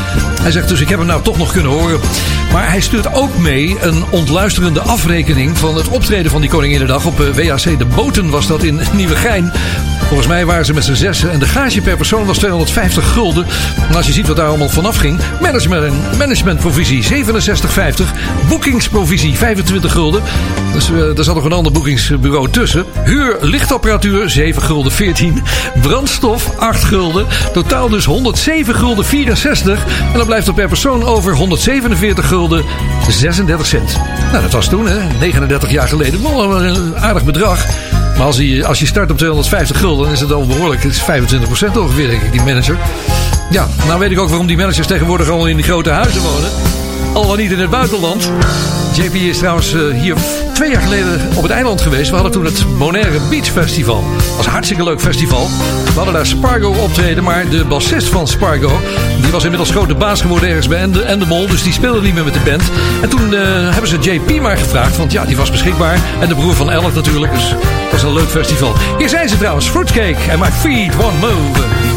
Hij 0.43 0.51
zegt 0.51 0.69
dus, 0.69 0.81
ik 0.81 0.89
heb 0.89 0.99
hem 0.99 1.07
nou 1.07 1.23
toch 1.23 1.39
nog 1.39 1.53
kunnen 1.53 1.73
horen. 1.73 2.01
Maar 2.53 2.71
hij 2.71 2.81
stuurt 2.81 3.15
ook 3.15 3.39
mee 3.39 3.77
een 3.81 4.05
ontluisterende 4.11 4.81
afrekening 4.81 5.59
van 5.59 5.77
het 5.77 5.89
optreden 5.89 6.31
van 6.31 6.41
die 6.41 6.51
Koninginnedag 6.51 7.07
op 7.07 7.21
eh, 7.21 7.47
WAC 7.47 7.79
De 7.79 7.87
Boten 7.95 8.31
was 8.31 8.47
dat 8.47 8.63
in 8.63 8.81
Nieuwegein. 8.93 9.53
Volgens 10.07 10.29
mij 10.29 10.47
waren 10.47 10.65
ze 10.65 10.75
met 10.75 10.85
z'n 10.85 10.95
zessen 10.95 11.31
en 11.31 11.39
de 11.39 11.47
gage 11.47 11.81
per 11.81 11.97
persoon 11.97 12.27
was 12.27 12.39
250 12.39 13.13
gulden. 13.13 13.47
En 13.89 13.97
als 13.97 14.07
je 14.07 14.13
ziet 14.13 14.27
wat 14.27 14.37
daar 14.37 14.49
allemaal 14.49 14.69
vanaf 14.69 14.97
ging. 14.97 15.21
Management, 15.41 16.19
managementprovisie 16.19 17.25
67,50. 17.25 18.05
Boekingsprovisie 18.49 19.37
25 19.37 19.93
gulden. 19.93 20.23
Dus 20.73 20.91
uh, 20.91 21.19
er 21.19 21.25
zat 21.25 21.35
nog 21.35 21.45
een 21.45 21.53
ander 21.53 21.73
boekingsbureau 21.73 22.51
tussen. 22.51 22.85
Huur 23.05 23.37
lichtapparatuur 23.41 24.31
7 24.31 24.63
gulden 24.63 24.93
14. 24.93 25.43
Brandstof 25.83 26.59
8 26.59 26.85
gulden. 26.85 27.27
Totaal 27.53 27.89
dus 27.89 28.05
107 28.05 28.75
gulden 28.75 29.05
64. 29.05 29.85
En 30.13 30.19
dan 30.19 30.27
blijft 30.27 30.47
er 30.47 30.55
per 30.55 30.69
persoon 30.69 31.05
over 31.05 31.35
147 31.35 32.29
gulden 32.29 32.65
36 33.09 33.67
cent. 33.67 34.01
Nou, 34.31 34.43
dat 34.43 34.53
was 34.53 34.69
toen, 34.69 34.87
hè? 34.87 34.99
39 35.19 35.71
jaar 35.71 35.89
geleden. 35.89 36.23
Wel 36.23 36.63
een 36.63 36.97
aardig 36.97 37.25
bedrag. 37.25 37.67
Maar 38.17 38.27
als 38.27 38.37
je, 38.37 38.67
als 38.67 38.79
je 38.79 38.87
start 38.87 39.11
op 39.11 39.17
250 39.17 39.79
gulden, 39.79 40.13
is 40.13 40.21
het 40.21 40.33
al 40.33 40.47
behoorlijk. 40.47 40.83
Het 40.83 40.93
is 40.93 41.03
25% 41.03 41.77
ongeveer, 41.79 42.09
denk 42.09 42.23
ik, 42.23 42.33
die 42.33 42.43
manager. 42.43 42.79
Ja, 43.51 43.69
nou 43.87 43.99
weet 43.99 44.11
ik 44.11 44.19
ook 44.19 44.29
waarom 44.29 44.47
die 44.47 44.57
managers 44.57 44.87
tegenwoordig 44.87 45.29
al 45.29 45.47
in 45.47 45.57
die 45.57 45.65
grote 45.65 45.91
huizen 45.91 46.23
wonen. 46.23 46.51
Al 47.15 47.27
dan 47.27 47.37
niet 47.37 47.51
in 47.51 47.59
het 47.59 47.71
buitenland. 47.71 48.31
JP 48.95 49.15
is 49.15 49.39
trouwens 49.39 49.75
uh, 49.75 50.01
hier 50.01 50.17
twee 50.55 50.71
jaar 50.71 50.83
geleden 50.83 51.21
op 51.37 51.43
het 51.43 51.53
eiland 51.53 51.81
geweest. 51.81 52.09
We 52.09 52.15
hadden 52.15 52.33
toen 52.33 52.45
het 52.45 52.79
Bonaire 52.79 53.19
Beach 53.31 53.47
Festival. 53.47 54.05
Dat 54.17 54.37
was 54.37 54.47
een 54.47 54.53
hartstikke 54.53 54.85
leuk 54.85 55.01
festival. 55.01 55.47
We 55.85 55.93
hadden 55.95 56.15
daar 56.15 56.27
Spargo 56.27 56.71
optreden, 56.71 57.25
maar 57.25 57.49
de 57.49 57.65
bassist 57.65 58.09
van 58.09 58.29
Spargo... 58.29 58.81
die 59.21 59.33
was 59.33 59.43
inmiddels 59.43 59.71
grote 59.71 59.95
baas 59.95 60.21
geworden 60.21 60.49
ergens 60.49 60.69
bij 60.69 60.79
Ende, 60.79 61.03
Endemol... 61.03 61.47
dus 61.47 61.63
die 61.63 61.73
speelde 61.73 62.01
niet 62.01 62.15
meer 62.15 62.25
met 62.25 62.35
de 62.35 62.41
band. 62.45 62.63
En 63.03 63.09
toen 63.09 63.33
uh, 63.33 63.41
hebben 63.71 63.89
ze 63.89 63.99
JP 63.99 64.41
maar 64.41 64.57
gevraagd, 64.57 64.97
want 64.97 65.13
ja, 65.13 65.25
die 65.25 65.37
was 65.37 65.51
beschikbaar. 65.51 65.99
En 66.21 66.29
de 66.29 66.35
broer 66.35 66.55
van 66.55 66.71
Elliot 66.71 66.95
natuurlijk, 66.95 67.33
dus 67.33 67.51
het 67.51 67.93
was 67.93 68.03
een 68.03 68.13
leuk 68.13 68.29
festival. 68.29 68.73
Hier 68.99 69.09
zijn 69.09 69.29
ze 69.29 69.39
trouwens, 69.39 69.69
Fruitcake 69.69 70.31
en 70.31 70.39
My 70.39 70.51
Feet 70.51 70.97
Won't 70.97 71.21
Move. 71.21 71.94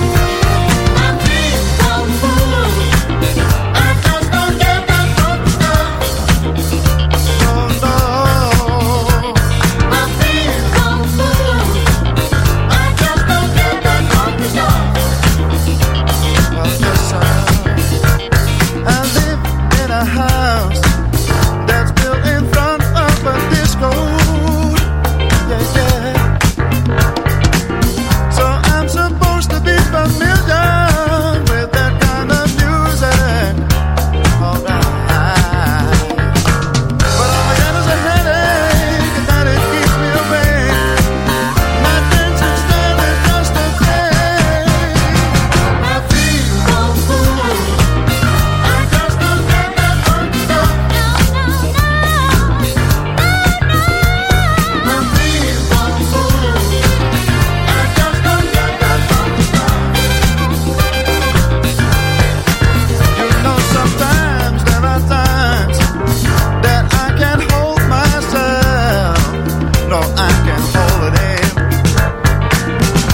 holiday. 71.08 71.38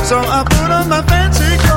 So 0.05 0.19
I 0.19 0.43
put 0.43 0.71
on 0.71 0.89
my 0.89 1.01
fancy 1.03 1.57
clothes. 1.57 1.72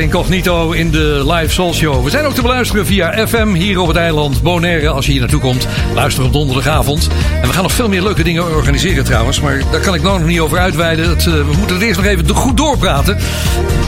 Incognito 0.00 0.70
in 0.70 0.90
de 0.90 1.22
live 1.26 1.52
Soul 1.52 1.74
Show. 1.74 2.04
We 2.04 2.10
zijn 2.10 2.24
ook 2.24 2.34
te 2.34 2.42
beluisteren 2.42 2.86
via 2.86 3.26
FM 3.26 3.52
hier 3.52 3.78
op 3.78 3.88
het 3.88 3.96
eiland 3.96 4.42
Bonaire. 4.42 4.88
Als 4.88 5.06
je 5.06 5.10
hier 5.10 5.20
naartoe 5.20 5.40
komt, 5.40 5.66
luister 5.94 6.24
op 6.24 6.32
donderdagavond. 6.32 7.08
En 7.42 7.48
we 7.48 7.54
gaan 7.54 7.62
nog 7.62 7.72
veel 7.72 7.88
meer 7.88 8.02
leuke 8.02 8.22
dingen 8.22 8.56
organiseren 8.56 9.04
trouwens. 9.04 9.40
Maar 9.40 9.62
daar 9.70 9.80
kan 9.80 9.94
ik 9.94 10.02
nou 10.02 10.18
nog 10.18 10.28
niet 10.28 10.40
over 10.40 10.58
uitweiden. 10.58 11.18
Eh, 11.18 11.24
we 11.24 11.52
moeten 11.56 11.76
het 11.76 11.84
eerst 11.84 12.00
nog 12.00 12.08
even 12.08 12.28
goed 12.28 12.56
doorpraten. 12.56 13.18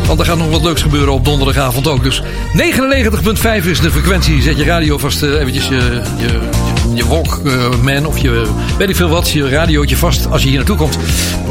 Want 0.07 0.21
er 0.21 0.27
gaat 0.27 0.39
nog 0.39 0.51
wat 0.51 0.63
leuks 0.63 0.83
gebeuren 0.83 1.13
op 1.13 1.25
donderdagavond 1.25 1.89
ook. 1.89 2.03
Dus 2.03 2.23
99.5 2.23 3.67
is 3.67 3.81
de 3.81 3.91
frequentie. 3.91 4.43
Zet 4.43 4.57
je 4.57 4.65
radio 4.65 4.99
vast 4.99 5.23
uh, 5.23 5.41
eventjes 5.41 5.69
je, 5.69 6.03
je, 6.17 6.39
je 6.95 7.07
Walkman 7.07 8.07
of 8.07 8.19
je 8.19 8.47
weet 8.79 8.89
ik 8.89 8.97
veel 8.97 9.09
wat. 9.09 9.31
Je 9.31 9.49
radiootje 9.49 9.97
vast 9.97 10.31
als 10.31 10.43
je 10.43 10.49
hier 10.49 10.57
naartoe 10.57 10.77
komt. 10.77 10.99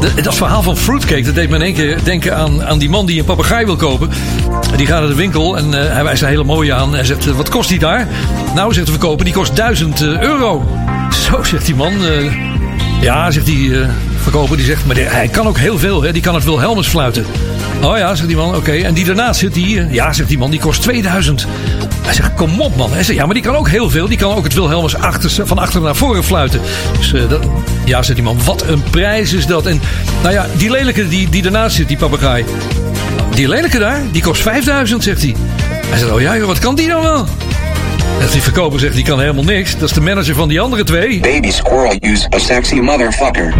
De, 0.00 0.22
dat 0.22 0.34
verhaal 0.34 0.62
van 0.62 0.76
Fruitcake, 0.76 1.22
dat 1.22 1.34
deed 1.34 1.48
me 1.48 1.56
in 1.56 1.62
één 1.62 1.74
keer 1.74 2.04
denken 2.04 2.36
aan, 2.36 2.64
aan 2.64 2.78
die 2.78 2.90
man 2.90 3.06
die 3.06 3.18
een 3.18 3.24
papegaai 3.24 3.64
wil 3.64 3.76
kopen. 3.76 4.10
Die 4.76 4.86
gaat 4.86 5.00
naar 5.00 5.08
de 5.08 5.14
winkel 5.14 5.56
en 5.56 5.66
uh, 5.66 5.74
hij 5.74 6.04
wijst 6.04 6.22
er 6.22 6.28
hele 6.28 6.44
mooie 6.44 6.74
aan. 6.74 6.94
Hij 6.94 7.04
zegt, 7.04 7.26
wat 7.26 7.48
kost 7.48 7.68
die 7.68 7.78
daar? 7.78 8.08
Nou, 8.54 8.72
zegt 8.72 8.86
de 8.86 8.92
verkoper, 8.92 9.24
die 9.24 9.34
kost 9.34 9.56
1000 9.56 10.02
euro. 10.02 10.68
Zo, 11.30 11.42
zegt 11.42 11.66
die 11.66 11.74
man. 11.74 11.92
Ja, 13.00 13.30
zegt 13.30 13.46
die 13.46 13.74
verkoper, 14.22 14.56
die 14.56 14.66
zegt, 14.66 14.86
maar 14.86 14.96
hij 14.96 15.28
kan 15.28 15.46
ook 15.46 15.58
heel 15.58 15.78
veel. 15.78 16.02
Hè? 16.02 16.12
Die 16.12 16.22
kan 16.22 16.34
het 16.34 16.44
Wilhelmus 16.44 16.86
fluiten. 16.86 17.26
Oh 17.82 17.96
ja, 17.96 18.14
zegt 18.14 18.28
die 18.28 18.36
man, 18.36 18.56
oké. 18.56 18.72
En 18.72 18.94
die 18.94 19.04
daarnaast 19.04 19.40
zit 19.40 19.54
die, 19.54 19.86
ja, 19.90 20.12
zegt 20.12 20.28
die 20.28 20.38
man, 20.38 20.50
die 20.50 20.60
kost 20.60 20.82
2000. 20.82 21.46
Hij 22.02 22.14
zegt, 22.14 22.34
kom 22.34 22.60
op 22.60 22.76
man. 22.76 22.92
Hij 22.92 23.02
zegt, 23.02 23.18
ja, 23.18 23.24
maar 23.24 23.34
die 23.34 23.42
kan 23.42 23.54
ook 23.54 23.68
heel 23.68 23.90
veel. 23.90 24.08
Die 24.08 24.18
kan 24.18 24.34
ook 24.34 24.44
het 24.44 24.54
Wilhelmus 24.54 24.94
achter, 24.94 25.46
van 25.46 25.58
achter 25.58 25.80
naar 25.80 25.96
voren 25.96 26.24
fluiten. 26.24 26.60
Dus 26.98 27.10
dat, 27.28 27.40
ja, 27.84 28.02
zegt 28.02 28.14
die 28.14 28.24
man, 28.24 28.38
wat 28.44 28.66
een 28.66 28.82
prijs 28.90 29.32
is 29.32 29.46
dat. 29.46 29.66
En 29.66 29.80
nou 30.22 30.34
ja, 30.34 30.46
die 30.56 30.70
lelijke 30.70 31.08
die, 31.08 31.28
die 31.28 31.42
daarnaast 31.42 31.76
zit, 31.76 31.88
die 31.88 31.96
papegaai. 31.96 32.44
Die 33.34 33.48
lelijke 33.48 33.78
daar, 33.78 34.02
die 34.10 34.22
kost 34.22 34.42
5000, 34.42 35.02
zegt 35.02 35.22
hij. 35.22 35.34
Hij 35.86 35.98
zegt, 35.98 36.10
oh 36.10 36.20
ja, 36.20 36.36
joh, 36.36 36.46
wat 36.46 36.58
kan 36.58 36.74
die 36.74 36.88
dan 36.88 37.02
wel? 37.02 37.26
En 38.20 38.28
die 38.32 38.42
verkoper 38.42 38.80
zegt, 38.80 38.94
die 38.94 39.04
kan 39.04 39.20
helemaal 39.20 39.44
niks. 39.44 39.72
Dat 39.78 39.88
is 39.88 39.94
de 39.94 40.00
manager 40.00 40.34
van 40.34 40.48
die 40.48 40.60
andere 40.60 40.84
twee. 40.84 41.20
Baby 41.20 41.50
squirrel 41.50 41.96
use 42.00 42.26
a 42.34 42.38
sexy 42.38 42.74
motherfucker. 42.74 43.54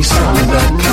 He's 0.00 0.10
on 0.12 0.34
the. 0.34 0.89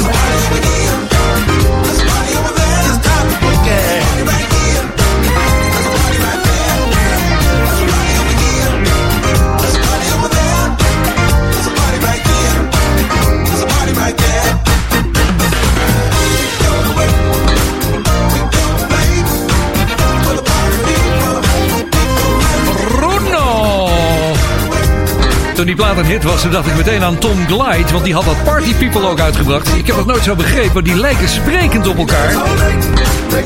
Plaat 25.78 25.98
een 25.98 26.06
hit 26.06 26.24
was, 26.24 26.49
dacht 26.49 26.68
ik 26.68 26.76
meteen 26.76 27.04
aan 27.04 27.18
Tom 27.18 27.48
Glide. 27.48 27.91
Want 27.91 28.04
die 28.04 28.14
had 28.14 28.26
dat 28.26 28.44
Party 28.44 28.76
People 28.76 29.08
ook 29.08 29.20
uitgebracht. 29.20 29.76
Ik 29.76 29.88
heb 29.88 29.95
het 29.95 30.06
nooit 30.06 30.24
zo 30.24 30.36
begrepen, 30.36 30.84
die 30.84 30.95
lijken 30.95 31.30
sprekend 31.30 31.88
op 31.88 31.98
elkaar. 31.98 32.32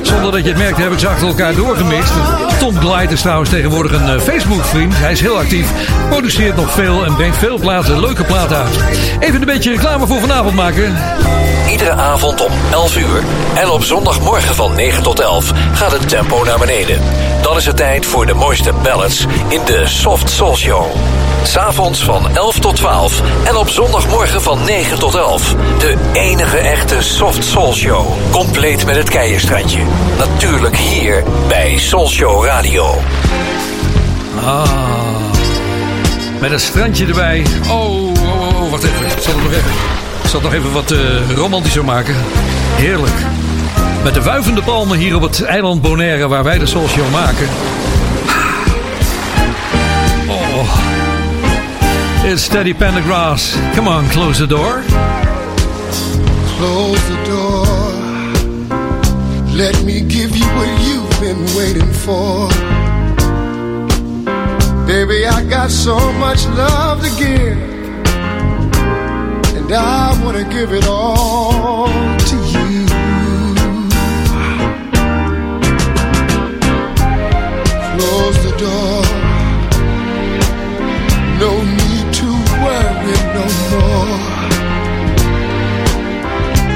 Zonder 0.01 0.31
dat 0.31 0.43
je 0.43 0.49
het 0.49 0.57
merkt, 0.57 0.77
heb 0.77 0.91
ik 0.91 0.99
ze 0.99 1.07
achter 1.07 1.27
elkaar 1.27 1.55
doorgemixt. 1.55 2.13
Tom 2.59 2.79
Glide 2.79 3.13
is 3.13 3.21
trouwens 3.21 3.49
tegenwoordig 3.49 3.91
een 3.91 4.09
eh, 4.09 4.19
Facebook-vriend. 4.19 4.93
Hij 4.97 5.11
is 5.11 5.21
heel 5.21 5.37
actief, 5.37 5.71
produceert 6.09 6.55
nog 6.55 6.71
veel 6.71 7.05
en 7.05 7.15
brengt 7.15 7.37
veel 7.37 7.57
platen, 7.57 7.99
leuke 7.99 8.23
platen 8.23 8.57
uit. 8.57 8.79
Even 9.19 9.39
een 9.39 9.45
beetje 9.45 9.71
reclame 9.71 10.07
voor 10.07 10.19
vanavond 10.19 10.55
maken. 10.55 10.97
Iedere 11.69 11.93
avond 11.93 12.45
om 12.45 12.51
11 12.71 12.97
uur 12.97 13.23
en 13.55 13.69
op 13.69 13.83
zondagmorgen 13.83 14.55
van 14.55 14.75
9 14.75 15.03
tot 15.03 15.19
11 15.19 15.51
gaat 15.73 15.91
het 15.91 16.09
tempo 16.09 16.43
naar 16.43 16.59
beneden. 16.59 17.01
Dan 17.41 17.57
is 17.57 17.65
het 17.65 17.77
tijd 17.77 18.05
voor 18.05 18.25
de 18.25 18.33
mooiste 18.33 18.73
ballads 18.83 19.25
in 19.47 19.61
de 19.65 19.87
Soft 19.87 20.29
Soul 20.29 20.55
Show. 20.55 20.85
S'avonds 21.43 22.03
van 22.03 22.35
11 22.35 22.59
tot 22.59 22.75
12 22.75 23.21
en 23.43 23.55
op 23.55 23.69
zondagmorgen 23.69 24.41
van 24.41 24.63
9 24.65 24.99
tot 24.99 25.15
11. 25.15 25.55
De 25.79 25.95
enige 26.13 26.57
echte 26.57 27.01
Soft 27.01 27.43
Soul 27.43 27.73
Show. 27.73 28.05
Compleet 28.31 28.85
met 28.85 28.95
het 28.95 29.09
keienstrandje. 29.09 29.79
Natuurlijk 30.17 30.77
hier 30.77 31.23
bij 31.47 31.77
Soul 31.77 32.09
Show 32.09 32.45
Radio. 32.45 32.95
Ah, 34.45 35.01
met 36.39 36.51
een 36.51 36.59
strandje 36.59 37.05
erbij. 37.05 37.45
Oh, 37.69 37.73
oh, 37.73 38.73
oh, 38.73 38.83
even. 38.83 39.05
Ik 39.05 39.21
zal 39.21 39.33
het 39.33 39.43
nog 39.43 39.51
even, 39.51 39.71
ik 40.23 40.29
zal 40.29 40.41
nog 40.41 40.53
even 40.53 40.71
wat 40.71 40.91
eh, 40.91 41.31
romantischer 41.35 41.85
maken. 41.85 42.15
Heerlijk. 42.75 43.15
Met 44.03 44.13
de 44.13 44.21
wuivende 44.21 44.61
palmen 44.61 44.97
hier 44.97 45.15
op 45.15 45.21
het 45.21 45.43
eiland 45.43 45.81
Bonaire 45.81 46.27
waar 46.27 46.43
wij 46.43 46.57
de 46.57 46.65
Soul 46.65 46.87
Show 46.87 47.11
maken. 47.11 47.47
It's 52.23 52.43
Steady 52.43 52.71
Pendergrass. 52.71 53.55
Come 53.73 53.87
on, 53.87 54.07
close 54.09 54.37
the 54.37 54.45
door. 54.45 54.83
Close 56.55 57.01
the 57.09 57.17
door. 57.25 57.65
Let 59.55 59.83
me 59.83 60.01
give 60.01 60.35
you 60.37 60.45
what 60.45 60.69
you've 60.85 61.19
been 61.19 61.43
waiting 61.57 61.91
for. 61.91 62.47
Baby, 64.85 65.25
I 65.25 65.43
got 65.49 65.71
so 65.71 65.97
much 66.13 66.45
love 66.45 67.01
to 67.01 67.09
give. 67.17 67.57
And 69.57 69.71
I 69.73 70.23
want 70.23 70.37
to 70.37 70.43
give 70.43 70.73
it 70.73 70.85
all 70.87 71.87
to 71.87 72.35
you. 72.53 72.85
Close 77.97 78.37
the 78.45 78.53
door. 78.59 79.01
No 81.39 81.70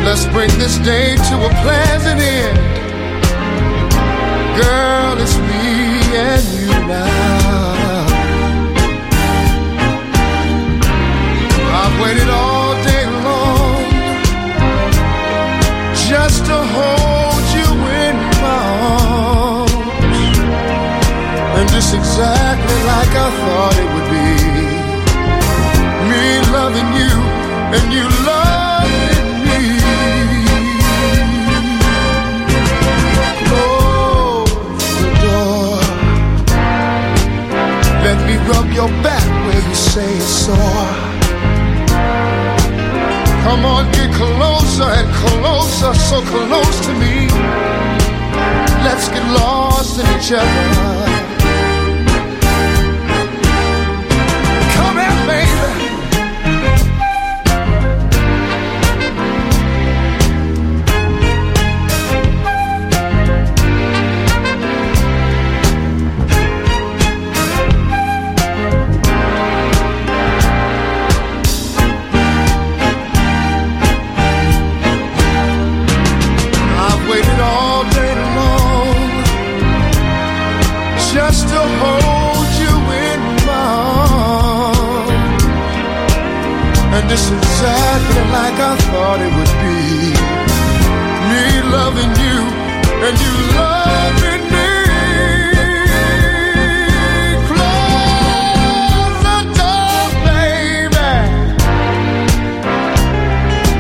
Let's 0.06 0.26
bring 0.27 0.49
this 0.60 0.77
day 0.77 1.15
to 1.15 1.36
a 1.45 1.49
pleasant 1.64 2.22
end. 2.22 2.57
Girl, 4.61 5.18
it's 5.19 5.36
me 5.49 5.65
and 6.15 6.45
you 6.60 6.69
now. 6.86 8.06
I've 11.80 11.95
waited 12.03 12.30
all 12.30 12.73
day 12.84 13.06
long 13.26 13.82
just 16.07 16.45
to 16.45 16.57
hold 16.77 17.45
you 17.57 17.69
in 18.06 18.15
my 18.45 18.61
arms. 18.94 19.73
And 21.57 21.68
just 21.69 21.95
exactly 21.95 22.80
like 22.94 23.14
I 23.26 23.30
thought 23.41 23.76
it 23.84 23.90
would 23.94 24.10
be. 24.14 24.32
Me 26.11 26.26
loving 26.53 26.90
you 26.94 27.14
and 27.76 27.91
you 27.91 28.24
Let 38.16 38.28
me 38.28 38.36
rub 38.48 38.72
your 38.72 38.88
back 39.04 39.24
where 39.46 39.68
you 39.68 39.76
say 39.76 40.16
it's 40.16 40.26
sore. 40.26 40.56
Come 43.44 43.66
on, 43.66 43.92
get 43.92 44.12
closer 44.14 44.90
and 45.00 45.10
closer, 45.14 45.94
so 45.94 46.22
close 46.22 46.80
to 46.88 46.94
me. 46.94 47.28
Let's 48.84 49.10
get 49.10 49.24
lost 49.40 50.00
in 50.00 50.06
each 50.18 50.32
other. 50.32 51.35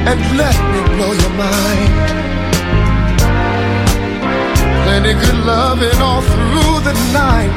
And 0.09 0.19
let 0.37 0.55
me 0.71 0.79
blow 0.95 1.11
your 1.21 1.33
mind. 1.45 1.91
Plenty 4.83 5.13
good 5.13 5.39
loving 5.45 5.99
all 6.01 6.21
through 6.21 6.77
the 6.87 6.95
night. 7.13 7.53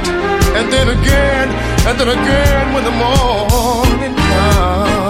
And 0.59 0.73
then 0.73 0.89
again, 0.89 1.49
and 1.87 1.95
then 2.01 2.09
again 2.09 2.75
when 2.75 2.85
the 2.85 2.97
morning 3.05 4.15
comes. 4.17 5.08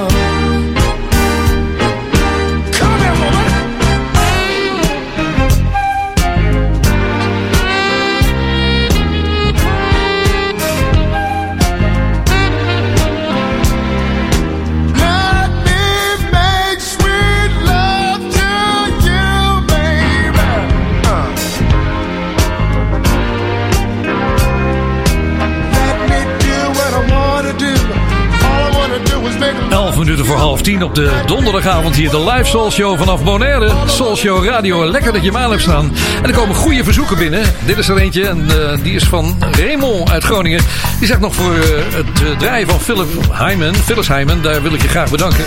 Minuten 30.09 30.33
voor 30.33 30.43
half 30.43 30.63
10 30.63 30.83
op 30.83 30.95
de 30.95 31.23
donderdagavond 31.27 31.97
hier 31.97 32.11
de 32.11 32.31
live 32.31 32.45
Soul 32.45 32.71
Show 32.71 32.99
vanaf 32.99 33.25
Bonaire. 33.25 33.73
Soul 33.87 34.17
Show 34.17 34.45
Radio, 34.45 34.87
lekker 34.87 35.13
dat 35.13 35.23
je 35.23 35.29
hem 35.31 35.37
aan 35.37 35.51
hebt 35.51 35.63
staan. 35.63 35.93
En 36.23 36.29
er 36.29 36.35
komen 36.35 36.55
goede 36.55 36.85
verzoeken 36.85 37.19
binnen. 37.19 37.43
Dit 37.67 37.79
is 37.79 37.89
er 37.89 37.97
eentje 37.97 38.29
en 38.29 38.47
eh, 38.51 38.83
die 38.83 38.95
is 38.95 39.05
van 39.05 39.37
Raymond 39.51 40.11
uit 40.11 40.25
Groningen. 40.25 40.61
Die 40.99 41.07
zegt 41.07 41.21
nog 41.21 41.35
voor 41.35 41.55
eh, 41.55 41.61
het 41.95 42.23
eh, 42.23 42.39
draaien 42.39 42.69
van 42.69 42.81
Philip 42.81 43.09
Hyman, 43.33 43.75
Phyllis 43.75 44.09
Hyman, 44.09 44.43
daar 44.43 44.63
wil 44.63 44.75
ik 44.75 44.83
je 44.83 44.89
graag 44.89 45.11
bedanken. 45.11 45.45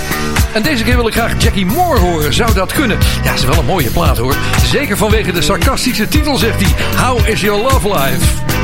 En 0.53 0.61
deze 0.61 0.83
keer 0.83 0.95
wil 0.95 1.07
ik 1.07 1.13
graag 1.13 1.43
Jackie 1.43 1.65
Moore 1.65 1.99
horen. 1.99 2.33
Zou 2.33 2.53
dat 2.53 2.73
kunnen? 2.73 2.97
Ja, 3.23 3.33
is 3.33 3.45
wel 3.45 3.57
een 3.57 3.65
mooie 3.65 3.89
plaat 3.89 4.17
hoor. 4.17 4.35
Zeker 4.65 4.97
vanwege 4.97 5.31
de 5.31 5.41
sarcastische 5.41 6.07
titel 6.07 6.38
zegt 6.38 6.61
hij. 6.61 7.05
How 7.05 7.27
is 7.27 7.41
your 7.41 7.61
love 7.61 7.88
life? 7.88 8.60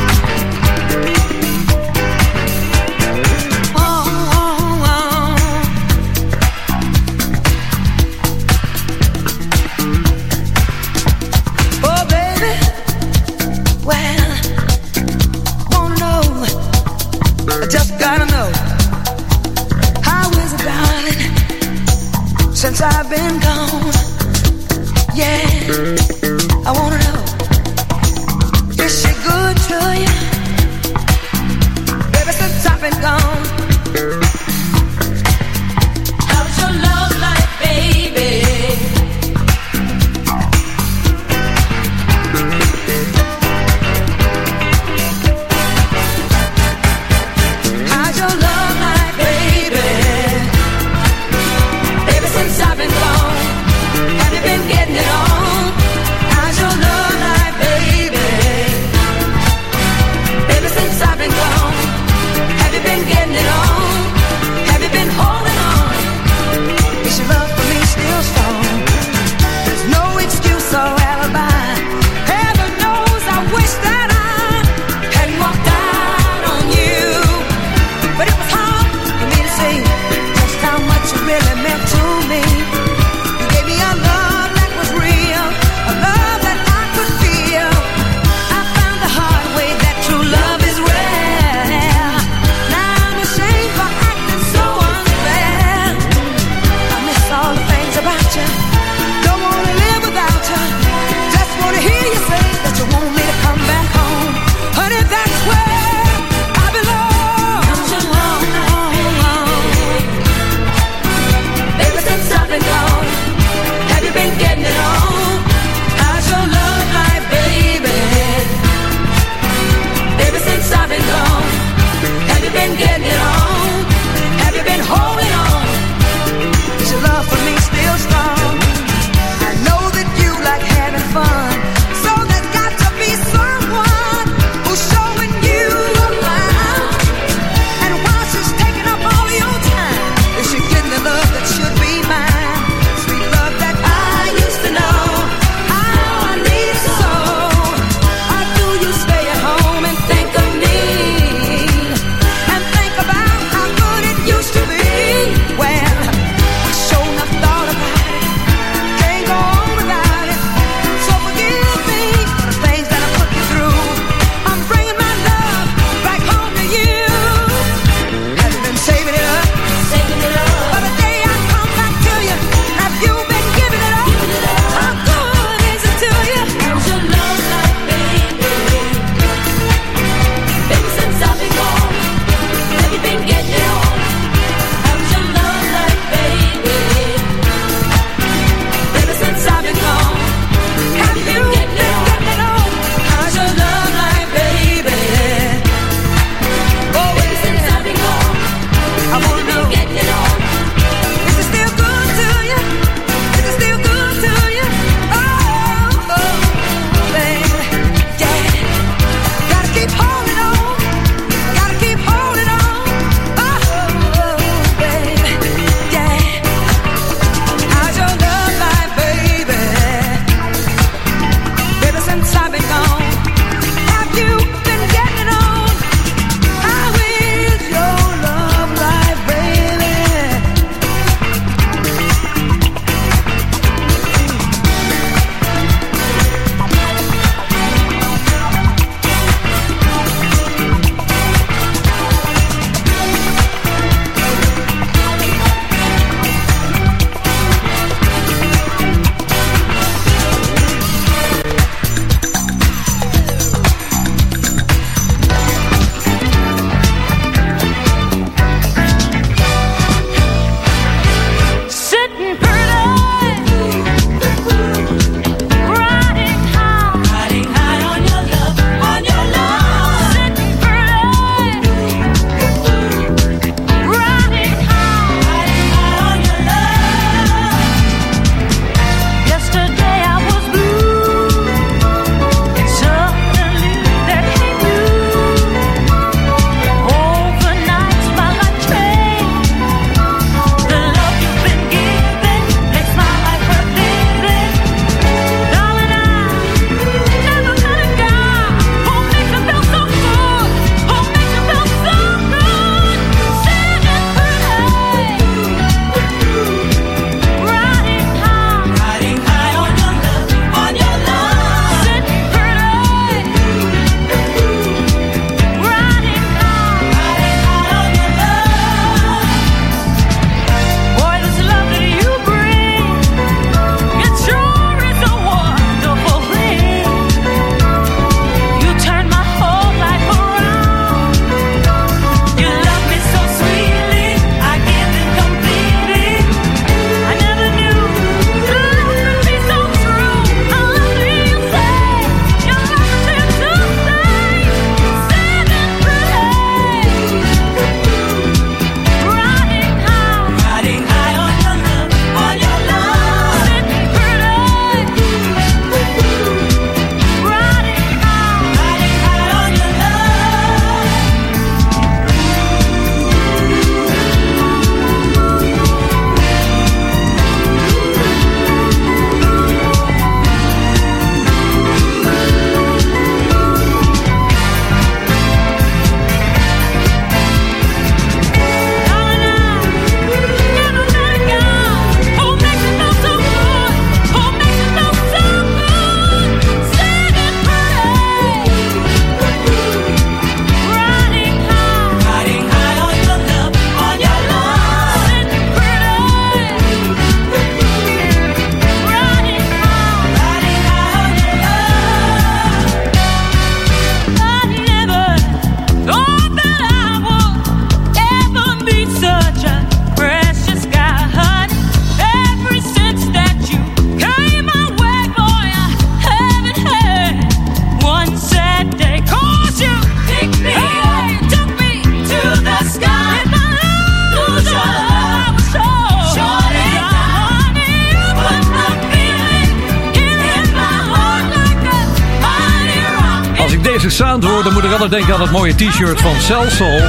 sneller 434.78 434.98
denken 434.98 435.14
aan 435.14 435.22
het 435.22 435.32
mooie 435.32 435.56
t-shirt 435.56 436.02
van 436.02 436.22
Celsol. 436.22 436.82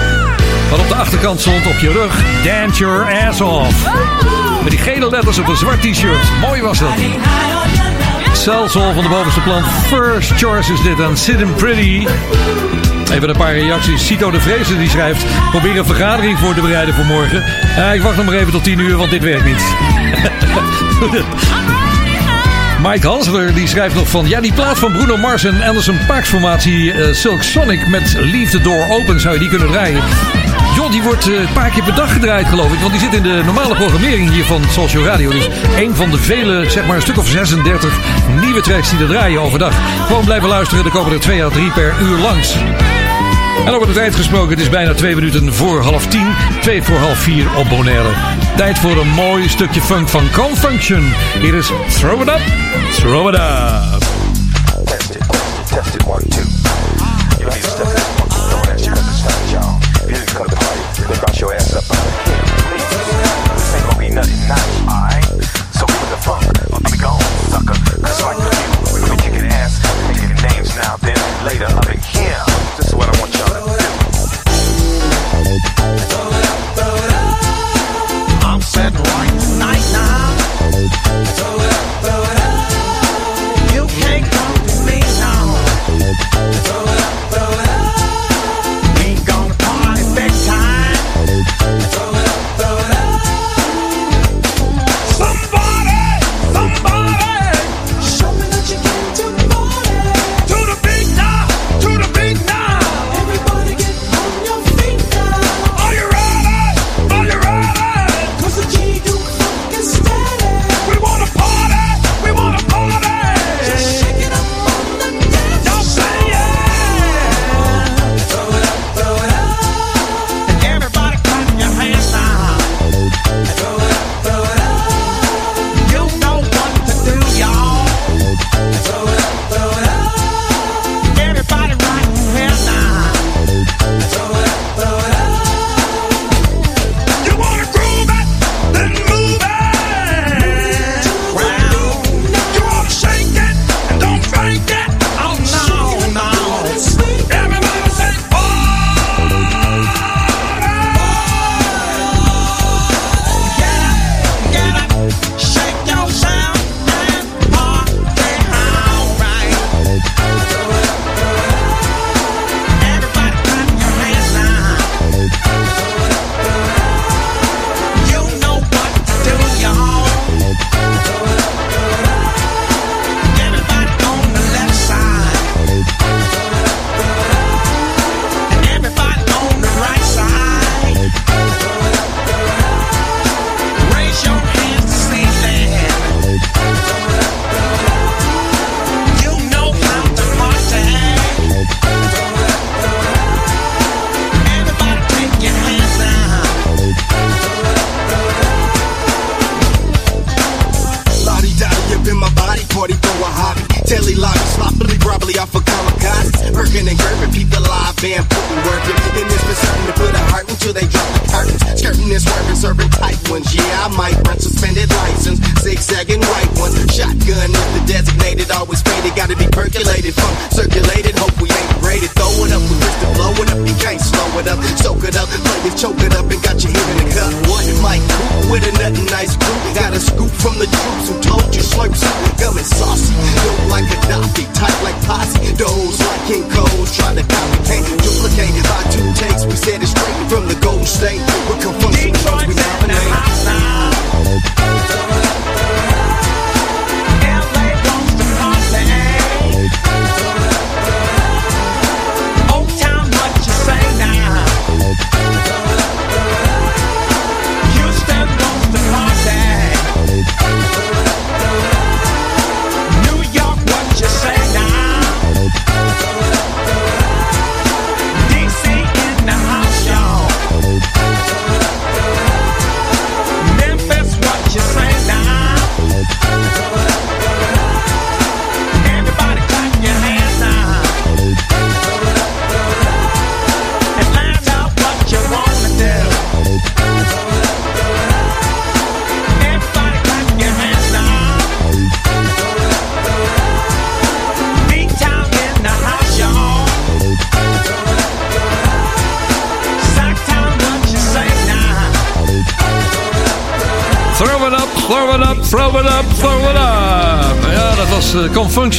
Wat 0.71 0.79
op 0.79 0.89
de 0.89 0.95
achterkant 0.95 1.41
stond 1.41 1.67
op 1.67 1.79
je 1.79 1.93
rug. 1.93 2.23
Dance 2.45 2.79
your 2.79 3.27
ass 3.27 3.41
off. 3.41 3.87
Met 4.63 4.71
die 4.71 4.79
gele 4.81 5.11
letters 5.11 5.39
op 5.39 5.49
een 5.49 5.57
zwart 5.57 5.83
t-shirt. 5.83 6.31
Mooi 6.41 6.63
was 6.63 6.79
dat. 6.79 6.89
Celsol 8.33 8.93
van 8.93 9.03
de 9.03 9.09
bovenste 9.09 9.41
plan. 9.41 9.63
First 9.65 10.33
choice 10.33 10.73
is 10.73 10.83
dit 10.83 11.01
aan 11.01 11.15
and 11.47 11.57
Pretty. 11.57 12.07
Even 13.13 13.29
een 13.29 13.37
paar 13.37 13.55
reacties. 13.55 14.07
Cito 14.07 14.31
de 14.31 14.41
Vreese 14.41 14.79
die 14.79 14.89
schrijft... 14.89 15.25
Probeer 15.51 15.79
een 15.79 15.85
vergadering 15.85 16.39
voor 16.39 16.55
te 16.55 16.61
bereiden 16.61 16.95
voor 16.95 17.05
morgen. 17.05 17.45
Eh, 17.77 17.95
ik 17.95 18.03
wacht 18.03 18.17
nog 18.17 18.25
maar 18.25 18.35
even 18.35 18.53
tot 18.53 18.65
10 18.65 18.79
uur, 18.79 18.97
want 18.97 19.11
dit 19.11 19.23
werkt 19.23 19.45
niet. 19.45 19.65
Mike 22.83 23.07
Hansler 23.07 23.55
die 23.55 23.67
schrijft 23.67 23.95
nog 23.95 24.09
van... 24.09 24.29
Ja, 24.29 24.41
die 24.41 24.53
plaat 24.53 24.79
van 24.79 24.93
Bruno 24.93 25.17
Mars 25.17 25.45
en 25.45 25.63
Anderson 25.63 25.99
Paaks 26.07 26.29
formatie 26.29 26.93
eh, 26.93 27.15
Silk 27.15 27.43
Sonic 27.43 27.87
met 27.89 28.17
Leave 28.21 28.51
the 28.51 28.61
Door 28.61 28.87
Open 28.91 29.21
zou 29.21 29.35
je 29.35 29.41
die 29.41 29.49
kunnen 29.49 29.69
draaien. 29.69 30.03
Jon 30.75 30.91
die 30.91 31.03
wordt 31.03 31.29
eh, 31.29 31.41
een 31.41 31.53
paar 31.53 31.71
keer 31.71 31.83
per 31.83 31.95
dag 31.95 32.13
gedraaid 32.13 32.47
geloof 32.47 32.73
ik. 32.73 32.79
Want 32.79 32.93
die 32.93 33.01
zit 33.01 33.15
in 33.15 33.23
de 33.23 33.43
normale 33.45 33.75
programmering 33.75 34.31
hier 34.31 34.45
van 34.45 34.63
Social 34.71 35.05
Radio. 35.05 35.31
Dus 35.31 35.49
een 35.77 35.95
van 35.95 36.11
de 36.11 36.19
vele, 36.19 36.71
zeg 36.71 36.87
maar 36.87 36.97
een 36.97 37.03
stuk 37.03 37.19
of 37.19 37.29
36 37.29 37.99
nieuwe 38.41 38.61
tracks 38.61 38.91
die 38.91 38.99
er 38.99 39.09
draaien 39.09 39.41
overdag. 39.41 39.75
Gewoon 40.07 40.25
blijven 40.25 40.49
luisteren, 40.49 40.85
er 40.85 40.91
komen 40.91 41.13
er 41.13 41.21
twee 41.21 41.45
à 41.45 41.49
drie 41.49 41.71
per 41.71 41.95
uur 42.01 42.19
langs. 42.19 42.57
En 43.67 43.75
over 43.75 43.87
de 43.87 43.93
tijd 43.93 44.15
gesproken, 44.15 44.51
het 44.51 44.61
is 44.61 44.71
bijna 44.71 44.95
twee 44.95 45.15
minuten 45.15 45.55
voor 45.55 45.83
half 45.83 46.07
tien. 46.07 46.35
Twee 46.61 46.83
voor 46.83 46.99
half 46.99 47.19
vier 47.19 47.47
op 47.57 47.69
Bonaire. 47.69 48.38
Tijd 48.59 48.79
voor 48.79 48.97
een 48.97 49.09
mooi 49.09 49.49
stukje 49.49 49.81
funk 49.81 50.09
van 50.09 50.31
Confunction. 50.33 51.13
Hier 51.41 51.55
is 51.55 51.71
Throw 51.89 52.21
It 52.21 52.29
Up, 52.29 52.41
Throw 52.93 53.29
It 53.29 53.35
Up. 53.35 53.98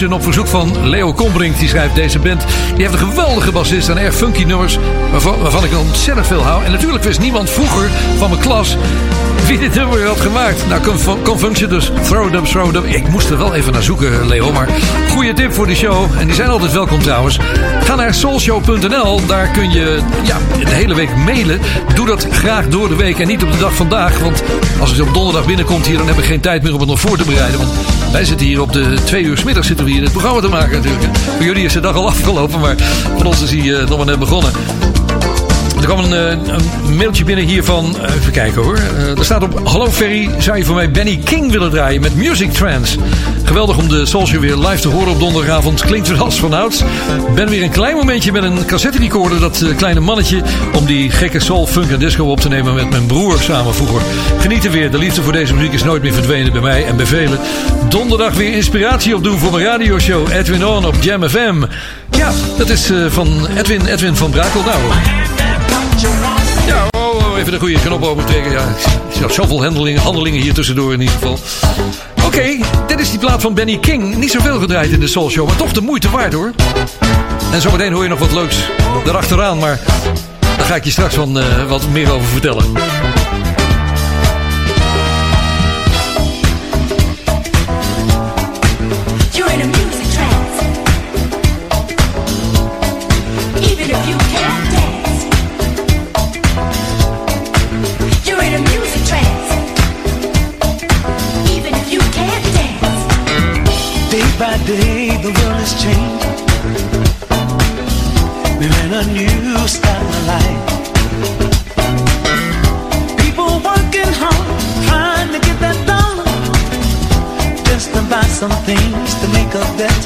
Op 0.08 0.24
verzoek 0.24 0.48
van 0.48 0.90
Leo 0.90 1.14
Kombrink. 1.14 1.60
Die 1.60 1.68
schrijft 1.68 1.96
deze 1.96 2.20
band. 2.20 2.46
Die 2.76 2.88
heeft 2.88 2.94
een 3.02 3.08
geweldige 3.10 3.52
bassist 3.52 3.90
en 3.90 3.98
erg 3.98 4.16
funky 4.16 4.44
nummers. 4.44 4.78
Waarvan, 5.12 5.42
waarvan 5.42 5.64
ik 5.64 5.78
ontzettend 5.78 6.28
veel 6.28 6.44
hou. 6.44 6.64
En 6.64 6.72
natuurlijk 6.72 7.04
wist 7.04 7.20
niemand 7.20 7.50
vroeger 7.50 7.90
van 8.18 8.30
mijn 8.30 8.42
klas 8.42 8.78
wie 9.48 9.60
dit 9.60 9.76
nummer 9.76 10.08
had 10.08 10.20
gemaakt. 10.20 10.68
Nou, 10.68 10.82
Confunction 11.24 11.70
dus. 11.70 11.92
Throw 12.04 12.28
it 12.28 12.34
up, 12.34 12.46
throw 12.46 12.70
it 12.70 12.76
up. 12.76 12.86
Ik 12.86 13.08
moest 13.10 13.30
er 13.30 13.38
wel 13.38 13.54
even 13.54 13.74
naar 13.74 13.84
zoeken, 13.84 14.28
Leo. 14.28 14.52
Maar 14.52 14.68
goede 15.10 15.34
tip 15.34 15.54
voor 15.54 15.68
de 15.68 15.76
show. 15.76 16.06
En 16.20 16.26
die 16.26 16.36
zijn 16.36 16.50
altijd 16.50 16.72
welkom 16.72 17.02
trouwens. 17.02 17.40
Ga 17.84 17.96
naar 17.96 18.14
soulshow.nl. 18.14 19.26
Daar 19.26 19.48
kun 19.48 19.72
je 19.72 20.00
ja, 20.24 20.38
de 20.64 20.76
hele 20.76 20.96
week 20.96 21.16
mailen. 21.16 21.60
Doe 21.96 22.06
dat 22.06 22.28
graag 22.32 22.68
door 22.68 22.88
de 22.88 22.96
week 22.96 23.20
en 23.20 23.28
niet 23.28 23.44
op 23.44 23.52
de 23.52 23.58
dag 23.58 23.74
vandaag. 23.74 24.20
Want 24.20 24.44
als 24.80 24.92
het 24.92 25.02
op 25.02 25.14
donderdag 25.14 25.46
binnenkomt 25.46 25.88
hier, 25.88 25.98
dan 25.98 26.08
heb 26.08 26.18
ik 26.18 26.26
geen 26.26 26.40
tijd 26.40 26.64
meer 26.64 26.74
om 26.74 26.80
het 26.80 26.90
nog 26.90 27.00
voor 27.00 27.18
te 27.18 27.24
bereiden. 27.24 27.60
Want 27.60 27.72
wij 28.12 28.26
zitten 28.26 28.48
hier 28.48 28.62
op 28.62 28.74
de 28.74 28.94
twee 29.04 29.24
uur 29.24 29.42
middag 29.46 29.66
zitten 29.66 29.86
we 29.86 29.89
hier 29.90 30.04
het 30.04 30.12
programma 30.12 30.42
te 30.42 30.48
maken 30.48 30.72
natuurlijk. 30.72 31.18
Voor 31.18 31.46
jullie 31.46 31.66
is 31.66 31.74
de 31.74 31.80
dag 31.80 31.96
al 31.96 32.08
afgelopen, 32.08 32.60
maar 32.60 32.76
voor 33.18 33.26
ons 33.26 33.42
is 33.42 33.50
hij 33.50 33.60
uh, 33.60 33.88
nog 33.88 33.98
maar 33.98 34.06
net 34.06 34.20
begonnen. 34.20 34.52
Er 35.80 35.86
kwam 35.86 36.00
een, 36.00 36.14
eh, 36.14 36.54
een, 36.86 36.96
mailtje 36.96 37.24
binnen 37.24 37.46
hier 37.46 37.64
van. 37.64 37.96
Eh, 38.02 38.16
even 38.16 38.32
kijken 38.32 38.64
hoor. 38.64 38.78
er 39.18 39.26
staat 39.26 39.44
op. 39.44 39.68
Hallo 39.68 39.92
Ferry, 39.92 40.30
zou 40.38 40.58
je 40.58 40.66
voor 40.66 40.76
mij 40.76 40.92
Benny 40.92 41.20
King 41.24 41.52
willen 41.52 41.70
draaien 41.70 42.02
met 42.02 42.16
Music 42.16 42.52
Trance? 42.52 42.98
Geweldig 43.44 43.78
om 43.78 43.88
de 43.88 44.06
Soulshow 44.06 44.42
weer 44.42 44.56
live 44.56 44.82
te 44.82 44.88
horen 44.88 45.12
op 45.12 45.20
donderdagavond. 45.20 45.82
Klinkt 45.82 46.08
weer 46.08 46.22
als 46.24 46.40
vanouds. 46.40 46.84
Ben 47.36 47.50
weer 47.50 47.64
een 47.64 47.70
klein 47.70 47.96
momentje 47.96 48.32
met 48.32 48.44
een 48.44 48.66
cassette 48.66 48.98
recorder. 48.98 49.40
Dat 49.40 49.64
kleine 49.78 50.00
mannetje. 50.00 50.42
Om 50.74 50.86
die 50.86 51.10
gekke 51.10 51.40
soul, 51.40 51.68
funk 51.68 51.92
en 51.92 52.00
disco 52.00 52.26
op 52.26 52.40
te 52.40 52.50
nemen 52.50 52.74
met 52.74 52.90
mijn 52.90 53.06
broer 53.06 53.40
samen 53.40 53.76
vroeger. 53.76 54.02
Genieten 54.40 54.72
weer. 54.72 54.92
De 54.92 54.98
liefde 54.98 55.22
voor 55.22 55.34
deze 55.34 55.54
muziek 55.54 55.74
is 55.74 55.84
nooit 55.84 56.02
meer 56.02 56.14
verdwenen 56.14 56.52
bij 56.52 56.62
mij 56.62 56.86
en 56.86 56.96
bij 56.96 57.06
velen. 57.06 57.40
Donderdag 57.90 58.34
weer 58.34 58.54
inspiratie 58.54 59.16
opdoen 59.16 59.40
voor 59.40 59.52
mijn 59.52 59.64
radioshow. 59.64 60.32
Edwin 60.32 60.66
On 60.66 60.86
op 60.86 60.96
Jam 61.02 61.30
FM. 61.30 61.64
Ja, 62.12 62.32
dat 62.58 62.70
is 62.70 62.92
van 63.08 63.48
Edwin, 63.58 63.86
Edwin 63.86 64.16
van 64.16 64.32
Brakel. 64.32 64.64
Nou. 64.64 64.78
Ja, 66.68 66.88
oh, 66.92 67.16
oh, 67.16 67.38
even 67.38 67.52
de 67.52 67.60
goede 67.60 67.80
knop 67.80 68.04
overtrekken. 68.04 68.52
Ja, 68.52 68.76
ik 69.26 69.32
zoveel 69.32 69.64
handelingen, 69.64 70.02
handelingen 70.02 70.42
hier 70.42 70.54
tussendoor 70.54 70.94
in 70.94 71.00
ieder 71.00 71.16
geval. 71.16 71.40
Oké, 72.26 72.58
dit 72.88 73.00
is 73.00 73.10
die 73.10 73.20
plaat 73.20 73.42
van 73.42 73.54
Benny 73.54 73.78
King. 73.78 74.16
Niet 74.16 74.32
zoveel 74.32 74.60
gedraaid 74.60 74.92
in 74.92 75.00
de 75.00 75.08
Soul 75.08 75.30
Show, 75.30 75.48
maar 75.48 75.56
toch 75.56 75.72
de 75.72 75.82
moeite 75.82 76.10
waard 76.10 76.34
hoor. 76.34 76.52
En 77.52 77.62
zometeen 77.62 77.94
hoor 77.94 78.04
je 78.04 78.10
nog 78.10 78.20
wat 78.20 78.34
leuks 78.34 78.56
erachteraan, 79.06 79.58
maar 79.58 79.80
daar 80.58 80.66
ga 80.66 80.76
ik 80.76 80.84
je 80.84 80.92
straks 80.92 81.16
van, 81.16 81.38
uh, 81.38 81.44
wat 81.68 81.88
meer 81.92 82.12
over 82.12 82.28
vertellen. 82.28 82.66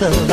A 0.04 0.33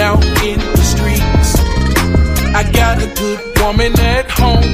out 0.00 0.24
in 0.42 0.58
the 0.58 0.84
streets. 0.92 1.50
I 2.54 2.62
got 2.72 2.96
a 3.02 3.08
good 3.20 3.40
woman 3.60 3.92
at 4.00 4.30
home, 4.30 4.72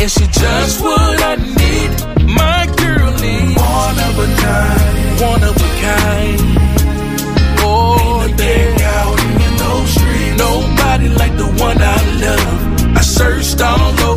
and 0.00 0.10
she 0.10 0.26
just 0.26 0.82
what 0.82 1.22
I 1.22 1.36
need. 1.36 1.90
My 2.26 2.66
girlie, 2.82 3.54
one 3.54 3.98
of 4.08 4.14
a 4.18 4.28
kind, 4.42 5.20
one 5.30 5.42
of 5.50 5.56
a 5.56 5.70
kind. 5.86 6.40
Oh, 7.64 8.28
they 8.36 8.74
out 8.98 9.18
in 9.44 9.52
those 9.64 9.88
streets. 9.96 10.38
Nobody 10.38 11.08
like 11.08 11.34
the 11.36 11.50
one 11.66 11.78
I 11.80 12.00
love. 12.24 12.96
I 12.96 13.00
searched 13.00 13.60
all 13.60 14.00
over. 14.00 14.11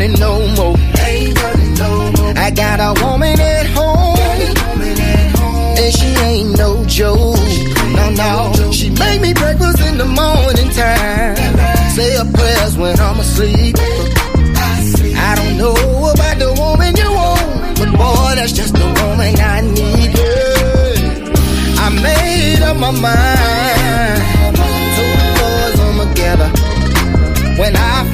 I 0.00 0.02
ain't 0.02 1.42
running 1.42 1.74
no 1.74 2.10
more. 2.12 2.32
I 2.34 2.50
got 2.50 2.80
a 2.80 3.04
woman 3.04 3.38
at 3.38 3.66
home, 3.66 4.16
and 5.76 5.92
she 5.92 6.06
ain't 6.24 6.56
no 6.56 6.82
joke. 6.86 7.36
No, 7.92 8.08
no, 8.16 8.72
she 8.72 8.88
make 8.88 9.20
me 9.20 9.34
breakfast 9.34 9.80
in 9.80 9.98
the 9.98 10.06
morning 10.06 10.70
time. 10.70 11.36
Say 11.90 12.16
her 12.16 12.24
prayers 12.32 12.78
when 12.78 12.98
I'm 12.98 13.20
asleep. 13.20 13.76
I 13.78 15.34
don't 15.36 15.58
know 15.58 15.74
about 15.74 16.38
the 16.38 16.54
woman 16.56 16.96
you 16.96 17.10
want, 17.12 17.78
but 17.78 17.92
boy, 17.92 18.36
that's 18.36 18.52
just 18.52 18.72
the 18.72 18.86
woman 19.04 19.36
I 19.38 19.60
need. 19.60 20.16
I 21.76 21.90
made 22.00 22.62
up 22.62 22.76
my 22.78 22.90
mind. 22.90 24.22
Two 24.96 25.12
boys 25.36 25.78
on 25.84 26.08
together. 26.08 26.48
When 27.60 27.76
I 27.76 28.10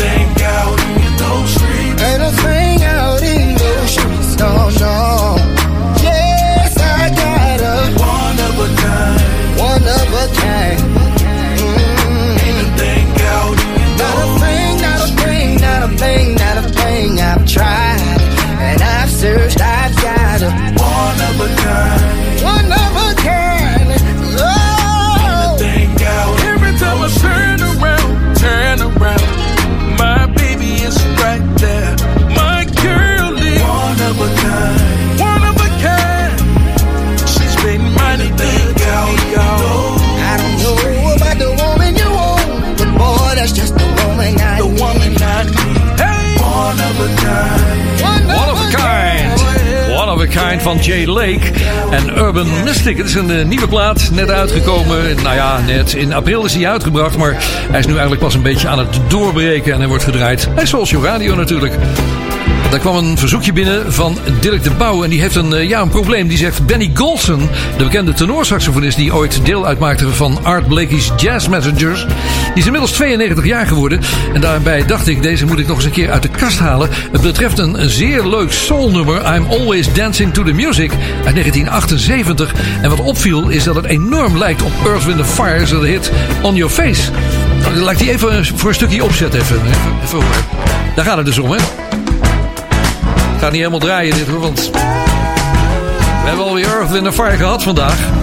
everything 0.00 0.31
Van 50.60 50.78
Jay 50.78 51.06
Lake 51.06 51.40
en 51.90 52.18
Urban 52.18 52.46
Mystic. 52.64 52.96
Het 52.96 53.06
is 53.06 53.14
een 53.14 53.30
eh, 53.30 53.44
nieuwe 53.44 53.68
plaat, 53.68 54.10
net 54.12 54.30
uitgekomen. 54.30 55.22
Nou 55.22 55.34
ja, 55.34 55.60
net 55.66 55.92
in 55.92 56.12
april 56.12 56.44
is 56.44 56.54
hij 56.54 56.68
uitgebracht, 56.68 57.16
maar 57.16 57.36
hij 57.70 57.78
is 57.78 57.86
nu 57.86 57.92
eigenlijk 57.92 58.22
pas 58.22 58.34
een 58.34 58.42
beetje 58.42 58.68
aan 58.68 58.78
het 58.78 59.00
doorbreken 59.08 59.72
en 59.72 59.78
hij 59.78 59.88
wordt 59.88 60.04
gedraaid 60.04 60.48
bij 60.54 60.66
Soulshow 60.66 61.04
Radio 61.04 61.34
natuurlijk. 61.34 61.74
Daar 62.72 62.80
kwam 62.80 62.96
een 62.96 63.18
verzoekje 63.18 63.52
binnen 63.52 63.92
van 63.92 64.18
Dirk 64.40 64.62
de 64.62 64.70
Pauw. 64.70 65.04
En 65.04 65.10
die 65.10 65.20
heeft 65.20 65.34
een, 65.34 65.54
eh, 65.54 65.68
ja, 65.68 65.80
een 65.80 65.88
probleem. 65.88 66.28
Die 66.28 66.38
zegt 66.38 66.66
Benny 66.66 66.90
Golson, 66.94 67.48
de 67.76 67.84
bekende 67.84 68.12
tenorsaxofonist... 68.12 68.96
die 68.96 69.14
ooit 69.14 69.44
deel 69.44 69.66
uitmaakte 69.66 70.08
van 70.08 70.38
Art 70.42 70.68
Blakey's 70.68 71.10
Jazz 71.16 71.48
Messengers... 71.48 72.06
die 72.54 72.60
is 72.60 72.64
inmiddels 72.64 72.92
92 72.92 73.44
jaar 73.44 73.66
geworden. 73.66 74.00
En 74.32 74.40
daarbij 74.40 74.86
dacht 74.86 75.08
ik, 75.08 75.22
deze 75.22 75.46
moet 75.46 75.58
ik 75.58 75.66
nog 75.66 75.76
eens 75.76 75.84
een 75.84 75.90
keer 75.90 76.10
uit 76.10 76.22
de 76.22 76.28
kast 76.28 76.58
halen. 76.58 76.88
Het 77.12 77.20
betreft 77.20 77.58
een, 77.58 77.90
zeer 77.90 78.26
leuk 78.26 78.52
soulnummer... 78.52 79.34
I'm 79.34 79.46
Always 79.50 79.92
Dancing 79.92 80.34
to 80.34 80.42
the 80.42 80.52
Music 80.52 80.90
uit 81.24 81.34
1978. 81.34 82.54
En 82.82 82.90
wat 82.90 83.00
opviel 83.00 83.48
is 83.48 83.64
dat 83.64 83.74
het 83.74 83.84
enorm 83.84 84.38
lijkt 84.38 84.62
op 84.62 84.72
Earth, 84.84 85.04
Wind 85.04 85.26
Fire... 85.26 85.80
de 85.80 85.86
hit 85.86 86.12
On 86.42 86.54
Your 86.54 86.72
Face. 86.72 87.10
Laat 87.74 87.92
ik 87.92 87.98
die 87.98 88.10
even 88.10 88.44
voor 88.44 88.68
een 88.68 88.74
stukje 88.74 89.04
opzetten. 89.04 89.40
Even, 89.40 89.60
even. 90.04 90.18
Daar 90.94 91.04
gaat 91.04 91.16
het 91.16 91.26
dus 91.26 91.38
om, 91.38 91.50
hè? 91.50 91.58
gaat 93.42 93.50
niet 93.50 93.60
helemaal 93.60 93.88
draaien 93.88 94.14
dit 94.14 94.28
hoor, 94.28 94.40
want 94.40 94.70
we 94.70 96.28
hebben 96.28 96.44
alweer 96.44 96.66
Earth 96.66 96.90
Wind 96.90 97.14
Fire 97.14 97.36
gehad 97.36 97.62
vandaag. 97.62 98.21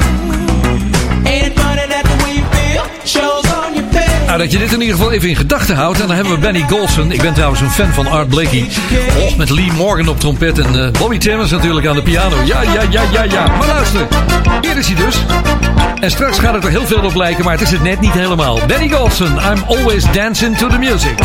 Nou, 4.30 4.42
dat 4.42 4.52
je 4.52 4.58
dit 4.58 4.74
in 4.74 4.82
ieder 4.82 4.96
geval 4.96 5.12
even 5.12 5.30
in 5.30 5.36
gedachten 5.36 5.76
houdt. 5.76 6.00
En 6.00 6.08
dan 6.08 6.16
hebben 6.16 6.34
we 6.34 6.40
Benny 6.40 6.66
Golson. 6.70 7.12
Ik 7.12 7.22
ben 7.22 7.34
trouwens 7.34 7.62
een 7.62 7.72
fan 7.72 7.94
van 7.94 8.08
Art 8.08 8.28
Blakey. 8.28 8.68
Oh, 9.18 9.36
met 9.36 9.50
Lee 9.50 9.72
Morgan 9.72 10.08
op 10.08 10.20
trompet 10.20 10.60
en 10.60 10.86
eh, 10.86 10.92
Bobby 10.92 11.18
Timmons 11.18 11.52
natuurlijk 11.52 11.88
aan 11.88 11.96
de 11.96 12.02
piano. 12.02 12.36
Ja, 12.46 12.62
ja, 12.62 12.82
ja, 12.90 13.02
ja, 13.12 13.24
ja. 13.24 13.48
Maar 13.58 13.68
luister, 13.68 14.08
hier 14.62 14.78
is 14.78 14.88
hij 14.88 15.06
dus. 15.06 15.16
En 16.00 16.12
straks 16.12 16.40
gaat 16.40 16.54
het 16.54 16.64
er 16.64 16.70
heel 16.70 16.86
veel 16.86 17.04
op 17.04 17.16
lijken, 17.16 17.44
maar 17.44 17.54
het 17.54 17.62
is 17.62 17.72
het 17.72 17.84
net 17.84 18.00
niet 18.00 18.14
helemaal. 18.14 18.60
Benny 18.68 18.90
Golson, 18.90 19.32
I'm 19.32 19.64
always 19.68 20.12
dancing 20.12 20.58
to 20.58 20.68
the 20.68 20.78
music. 20.78 21.18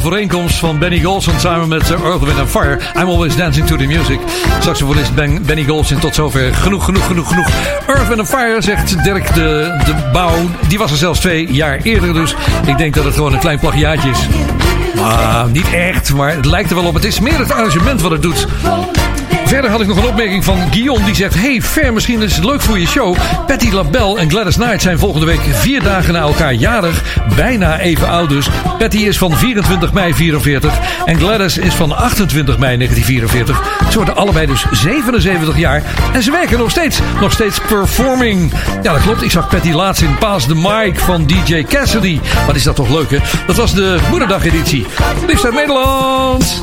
Overeenkomst 0.00 0.58
van 0.58 0.78
Benny 0.78 1.00
Golson 1.00 1.40
samen 1.40 1.68
met 1.68 1.90
uh, 1.90 2.00
Earth, 2.00 2.24
Wind 2.24 2.50
Fire. 2.50 2.78
I'm 2.96 3.08
always 3.08 3.36
dancing 3.36 3.66
to 3.66 3.76
the 3.76 3.86
music. 3.86 4.20
Saxofonist 4.60 5.14
ben, 5.14 5.42
Benny 5.42 5.64
Golson 5.64 5.98
tot 5.98 6.14
zover. 6.14 6.54
Genoeg, 6.54 6.84
genoeg, 6.84 7.06
genoeg, 7.06 7.28
genoeg. 7.28 7.48
Earth, 7.86 8.08
Wind 8.08 8.28
Fire, 8.28 8.62
zegt 8.62 9.04
Dirk 9.04 9.34
de, 9.34 9.80
de 9.84 10.10
Bouw. 10.12 10.34
Die 10.68 10.78
was 10.78 10.90
er 10.90 10.96
zelfs 10.96 11.20
twee 11.20 11.52
jaar 11.52 11.80
eerder, 11.82 12.14
dus 12.14 12.34
ik 12.66 12.78
denk 12.78 12.94
dat 12.94 13.04
het 13.04 13.14
gewoon 13.14 13.32
een 13.32 13.38
klein 13.38 13.58
plagiaatje 13.58 14.10
is. 14.10 14.28
Maar 14.94 15.48
niet 15.48 15.72
echt, 15.72 16.12
maar 16.12 16.34
het 16.34 16.44
lijkt 16.44 16.70
er 16.70 16.76
wel 16.76 16.86
op. 16.86 16.94
Het 16.94 17.04
is 17.04 17.20
meer 17.20 17.38
het 17.38 17.52
arrangement 17.52 18.00
wat 18.00 18.10
het 18.10 18.22
doet. 18.22 18.46
Verder 19.50 19.70
had 19.70 19.80
ik 19.80 19.86
nog 19.86 19.96
een 19.96 20.08
opmerking 20.08 20.44
van 20.44 20.58
Guillaume 20.70 21.04
die 21.04 21.14
zegt... 21.14 21.34
Hey, 21.34 21.62
Fer, 21.62 21.92
misschien 21.92 22.22
is 22.22 22.36
het 22.36 22.44
leuk 22.44 22.60
voor 22.60 22.78
je 22.78 22.86
show. 22.86 23.16
Patty 23.46 23.70
LaBelle 23.70 24.18
en 24.18 24.30
Gladys 24.30 24.54
Knight 24.54 24.82
zijn 24.82 24.98
volgende 24.98 25.26
week 25.26 25.40
vier 25.50 25.82
dagen 25.82 26.12
na 26.12 26.20
elkaar 26.20 26.54
jarig. 26.54 27.18
Bijna 27.36 27.78
even 27.78 28.08
oud 28.08 28.28
dus. 28.28 28.48
Patty 28.78 28.96
is 28.96 29.18
van 29.18 29.32
24 29.32 29.92
mei 29.92 30.14
44 30.14 30.78
en 31.04 31.18
Gladys 31.18 31.58
is 31.58 31.74
van 31.74 31.96
28 31.96 32.58
mei 32.58 32.76
1944. 32.76 33.88
Ze 33.90 33.96
worden 33.96 34.16
allebei 34.16 34.46
dus 34.46 34.64
77 34.70 35.58
jaar 35.58 35.82
en 36.12 36.22
ze 36.22 36.30
werken 36.30 36.58
nog 36.58 36.70
steeds. 36.70 36.98
Nog 37.20 37.32
steeds 37.32 37.60
performing. 37.60 38.52
Ja, 38.82 38.92
dat 38.92 39.02
klopt. 39.02 39.22
Ik 39.22 39.30
zag 39.30 39.48
Patty 39.48 39.72
laatst 39.72 40.02
in 40.02 40.18
Paas 40.18 40.46
de 40.46 40.54
Mike 40.54 41.00
van 41.00 41.26
DJ 41.26 41.64
Cassidy. 41.64 42.20
Wat 42.46 42.56
is 42.56 42.62
dat 42.62 42.76
toch 42.76 42.88
leuk, 42.88 43.10
hè? 43.10 43.18
Dat 43.46 43.56
was 43.56 43.74
de 43.74 43.98
Moederdag-editie. 44.10 44.86
Liefst 45.26 45.44
uit 45.44 45.54
Nederland. 45.54 46.62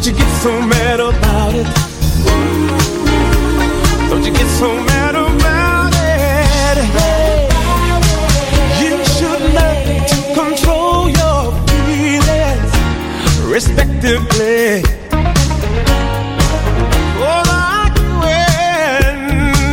Don't 0.00 0.12
you 0.12 0.18
get 0.18 0.32
so 0.40 0.52
mad 0.62 0.98
about 0.98 1.54
it? 1.54 1.66
Don't 4.08 4.24
you 4.24 4.32
get 4.32 4.46
so 4.58 4.72
mad 4.84 5.14
about 5.14 5.92
it? 5.92 6.78
You 8.80 9.04
should 9.04 9.42
learn 9.52 10.00
to 10.08 10.16
control 10.40 11.10
your 11.10 11.52
feelings 11.68 12.72
respectively. 13.44 14.82
Like 17.20 17.96
when 18.22 19.16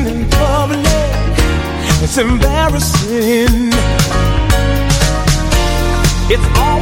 in 0.07 0.29
public, 0.29 0.85
it's 2.03 2.17
embarrassing. 2.17 3.71
It's 6.29 6.47
always 6.59 6.76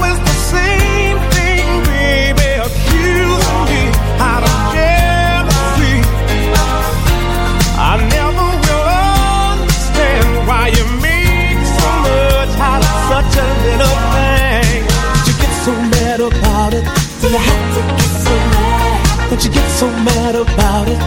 so 19.86 19.91
mad 20.03 20.36
about 20.36 20.88
it? 20.88 20.99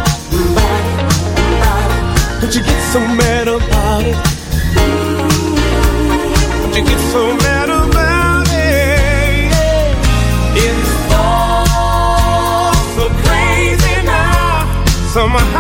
Don't 2.41 2.55
you 2.55 2.63
get 2.63 2.81
so 2.93 3.01
mad 3.01 3.49
about 3.49 4.05
it? 4.11 4.17
Don't 6.61 6.75
you 6.77 6.85
get 6.85 7.01
so 7.15 7.23
mad 7.45 7.71
about 7.71 8.47
it? 8.47 9.51
It's 10.67 11.13
all 11.13 12.75
so 12.97 13.05
crazy 13.27 13.97
now. 14.07 14.85
Somehow 15.13 15.58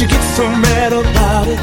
you 0.00 0.08
get 0.08 0.22
so 0.34 0.48
mad 0.48 0.92
about 0.92 1.46
it? 1.46 1.58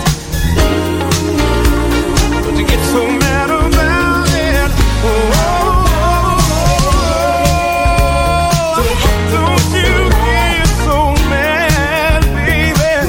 Don't 2.43 2.57
you 2.57 2.67
get 2.67 2.83
so 2.85 3.07
mad 3.07 3.49
about 3.49 4.27
it? 4.27 4.71
Oh, 5.03 5.83
don't 9.33 9.73
you 9.73 10.09
get 10.25 10.67
so 10.85 10.97
mad, 11.29 12.21
baby? 12.45 13.07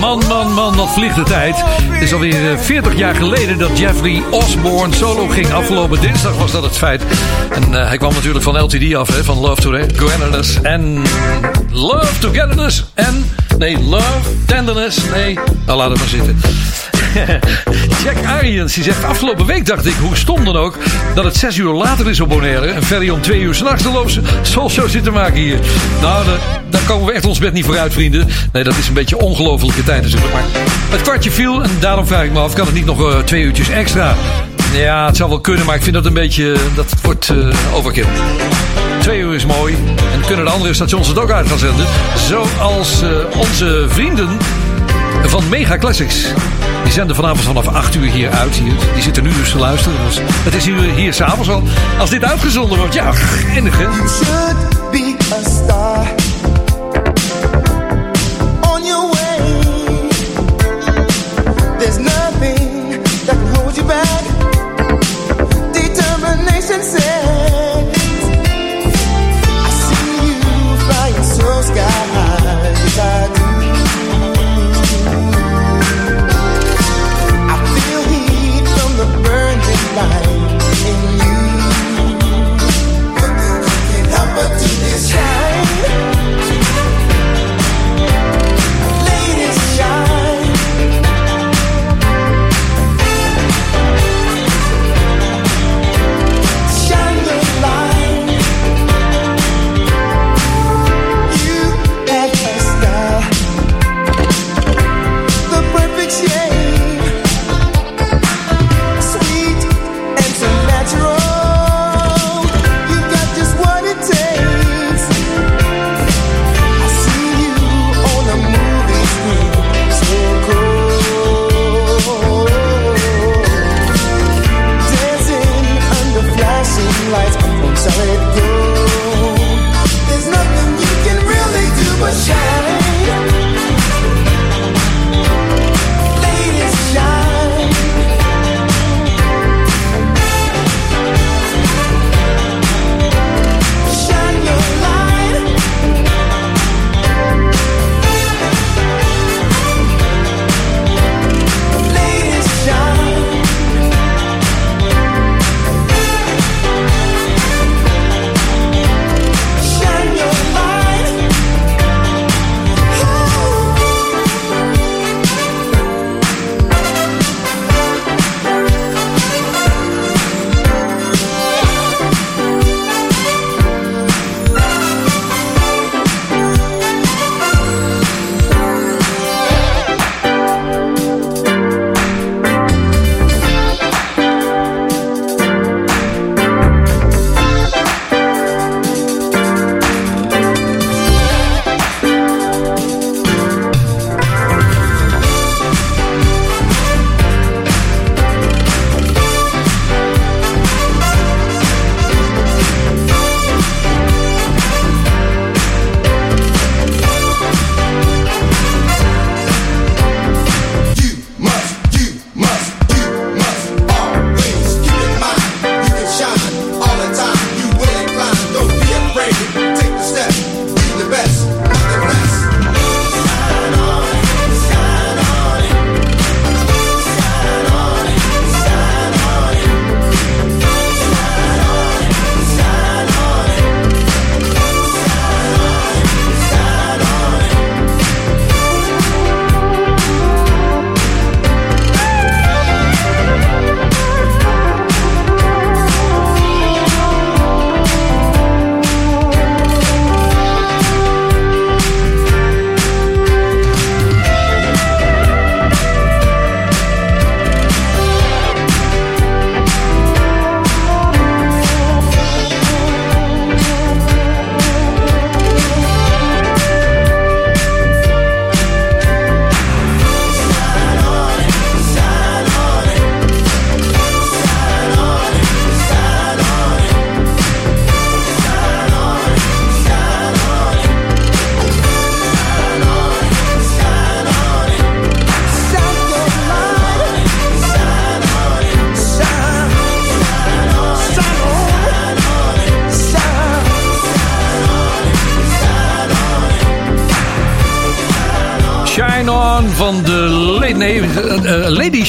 Man, 0.00 0.18
man, 0.28 0.52
man, 0.52 0.76
wat 0.76 0.92
vliegt 0.92 1.14
de 1.14 1.22
tijd. 1.22 1.56
Het 1.64 2.02
is 2.02 2.12
alweer 2.12 2.52
eh, 2.52 2.58
40 2.58 2.96
jaar 2.96 3.14
geleden 3.14 3.58
dat 3.58 3.78
Jeffrey 3.78 4.22
Osborne 4.30 4.94
solo 4.94 5.26
ging. 5.28 5.52
Afgelopen 5.52 6.00
dinsdag 6.00 6.36
was 6.36 6.52
dat 6.52 6.62
het 6.62 6.76
feit. 6.76 7.02
En 7.50 7.74
eh, 7.74 7.88
hij 7.88 7.96
kwam 7.96 8.12
natuurlijk 8.14 8.44
van 8.44 8.62
LTD 8.62 8.94
af, 8.94 9.08
hè, 9.08 9.24
van 9.24 9.38
Love 9.38 9.62
Togetherness 9.62 10.60
en 10.62 11.02
Love 11.70 12.18
Togetherness 12.18 12.84
en... 12.94 13.24
Nee, 13.60 13.78
Love, 13.78 14.30
Tenderness, 14.46 14.98
nee. 15.14 15.38
Nou, 15.66 15.78
laat 15.78 15.90
het 15.90 15.98
maar 15.98 16.08
zitten. 16.08 16.40
Jack 18.04 18.24
Arians 18.26 18.74
die 18.74 18.84
zegt 18.84 19.04
afgelopen 19.04 19.46
week 19.46 19.66
dacht 19.66 19.86
ik, 19.86 19.94
hoe 19.94 20.16
stom 20.16 20.44
dan 20.44 20.56
ook, 20.56 20.78
dat 21.14 21.24
het 21.24 21.36
zes 21.36 21.56
uur 21.56 21.72
later 21.72 22.08
is 22.08 22.20
op 22.20 22.28
Bonaire. 22.28 22.66
En 22.66 22.82
Ferry 22.82 23.08
om 23.08 23.20
twee 23.20 23.40
uur 23.40 23.54
s'nachts 23.54 23.82
de 23.82 23.90
loopse 23.90 24.20
soulshow 24.42 24.88
zit 24.88 25.04
te 25.04 25.10
maken 25.10 25.40
hier. 25.40 25.58
Nou, 26.00 26.24
daar, 26.70 26.80
komen 26.86 27.06
we 27.06 27.12
echt 27.12 27.26
ons 27.26 27.38
bed 27.38 27.52
niet 27.52 27.64
vooruit, 27.64 27.92
vrienden. 27.92 28.28
Nee, 28.52 28.64
dat 28.64 28.76
is 28.76 28.88
een 28.88 28.94
beetje 28.94 29.18
ongelofelijke 29.18 29.82
tijd 29.82 30.02
natuurlijk. 30.02 30.32
Maar 30.32 30.44
het 30.90 31.02
kwartje 31.02 31.30
viel 31.30 31.62
en 31.62 31.70
daarom 31.80 32.06
vraag 32.06 32.24
ik 32.24 32.32
me 32.32 32.38
af, 32.38 32.54
kan 32.54 32.66
het 32.66 32.74
niet 32.74 32.86
nog 32.86 33.00
eh, 33.00 33.18
twee 33.18 33.42
uurtjes 33.42 33.68
extra? 33.68 34.16
Ja, 34.72 35.06
het 35.06 35.16
zou 35.16 35.28
wel 35.28 35.40
kunnen, 35.40 35.66
maar 35.66 35.74
ik 35.74 35.82
vind 35.82 35.94
dat 35.94 36.06
een 36.06 36.12
beetje, 36.12 36.56
dat 36.74 36.94
wordt 37.02 37.28
eh, 37.28 37.74
overkill. 37.74 38.06
Twee 39.00 39.20
uur 39.20 39.34
is 39.34 39.46
mooi. 39.46 39.74
En 40.12 40.20
kunnen 40.26 40.44
de 40.44 40.50
andere 40.50 40.74
stations 40.74 41.08
het 41.08 41.18
ook 41.18 41.30
uit 41.30 41.48
gaan 41.48 41.58
zenden. 41.58 41.86
Zoals 42.16 43.02
eh, 43.02 43.08
onze 43.38 43.86
vrienden 43.88 44.38
van 45.24 45.48
Mega 45.48 45.78
Classics. 45.78 46.26
Die 46.82 46.92
zenden 46.92 47.16
vanavond 47.16 47.40
vanaf 47.40 47.66
8 47.66 47.94
uur 47.94 48.10
hier 48.10 48.30
uit. 48.30 48.60
Die 48.94 49.02
zitten 49.02 49.22
nu 49.22 49.32
dus 49.32 49.50
te 49.50 49.58
luisteren. 49.58 49.98
Dus 50.06 50.18
het 50.24 50.54
is 50.54 50.64
hier, 50.64 50.80
hier 50.80 51.14
s'avonds 51.14 51.50
al. 51.50 51.62
Als 51.98 52.10
dit 52.10 52.24
uitgezonden 52.24 52.78
wordt, 52.78 52.94
ja, 52.94 53.12
geinig 53.12 53.78
hè. 53.78 54.69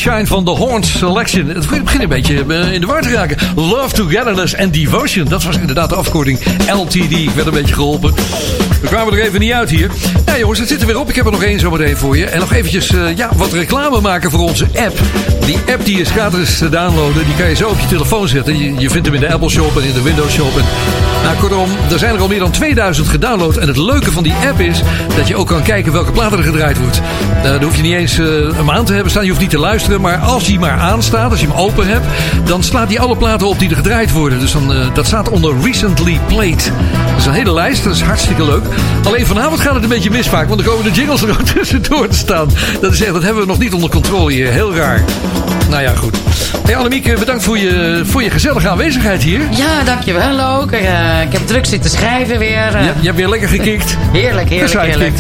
Shine 0.02 0.28
van 0.28 0.46
de 0.46 0.52
Horn 0.52 0.84
Selection. 0.84 1.48
Het 1.48 1.70
begint 1.84 2.02
een 2.02 2.10
beetje 2.10 2.46
eh, 2.48 2.74
in 2.74 2.82
de 2.82 2.88
war 2.88 3.02
te 3.02 3.10
raken. 3.10 3.38
Love, 3.56 3.96
Togetherness 3.96 4.58
and 4.58 4.74
Devotion. 4.74 5.26
Dat 5.28 5.44
was 5.44 5.58
inderdaad 5.58 5.90
de 5.90 5.96
afkorting 5.96 6.40
LTD. 6.74 7.12
Ik 7.12 7.30
werd 7.30 7.48
een 7.48 7.54
beetje 7.54 7.74
geholpen. 7.74 8.14
We 8.92 8.98
kwamen 8.98 9.14
er 9.14 9.26
even 9.26 9.40
niet 9.40 9.52
uit 9.52 9.70
hier. 9.70 9.92
Ja 10.26 10.38
jongens, 10.38 10.60
het 10.60 10.68
zit 10.68 10.82
er 10.82 10.88
weer 10.88 11.00
op. 11.00 11.10
Ik 11.10 11.16
heb 11.16 11.26
er 11.26 11.32
nog 11.32 11.44
één 11.44 11.60
zometeen 11.60 11.98
voor 11.98 12.18
je. 12.18 12.26
En 12.26 12.40
nog 12.40 12.54
eventjes 12.54 12.90
eh, 12.90 13.16
ja, 13.16 13.30
wat 13.36 13.54
reclame 13.54 14.02
maken 14.02 14.32
voor 14.32 14.40
onze 14.40 14.66
app. 14.66 15.00
Die 15.46 15.58
app 15.74 15.86
die 15.86 16.00
is 16.00 16.10
gratis 16.10 16.58
te 16.58 16.70
downloaden. 16.70 17.26
Die 17.26 17.36
kan 17.36 17.50
je 17.50 17.56
zo 17.56 17.70
op 17.70 17.80
je 17.80 17.88
telefoon 17.88 18.28
zetten. 18.28 18.58
Je, 18.58 18.74
je 18.80 18.90
vindt 18.90 19.06
hem 19.06 19.16
in 19.16 19.22
de 19.22 19.34
Apple 19.34 19.50
Shop 19.50 19.78
en 19.78 19.84
in 19.84 19.94
de 19.94 20.02
Windows 20.02 20.34
Shop. 20.34 20.58
En, 20.58 20.64
nou 21.24 21.38
kortom, 21.38 21.70
er 21.92 22.00
zijn 22.00 22.16
er 22.16 22.22
al 22.22 22.28
meer 22.28 22.40
dan 22.40 22.52
2000 22.52 23.08
gedownload. 23.08 23.58
En 23.58 23.68
het 23.68 23.78
leuke 23.78 24.12
van 24.12 24.24
die 24.24 24.34
app 24.48 24.60
is 24.60 24.82
dat 25.16 25.28
je 25.28 25.36
ook 25.36 25.48
kan 25.48 25.64
kijken 25.64 25.92
welke 25.92 26.12
platen 26.12 26.38
er 26.38 26.44
gedraaid 26.44 26.78
wordt. 26.78 27.02
Uh, 27.38 27.44
daar 27.44 27.64
hoef 27.64 27.76
je 27.76 27.82
niet 27.82 27.96
eens 27.96 28.18
eh, 28.18 28.26
een 28.28 28.66
maand 28.66 28.88
te 28.88 28.94
hebben 28.94 29.12
staan. 29.12 29.24
Je 29.24 29.30
hoeft 29.30 29.42
niet 29.42 29.50
te 29.50 29.60
luisteren. 29.60 30.02
Maar 30.02 30.18
als 30.18 30.46
die 30.46 30.60
maar 30.60 30.78
aanstaat, 30.78 31.32
als 31.32 31.42
je 31.42 31.48
hem 31.48 31.56
open 31.56 31.88
hebt, 31.88 32.06
dan 32.46 32.64
slaat 32.64 32.88
hij 32.88 33.00
alle 33.00 33.18
platen 33.18 33.48
op 33.48 33.60
die 33.60 33.70
er 33.70 33.76
gedraaid 33.76 34.12
worden. 34.12 34.40
Dus 34.40 34.52
dan, 34.52 34.74
eh, 34.74 34.94
dat 34.94 35.06
staat 35.06 35.30
onder 35.30 35.54
Recently 35.64 36.20
Played. 36.28 36.72
Dat 37.10 37.18
is 37.20 37.26
een 37.26 37.34
hele 37.34 37.54
lijst. 37.54 37.84
Dat 37.84 37.96
is 37.96 38.02
hartstikke 38.02 38.46
leuk. 38.46 38.64
Alleen 39.04 39.26
vanavond 39.26 39.60
gaat 39.60 39.74
het 39.74 39.84
een 39.84 39.90
beetje 39.90 40.12
mis 40.12 40.28
vaak. 40.28 40.48
Want 40.50 40.64
dan 40.64 40.74
komen 40.74 40.92
de 40.94 41.00
jingles 41.00 41.22
er 41.22 41.30
ook 41.30 41.42
tussendoor 41.56 42.08
te 42.08 42.18
staan. 42.18 42.50
Dat 42.82 42.94
is 42.94 43.02
echt, 43.02 43.14
dat 43.14 43.24
hebben 43.24 43.42
we 43.42 43.48
nog 43.48 43.60
niet 43.60 43.74
onder 43.74 43.90
controle 43.90 44.32
hier. 44.34 44.52
Heel 44.52 44.76
raar. 44.76 45.04
Nou 45.70 45.82
ja, 45.84 45.96
goed. 45.96 46.18
Hey 46.66 46.76
Annemiek, 46.76 47.20
bedankt 47.20 47.44
voor 47.44 47.58
je, 47.58 48.02
voor 48.06 48.24
je 48.24 48.30
gezellige 48.30 48.70
aanwezigheid 48.70 49.24
hier. 49.24 49.42
Ja, 49.52 49.84
dankjewel 49.84 50.60
ook. 50.62 50.72
Eh, 50.72 51.22
ik 51.22 51.32
heb 51.32 51.48
druk 51.48 51.66
zitten 51.66 51.92
schrijven 51.92 52.40
weer. 52.40 52.76
eh. 52.76 52.82
Je, 52.86 52.92
je 53.00 53.06
hebt 53.06 53.18
weer 53.18 53.30
lekker 53.30 53.50
gekikt. 53.50 53.98
Heerlijk, 54.14 54.50
heerlijk, 54.50 54.82
heerlijk. 54.82 55.14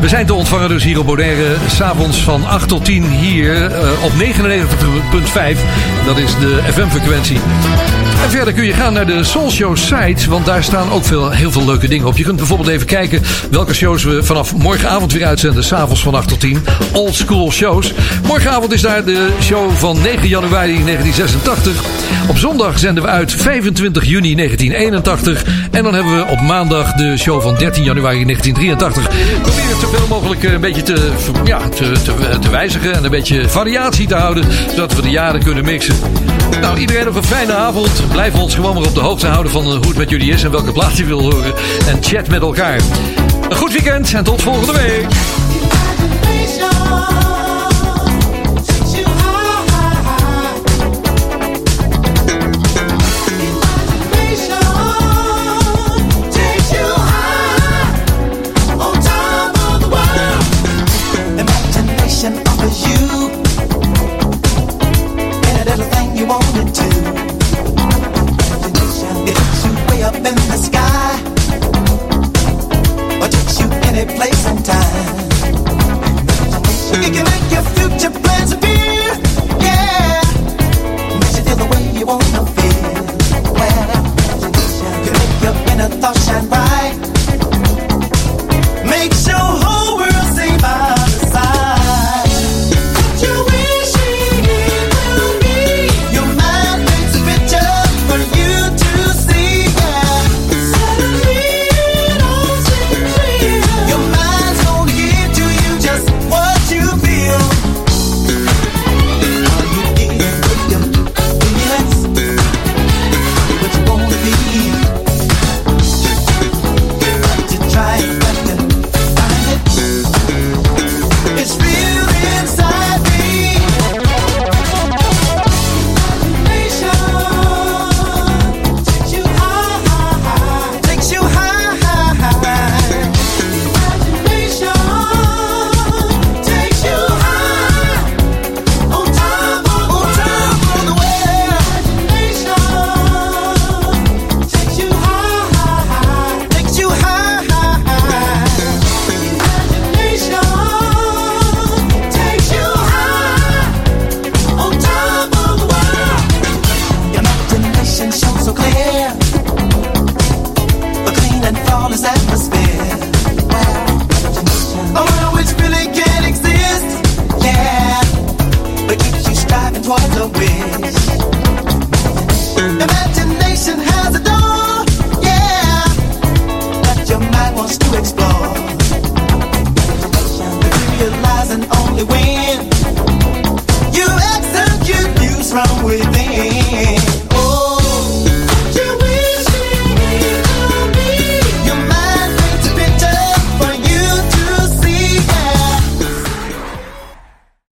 We 0.00 0.08
zijn 0.08 0.26
te 0.26 0.34
ontvangen 0.34 0.68
dus 0.68 0.84
hier 0.84 0.98
op 0.98 1.06
Bonaire. 1.06 1.54
S'avonds 1.74 2.22
van 2.22 2.46
8 2.46 2.68
tot 2.68 2.84
10 2.84 3.04
hier 3.04 3.64
eh, 3.66 3.88
op 4.04 4.12
99.5. 4.12 5.58
Dat 6.06 6.18
is 6.18 6.30
de 6.40 6.60
FM-frequentie. 6.72 7.38
En 8.24 8.30
verder 8.30 8.52
kun 8.54 8.64
je 8.64 8.72
gaan 8.72 8.92
naar 8.92 9.06
de 9.06 9.24
Soul 9.24 9.50
Show 9.50 9.76
site. 9.76 10.30
Want 10.30 10.46
daar 10.46 10.62
staan 10.62 10.90
ook 10.92 11.04
veel, 11.04 11.30
heel 11.30 11.50
veel 11.52 11.64
leuke 11.64 11.88
dingen 11.88 12.06
op. 12.06 12.16
Je 12.16 12.24
kunt 12.24 12.36
bijvoorbeeld 12.36 12.68
even 12.68 12.86
kijken 12.86 12.95
welke 13.50 13.74
shows 13.74 14.04
we 14.04 14.22
vanaf 14.22 14.56
morgenavond 14.56 15.12
weer 15.12 15.26
uitzenden. 15.26 15.64
S'avonds 15.64 16.02
van 16.02 16.14
8 16.14 16.28
tot 16.28 16.40
10. 16.40 16.64
Old 16.92 17.14
school 17.14 17.50
shows. 17.50 17.92
Morgenavond 18.26 18.72
is 18.72 18.80
daar 18.80 19.04
de 19.04 19.28
show 19.40 19.70
van 19.70 20.00
9 20.02 20.28
januari 20.28 20.84
1986. 20.84 21.84
Op 22.28 22.38
zondag 22.38 22.78
zenden 22.78 23.02
we 23.02 23.08
uit 23.08 23.32
25 23.32 24.04
juni 24.04 24.34
1981. 24.34 25.44
En 25.70 25.82
dan 25.82 25.94
hebben 25.94 26.16
we 26.16 26.30
op 26.30 26.40
maandag 26.40 26.92
de 26.92 27.16
show 27.16 27.42
van 27.42 27.54
13 27.54 27.84
januari 27.84 28.24
1983. 28.24 29.08
Probeer 29.42 29.68
het 29.68 29.80
zoveel 29.80 30.06
mogelijk 30.06 30.44
eh, 30.44 30.52
een 30.52 30.60
beetje 30.60 30.82
te, 30.82 31.12
ja, 31.44 31.68
te, 31.68 31.92
te, 32.04 32.38
te 32.40 32.50
wijzigen. 32.50 32.94
En 32.94 33.04
een 33.04 33.10
beetje 33.10 33.48
variatie 33.48 34.06
te 34.06 34.14
houden. 34.14 34.44
Zodat 34.70 34.94
we 34.94 35.02
de 35.02 35.10
jaren 35.10 35.42
kunnen 35.42 35.64
mixen. 35.64 35.96
Nou, 36.60 36.78
iedereen 36.78 37.04
nog 37.04 37.14
een 37.14 37.24
fijne 37.24 37.54
avond. 37.54 38.02
Blijf 38.12 38.34
ons 38.34 38.54
gewoon 38.54 38.74
maar 38.74 38.84
op 38.84 38.94
de 38.94 39.00
hoogte 39.00 39.26
houden 39.26 39.52
van 39.52 39.64
eh, 39.64 39.70
hoe 39.70 39.86
het 39.86 39.96
met 39.96 40.10
jullie 40.10 40.32
is. 40.32 40.44
En 40.44 40.50
welke 40.50 40.72
plaat 40.72 40.96
je 40.96 41.04
wil 41.04 41.20
horen. 41.20 41.54
En 41.88 42.02
chat 42.02 42.28
met 42.28 42.40
elkaar. 42.40 42.80
Een 43.48 43.56
goed 43.56 43.72
weekend 43.72 44.14
en 44.14 44.24
tot 44.24 44.42
volgende 44.42 44.72
week. 44.72 45.06